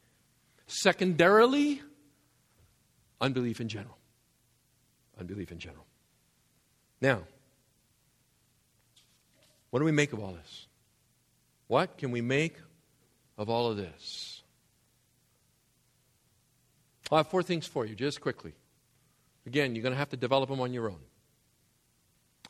Secondarily 0.66 1.82
unbelief 3.20 3.60
in 3.60 3.68
general 3.68 3.98
unbelief 5.18 5.52
in 5.52 5.58
general. 5.58 5.84
Now, 7.00 7.22
what 9.70 9.80
do 9.80 9.84
we 9.84 9.92
make 9.92 10.12
of 10.12 10.20
all 10.20 10.32
this? 10.32 10.66
What 11.66 11.98
can 11.98 12.10
we 12.10 12.20
make 12.20 12.56
of 13.36 13.48
all 13.48 13.70
of 13.70 13.76
this? 13.76 14.42
I 17.10 17.18
have 17.18 17.28
four 17.28 17.42
things 17.42 17.66
for 17.66 17.84
you, 17.84 17.94
just 17.94 18.20
quickly. 18.20 18.52
Again, 19.46 19.74
you're 19.74 19.82
going 19.82 19.92
to 19.92 19.98
have 19.98 20.10
to 20.10 20.16
develop 20.16 20.48
them 20.48 20.60
on 20.60 20.72
your 20.72 20.88
own. 20.88 21.00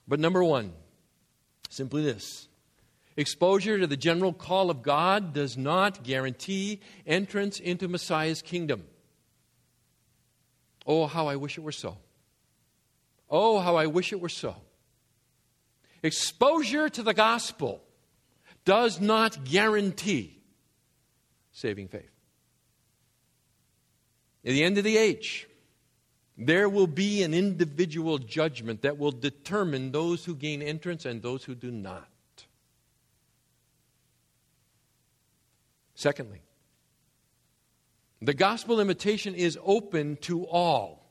But 0.06 0.20
number 0.20 0.44
one, 0.44 0.72
simply 1.70 2.02
this 2.02 2.48
exposure 3.16 3.78
to 3.78 3.86
the 3.86 3.96
general 3.96 4.32
call 4.32 4.70
of 4.70 4.82
God 4.82 5.32
does 5.32 5.56
not 5.56 6.02
guarantee 6.02 6.80
entrance 7.06 7.60
into 7.60 7.88
Messiah's 7.88 8.42
kingdom. 8.42 8.84
Oh, 10.86 11.06
how 11.06 11.28
I 11.28 11.36
wish 11.36 11.56
it 11.56 11.62
were 11.62 11.72
so. 11.72 11.96
Oh, 13.36 13.58
how 13.58 13.74
I 13.74 13.86
wish 13.86 14.12
it 14.12 14.20
were 14.20 14.28
so. 14.28 14.54
Exposure 16.04 16.88
to 16.88 17.02
the 17.02 17.12
gospel 17.12 17.82
does 18.64 19.00
not 19.00 19.44
guarantee 19.44 20.40
saving 21.50 21.88
faith. 21.88 22.12
At 24.44 24.52
the 24.52 24.62
end 24.62 24.78
of 24.78 24.84
the 24.84 24.96
age, 24.96 25.48
there 26.38 26.68
will 26.68 26.86
be 26.86 27.24
an 27.24 27.34
individual 27.34 28.18
judgment 28.18 28.82
that 28.82 28.98
will 28.98 29.10
determine 29.10 29.90
those 29.90 30.24
who 30.24 30.36
gain 30.36 30.62
entrance 30.62 31.04
and 31.04 31.20
those 31.20 31.42
who 31.42 31.56
do 31.56 31.72
not. 31.72 32.08
Secondly, 35.96 36.42
the 38.22 38.34
gospel 38.34 38.78
invitation 38.78 39.34
is 39.34 39.58
open 39.64 40.18
to 40.18 40.44
all. 40.44 41.03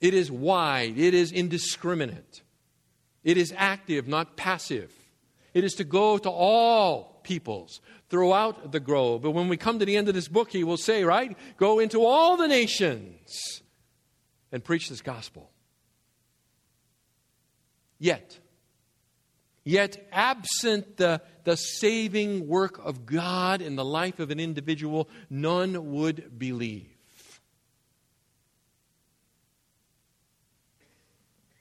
It 0.00 0.14
is 0.14 0.30
wide, 0.30 0.98
it 0.98 1.14
is 1.14 1.30
indiscriminate, 1.32 2.42
it 3.22 3.36
is 3.36 3.52
active, 3.56 4.08
not 4.08 4.36
passive. 4.36 4.92
It 5.52 5.64
is 5.64 5.74
to 5.74 5.84
go 5.84 6.16
to 6.16 6.30
all 6.30 7.20
peoples 7.24 7.80
throughout 8.08 8.72
the 8.72 8.80
globe. 8.80 9.22
But 9.22 9.32
when 9.32 9.48
we 9.48 9.56
come 9.56 9.78
to 9.78 9.84
the 9.84 9.96
end 9.96 10.08
of 10.08 10.14
this 10.14 10.28
book, 10.28 10.50
he 10.50 10.64
will 10.64 10.76
say, 10.76 11.04
right? 11.04 11.36
Go 11.56 11.78
into 11.80 12.04
all 12.04 12.36
the 12.36 12.48
nations 12.48 13.62
and 14.52 14.62
preach 14.62 14.88
this 14.88 15.02
gospel. 15.02 15.50
Yet, 17.98 18.38
yet 19.64 20.08
absent 20.12 20.96
the, 20.96 21.20
the 21.44 21.56
saving 21.56 22.48
work 22.48 22.80
of 22.82 23.06
God 23.06 23.60
in 23.60 23.76
the 23.76 23.84
life 23.84 24.18
of 24.20 24.30
an 24.30 24.40
individual, 24.40 25.08
none 25.28 25.92
would 25.92 26.38
believe. 26.38 26.89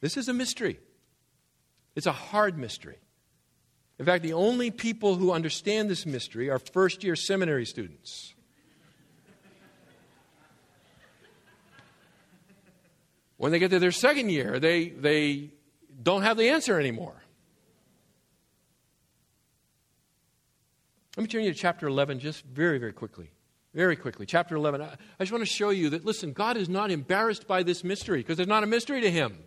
This 0.01 0.17
is 0.17 0.27
a 0.27 0.33
mystery. 0.33 0.79
It's 1.95 2.07
a 2.07 2.11
hard 2.11 2.57
mystery. 2.57 2.97
In 3.99 4.05
fact, 4.05 4.23
the 4.23 4.33
only 4.33 4.71
people 4.71 5.15
who 5.15 5.31
understand 5.31 5.89
this 5.89 6.05
mystery 6.05 6.49
are 6.49 6.59
first 6.59 7.03
year 7.03 7.15
seminary 7.15 7.65
students. 7.65 8.33
When 13.35 13.51
they 13.51 13.59
get 13.59 13.71
to 13.71 13.79
their 13.79 13.91
second 13.91 14.29
year, 14.29 14.59
they, 14.59 14.89
they 14.89 15.51
don't 16.01 16.23
have 16.23 16.37
the 16.37 16.49
answer 16.49 16.79
anymore. 16.79 17.15
Let 21.15 21.23
me 21.23 21.27
turn 21.27 21.43
you 21.43 21.53
to 21.53 21.57
chapter 21.57 21.87
11 21.87 22.19
just 22.19 22.45
very, 22.45 22.77
very 22.79 22.93
quickly. 22.93 23.31
Very 23.73 23.95
quickly. 23.95 24.25
Chapter 24.25 24.55
11. 24.55 24.81
I 24.81 24.97
just 25.19 25.31
want 25.31 25.41
to 25.41 25.45
show 25.45 25.69
you 25.69 25.89
that, 25.91 26.05
listen, 26.05 26.33
God 26.33 26.57
is 26.57 26.69
not 26.69 26.91
embarrassed 26.91 27.47
by 27.47 27.63
this 27.63 27.83
mystery 27.83 28.19
because 28.19 28.37
there's 28.37 28.47
not 28.47 28.63
a 28.63 28.67
mystery 28.67 29.01
to 29.01 29.11
him. 29.11 29.37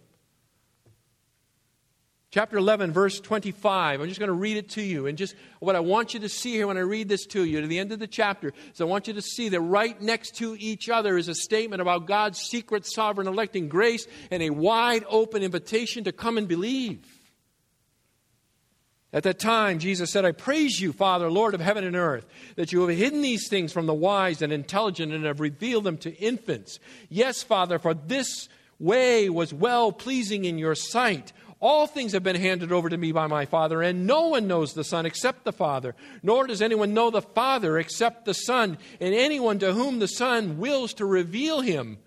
Chapter 2.32 2.56
11, 2.56 2.92
verse 2.92 3.20
25. 3.20 4.00
I'm 4.00 4.08
just 4.08 4.18
going 4.18 4.28
to 4.28 4.32
read 4.32 4.56
it 4.56 4.70
to 4.70 4.80
you. 4.80 5.06
And 5.06 5.18
just 5.18 5.34
what 5.60 5.76
I 5.76 5.80
want 5.80 6.14
you 6.14 6.20
to 6.20 6.30
see 6.30 6.52
here 6.52 6.66
when 6.66 6.78
I 6.78 6.80
read 6.80 7.06
this 7.06 7.26
to 7.26 7.44
you 7.44 7.60
to 7.60 7.66
the 7.66 7.78
end 7.78 7.92
of 7.92 7.98
the 7.98 8.06
chapter 8.06 8.54
is 8.72 8.80
I 8.80 8.84
want 8.84 9.06
you 9.06 9.12
to 9.12 9.20
see 9.20 9.50
that 9.50 9.60
right 9.60 10.00
next 10.00 10.36
to 10.36 10.56
each 10.58 10.88
other 10.88 11.18
is 11.18 11.28
a 11.28 11.34
statement 11.34 11.82
about 11.82 12.06
God's 12.06 12.38
secret, 12.38 12.86
sovereign, 12.86 13.28
electing 13.28 13.68
grace 13.68 14.06
and 14.30 14.42
a 14.42 14.48
wide 14.48 15.04
open 15.10 15.42
invitation 15.42 16.04
to 16.04 16.12
come 16.12 16.38
and 16.38 16.48
believe. 16.48 17.06
At 19.12 19.24
that 19.24 19.38
time, 19.38 19.78
Jesus 19.78 20.10
said, 20.10 20.24
I 20.24 20.32
praise 20.32 20.80
you, 20.80 20.94
Father, 20.94 21.30
Lord 21.30 21.52
of 21.52 21.60
heaven 21.60 21.84
and 21.84 21.94
earth, 21.94 22.24
that 22.56 22.72
you 22.72 22.80
have 22.80 22.96
hidden 22.96 23.20
these 23.20 23.46
things 23.50 23.74
from 23.74 23.84
the 23.84 23.92
wise 23.92 24.40
and 24.40 24.54
intelligent 24.54 25.12
and 25.12 25.26
have 25.26 25.40
revealed 25.40 25.84
them 25.84 25.98
to 25.98 26.16
infants. 26.16 26.78
Yes, 27.10 27.42
Father, 27.42 27.78
for 27.78 27.92
this 27.92 28.48
way 28.78 29.28
was 29.28 29.52
well 29.54 29.92
pleasing 29.92 30.46
in 30.46 30.56
your 30.56 30.74
sight. 30.74 31.34
All 31.62 31.86
things 31.86 32.10
have 32.10 32.24
been 32.24 32.34
handed 32.34 32.72
over 32.72 32.88
to 32.88 32.96
me 32.96 33.12
by 33.12 33.28
my 33.28 33.46
Father, 33.46 33.82
and 33.82 34.04
no 34.04 34.26
one 34.26 34.48
knows 34.48 34.74
the 34.74 34.82
Son 34.82 35.06
except 35.06 35.44
the 35.44 35.52
Father, 35.52 35.94
nor 36.20 36.48
does 36.48 36.60
anyone 36.60 36.92
know 36.92 37.08
the 37.08 37.22
Father 37.22 37.78
except 37.78 38.24
the 38.24 38.34
Son, 38.34 38.78
and 39.00 39.14
anyone 39.14 39.60
to 39.60 39.72
whom 39.72 40.00
the 40.00 40.08
Son 40.08 40.58
wills 40.58 40.92
to 40.94 41.06
reveal 41.06 41.60
him. 41.60 41.98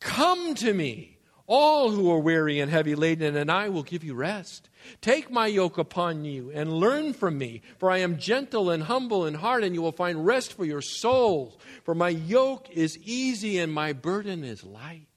Come 0.00 0.54
to 0.54 0.72
me, 0.72 1.18
all 1.46 1.90
who 1.90 2.10
are 2.10 2.20
weary 2.20 2.58
and 2.58 2.70
heavy 2.70 2.94
laden, 2.94 3.36
and 3.36 3.50
I 3.50 3.68
will 3.68 3.82
give 3.82 4.02
you 4.02 4.14
rest. 4.14 4.70
Take 5.02 5.30
my 5.30 5.46
yoke 5.46 5.76
upon 5.76 6.24
you 6.24 6.50
and 6.54 6.72
learn 6.72 7.12
from 7.12 7.36
me, 7.36 7.60
for 7.76 7.90
I 7.90 7.98
am 7.98 8.16
gentle 8.16 8.70
and 8.70 8.84
humble 8.84 9.26
in 9.26 9.34
heart, 9.34 9.62
and 9.62 9.74
you 9.74 9.82
will 9.82 9.92
find 9.92 10.24
rest 10.24 10.54
for 10.54 10.64
your 10.64 10.80
souls. 10.80 11.58
For 11.84 11.94
my 11.94 12.08
yoke 12.08 12.70
is 12.70 12.96
easy 13.04 13.58
and 13.58 13.70
my 13.70 13.92
burden 13.92 14.42
is 14.42 14.64
light. 14.64 15.09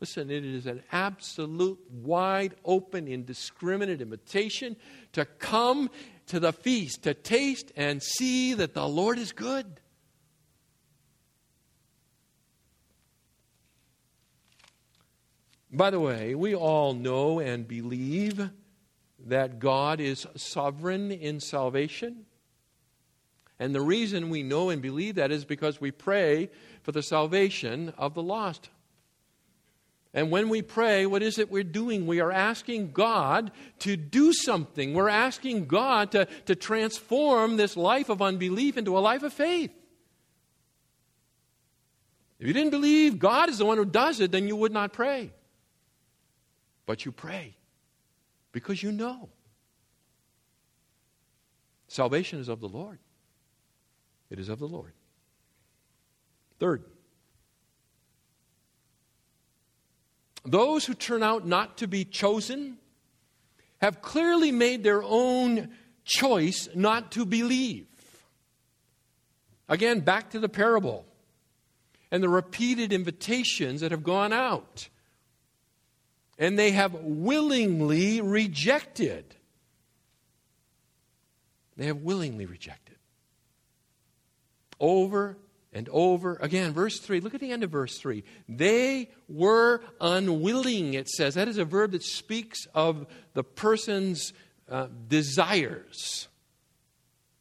Listen, 0.00 0.30
it 0.30 0.46
is 0.46 0.66
an 0.66 0.82
absolute, 0.92 1.78
wide 1.90 2.54
open, 2.64 3.06
indiscriminate 3.06 4.00
invitation 4.00 4.76
to 5.12 5.26
come 5.26 5.90
to 6.28 6.40
the 6.40 6.54
feast, 6.54 7.02
to 7.02 7.12
taste 7.12 7.70
and 7.76 8.02
see 8.02 8.54
that 8.54 8.72
the 8.72 8.88
Lord 8.88 9.18
is 9.18 9.32
good. 9.32 9.80
By 15.70 15.90
the 15.90 16.00
way, 16.00 16.34
we 16.34 16.54
all 16.54 16.94
know 16.94 17.38
and 17.38 17.68
believe 17.68 18.50
that 19.26 19.58
God 19.58 20.00
is 20.00 20.26
sovereign 20.34 21.12
in 21.12 21.40
salvation. 21.40 22.24
And 23.58 23.74
the 23.74 23.82
reason 23.82 24.30
we 24.30 24.42
know 24.42 24.70
and 24.70 24.80
believe 24.80 25.16
that 25.16 25.30
is 25.30 25.44
because 25.44 25.78
we 25.78 25.90
pray 25.90 26.48
for 26.82 26.92
the 26.92 27.02
salvation 27.02 27.92
of 27.98 28.14
the 28.14 28.22
lost. 28.22 28.70
And 30.12 30.30
when 30.30 30.48
we 30.48 30.60
pray, 30.60 31.06
what 31.06 31.22
is 31.22 31.38
it 31.38 31.50
we're 31.50 31.62
doing? 31.62 32.06
We 32.06 32.20
are 32.20 32.32
asking 32.32 32.92
God 32.92 33.52
to 33.80 33.96
do 33.96 34.32
something. 34.32 34.92
We're 34.92 35.08
asking 35.08 35.66
God 35.66 36.12
to, 36.12 36.26
to 36.46 36.56
transform 36.56 37.56
this 37.56 37.76
life 37.76 38.08
of 38.08 38.20
unbelief 38.20 38.76
into 38.76 38.98
a 38.98 39.00
life 39.00 39.22
of 39.22 39.32
faith. 39.32 39.70
If 42.40 42.46
you 42.46 42.52
didn't 42.52 42.70
believe 42.70 43.18
God 43.18 43.50
is 43.50 43.58
the 43.58 43.66
one 43.66 43.78
who 43.78 43.84
does 43.84 44.18
it, 44.18 44.32
then 44.32 44.48
you 44.48 44.56
would 44.56 44.72
not 44.72 44.92
pray. 44.92 45.30
But 46.86 47.04
you 47.04 47.12
pray 47.12 47.54
because 48.50 48.82
you 48.82 48.90
know. 48.90 49.28
Salvation 51.86 52.40
is 52.40 52.48
of 52.48 52.60
the 52.60 52.68
Lord. 52.68 52.98
It 54.30 54.38
is 54.38 54.48
of 54.48 54.58
the 54.58 54.66
Lord. 54.66 54.92
Third, 56.58 56.84
those 60.44 60.84
who 60.84 60.94
turn 60.94 61.22
out 61.22 61.46
not 61.46 61.78
to 61.78 61.86
be 61.86 62.04
chosen 62.04 62.78
have 63.80 64.02
clearly 64.02 64.52
made 64.52 64.82
their 64.82 65.02
own 65.02 65.70
choice 66.04 66.68
not 66.74 67.12
to 67.12 67.24
believe. 67.24 67.86
Again, 69.68 70.00
back 70.00 70.30
to 70.30 70.40
the 70.40 70.48
parable 70.48 71.06
and 72.10 72.22
the 72.22 72.28
repeated 72.28 72.92
invitations 72.92 73.80
that 73.80 73.92
have 73.92 74.02
gone 74.02 74.32
out. 74.32 74.88
And 76.38 76.58
they 76.58 76.72
have 76.72 76.94
willingly 76.94 78.20
rejected. 78.20 79.36
They 81.76 81.86
have 81.86 81.98
willingly 81.98 82.46
rejected. 82.46 82.96
Over 84.80 85.36
and 85.72 85.88
over 85.92 86.36
again. 86.40 86.72
Verse 86.72 86.98
3, 86.98 87.20
look 87.20 87.34
at 87.34 87.40
the 87.40 87.52
end 87.52 87.62
of 87.62 87.70
verse 87.70 87.98
3. 87.98 88.24
They 88.48 89.10
were 89.28 89.82
unwilling, 90.00 90.94
it 90.94 91.08
says. 91.08 91.34
That 91.34 91.48
is 91.48 91.58
a 91.58 91.64
verb 91.64 91.92
that 91.92 92.02
speaks 92.02 92.66
of 92.74 93.06
the 93.34 93.44
person's 93.44 94.32
uh, 94.68 94.88
desires. 95.08 96.28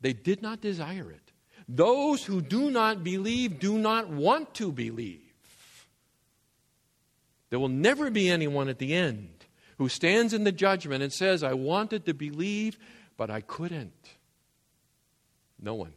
They 0.01 0.13
did 0.13 0.41
not 0.41 0.61
desire 0.61 1.11
it. 1.11 1.31
Those 1.67 2.23
who 2.23 2.41
do 2.41 2.71
not 2.71 3.03
believe 3.03 3.59
do 3.59 3.77
not 3.77 4.09
want 4.09 4.55
to 4.55 4.71
believe. 4.71 5.21
There 7.49 7.59
will 7.59 7.67
never 7.67 8.09
be 8.09 8.29
anyone 8.29 8.69
at 8.69 8.79
the 8.79 8.93
end 8.93 9.29
who 9.77 9.89
stands 9.89 10.33
in 10.33 10.43
the 10.43 10.51
judgment 10.51 11.03
and 11.03 11.11
says, 11.11 11.41
I 11.41 11.53
wanted 11.53 12.05
to 12.05 12.13
believe, 12.13 12.77
but 13.17 13.29
I 13.29 13.41
couldn't. 13.41 13.93
No 15.59 15.73
one. 15.73 15.93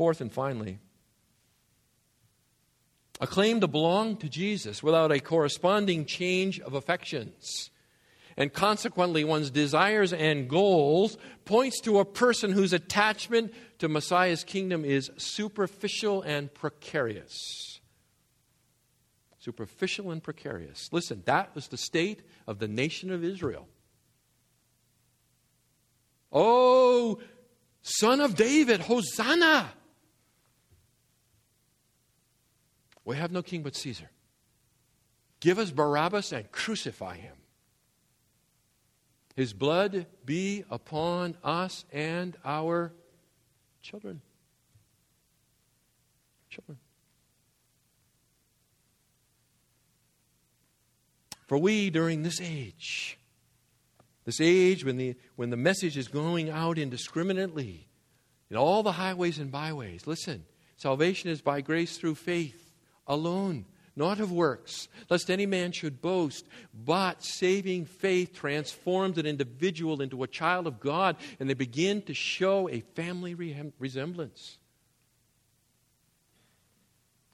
Fourth 0.00 0.22
and 0.22 0.32
finally, 0.32 0.78
a 3.20 3.26
claim 3.26 3.60
to 3.60 3.68
belong 3.68 4.16
to 4.16 4.30
Jesus 4.30 4.82
without 4.82 5.12
a 5.12 5.20
corresponding 5.20 6.06
change 6.06 6.58
of 6.58 6.72
affections. 6.72 7.68
And 8.34 8.50
consequently, 8.50 9.24
one's 9.24 9.50
desires 9.50 10.14
and 10.14 10.48
goals 10.48 11.18
points 11.44 11.82
to 11.82 11.98
a 11.98 12.06
person 12.06 12.52
whose 12.52 12.72
attachment 12.72 13.52
to 13.78 13.90
Messiah's 13.90 14.42
kingdom 14.42 14.86
is 14.86 15.10
superficial 15.18 16.22
and 16.22 16.54
precarious. 16.54 17.78
Superficial 19.38 20.10
and 20.12 20.22
precarious. 20.22 20.88
Listen, 20.92 21.22
that 21.26 21.54
was 21.54 21.68
the 21.68 21.76
state 21.76 22.22
of 22.46 22.58
the 22.58 22.68
nation 22.68 23.10
of 23.10 23.22
Israel. 23.22 23.68
Oh, 26.32 27.20
son 27.82 28.22
of 28.22 28.34
David, 28.34 28.80
Hosanna! 28.80 29.74
We 33.04 33.16
have 33.16 33.32
no 33.32 33.42
king 33.42 33.62
but 33.62 33.76
Caesar. 33.76 34.10
Give 35.40 35.58
us 35.58 35.70
Barabbas 35.70 36.32
and 36.32 36.50
crucify 36.52 37.16
him. 37.16 37.36
His 39.34 39.52
blood 39.52 40.06
be 40.24 40.64
upon 40.70 41.36
us 41.42 41.84
and 41.92 42.36
our 42.44 42.92
children. 43.80 44.20
Children. 46.50 46.78
For 51.46 51.58
we, 51.58 51.90
during 51.90 52.22
this 52.22 52.40
age, 52.40 53.18
this 54.24 54.40
age 54.40 54.84
when 54.84 54.98
the, 54.98 55.16
when 55.36 55.50
the 55.50 55.56
message 55.56 55.96
is 55.96 56.06
going 56.06 56.50
out 56.50 56.78
indiscriminately 56.78 57.88
in 58.50 58.56
all 58.56 58.82
the 58.82 58.92
highways 58.92 59.38
and 59.38 59.50
byways, 59.50 60.06
listen, 60.06 60.44
salvation 60.76 61.30
is 61.30 61.40
by 61.40 61.60
grace 61.60 61.96
through 61.96 62.16
faith 62.16 62.59
alone, 63.10 63.66
not 63.96 64.20
of 64.20 64.32
works, 64.32 64.88
lest 65.10 65.30
any 65.30 65.44
man 65.44 65.72
should 65.72 66.00
boast. 66.00 66.46
But 66.72 67.22
saving 67.22 67.84
faith 67.84 68.32
transforms 68.32 69.18
an 69.18 69.26
individual 69.26 70.00
into 70.00 70.22
a 70.22 70.28
child 70.28 70.66
of 70.66 70.80
God, 70.80 71.16
and 71.38 71.50
they 71.50 71.54
begin 71.54 72.00
to 72.02 72.14
show 72.14 72.70
a 72.70 72.80
family 72.94 73.34
resemblance. 73.78 74.56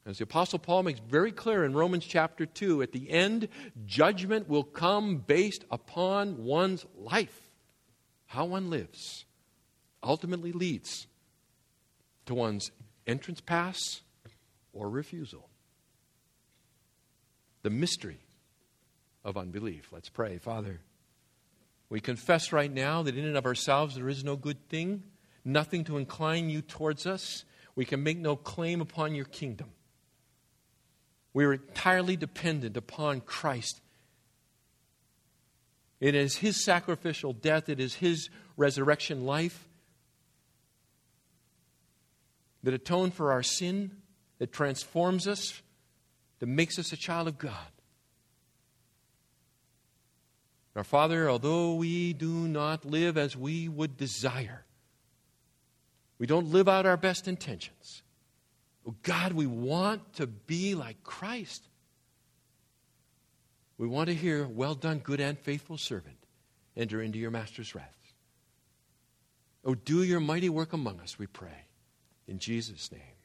As 0.07 0.18
the 0.18 0.24
Apostle 0.24 0.61
Paul 0.61 0.85
makes 0.85 1.01
very 1.01 1.33
clear 1.33 1.64
in 1.64 1.74
Romans 1.74 2.07
chapter 2.07 2.47
2, 2.47 2.81
at 2.81 2.93
the 2.93 3.11
end, 3.11 3.49
judgment 3.85 4.49
will 4.49 4.64
come 4.64 5.18
based 5.18 5.64
upon 5.70 6.45
one's 6.45 6.87
life. 6.97 7.51
How 8.27 8.45
one 8.45 8.70
lives 8.70 9.24
ultimately 10.03 10.53
leads 10.53 11.07
to 12.27 12.35
one's 12.35 12.70
entrance 13.07 13.41
pass 13.41 14.03
or 14.72 14.89
refusal 14.89 15.45
the 17.67 17.71
mystery 17.71 18.21
of 19.25 19.37
unbelief. 19.37 19.89
Let's 19.91 20.09
pray. 20.09 20.39
Father, 20.39 20.79
we 21.89 21.99
confess 21.99 22.53
right 22.53 22.73
now 22.73 23.03
that 23.03 23.19
in 23.19 23.25
and 23.25 23.37
of 23.37 23.45
ourselves 23.45 23.97
there 23.97 24.09
is 24.09 24.23
no 24.23 24.37
good 24.37 24.69
thing, 24.69 25.03
nothing 25.45 25.83
to 25.87 25.97
incline 25.97 26.49
you 26.49 26.62
towards 26.62 27.09
us. 27.09 27.45
We 27.75 27.85
can 27.85 28.05
make 28.05 28.19
no 28.19 28.37
claim 28.37 28.81
upon 28.81 29.17
your 29.17 29.25
kingdom. 29.25 29.71
We 31.35 31.45
are 31.45 31.55
entirely 31.55 32.14
dependent 32.14 32.77
upon 32.77 33.21
Christ 33.23 33.81
It 35.99 36.14
is 36.14 36.37
His 36.37 36.64
sacrificial 36.64 37.33
death, 37.33 37.69
it 37.69 37.81
is 37.81 37.95
His 37.95 38.31
resurrection 38.57 39.27
life 39.27 39.67
that 42.62 42.75
atoned 42.75 43.14
for 43.14 43.33
our 43.33 43.43
sin, 43.43 43.91
that 44.39 44.53
transforms 44.53 45.27
us, 45.27 45.62
that 46.39 46.47
makes 46.47 46.78
us 46.78 46.93
a 46.93 46.97
child 46.97 47.28
of 47.28 47.39
God. 47.39 47.53
Our 50.74 50.84
Father, 50.84 51.30
although 51.30 51.74
we 51.74 52.12
do 52.12 52.28
not 52.28 52.84
live 52.84 53.16
as 53.16 53.34
we 53.34 53.66
would 53.66 53.97
desire, 53.97 54.66
we 56.18 56.26
don't 56.26 56.53
live 56.53 56.68
out 56.68 56.84
our 56.84 56.99
best 56.99 57.26
intentions. 57.26 58.03
Oh 58.87 58.95
God, 59.03 59.32
we 59.32 59.47
want 59.47 60.14
to 60.14 60.26
be 60.26 60.74
like 60.74 61.03
Christ. 61.03 61.66
We 63.78 63.89
want 63.89 64.09
to 64.09 64.14
hear, 64.14 64.47
Well 64.47 64.74
done, 64.74 64.99
good 64.99 65.20
and 65.20 65.39
faithful 65.39 65.78
servant. 65.78 66.16
Enter 66.76 67.01
into 67.01 67.18
your 67.18 67.30
master's 67.30 67.74
rest. 67.74 67.89
Oh, 69.64 69.74
do 69.74 70.03
your 70.03 70.20
mighty 70.20 70.51
work 70.51 70.74
among 70.74 71.01
us, 71.01 71.18
we 71.18 71.26
pray. 71.26 71.64
In 72.28 72.39
Jesus' 72.39 72.93
name. 72.93 73.16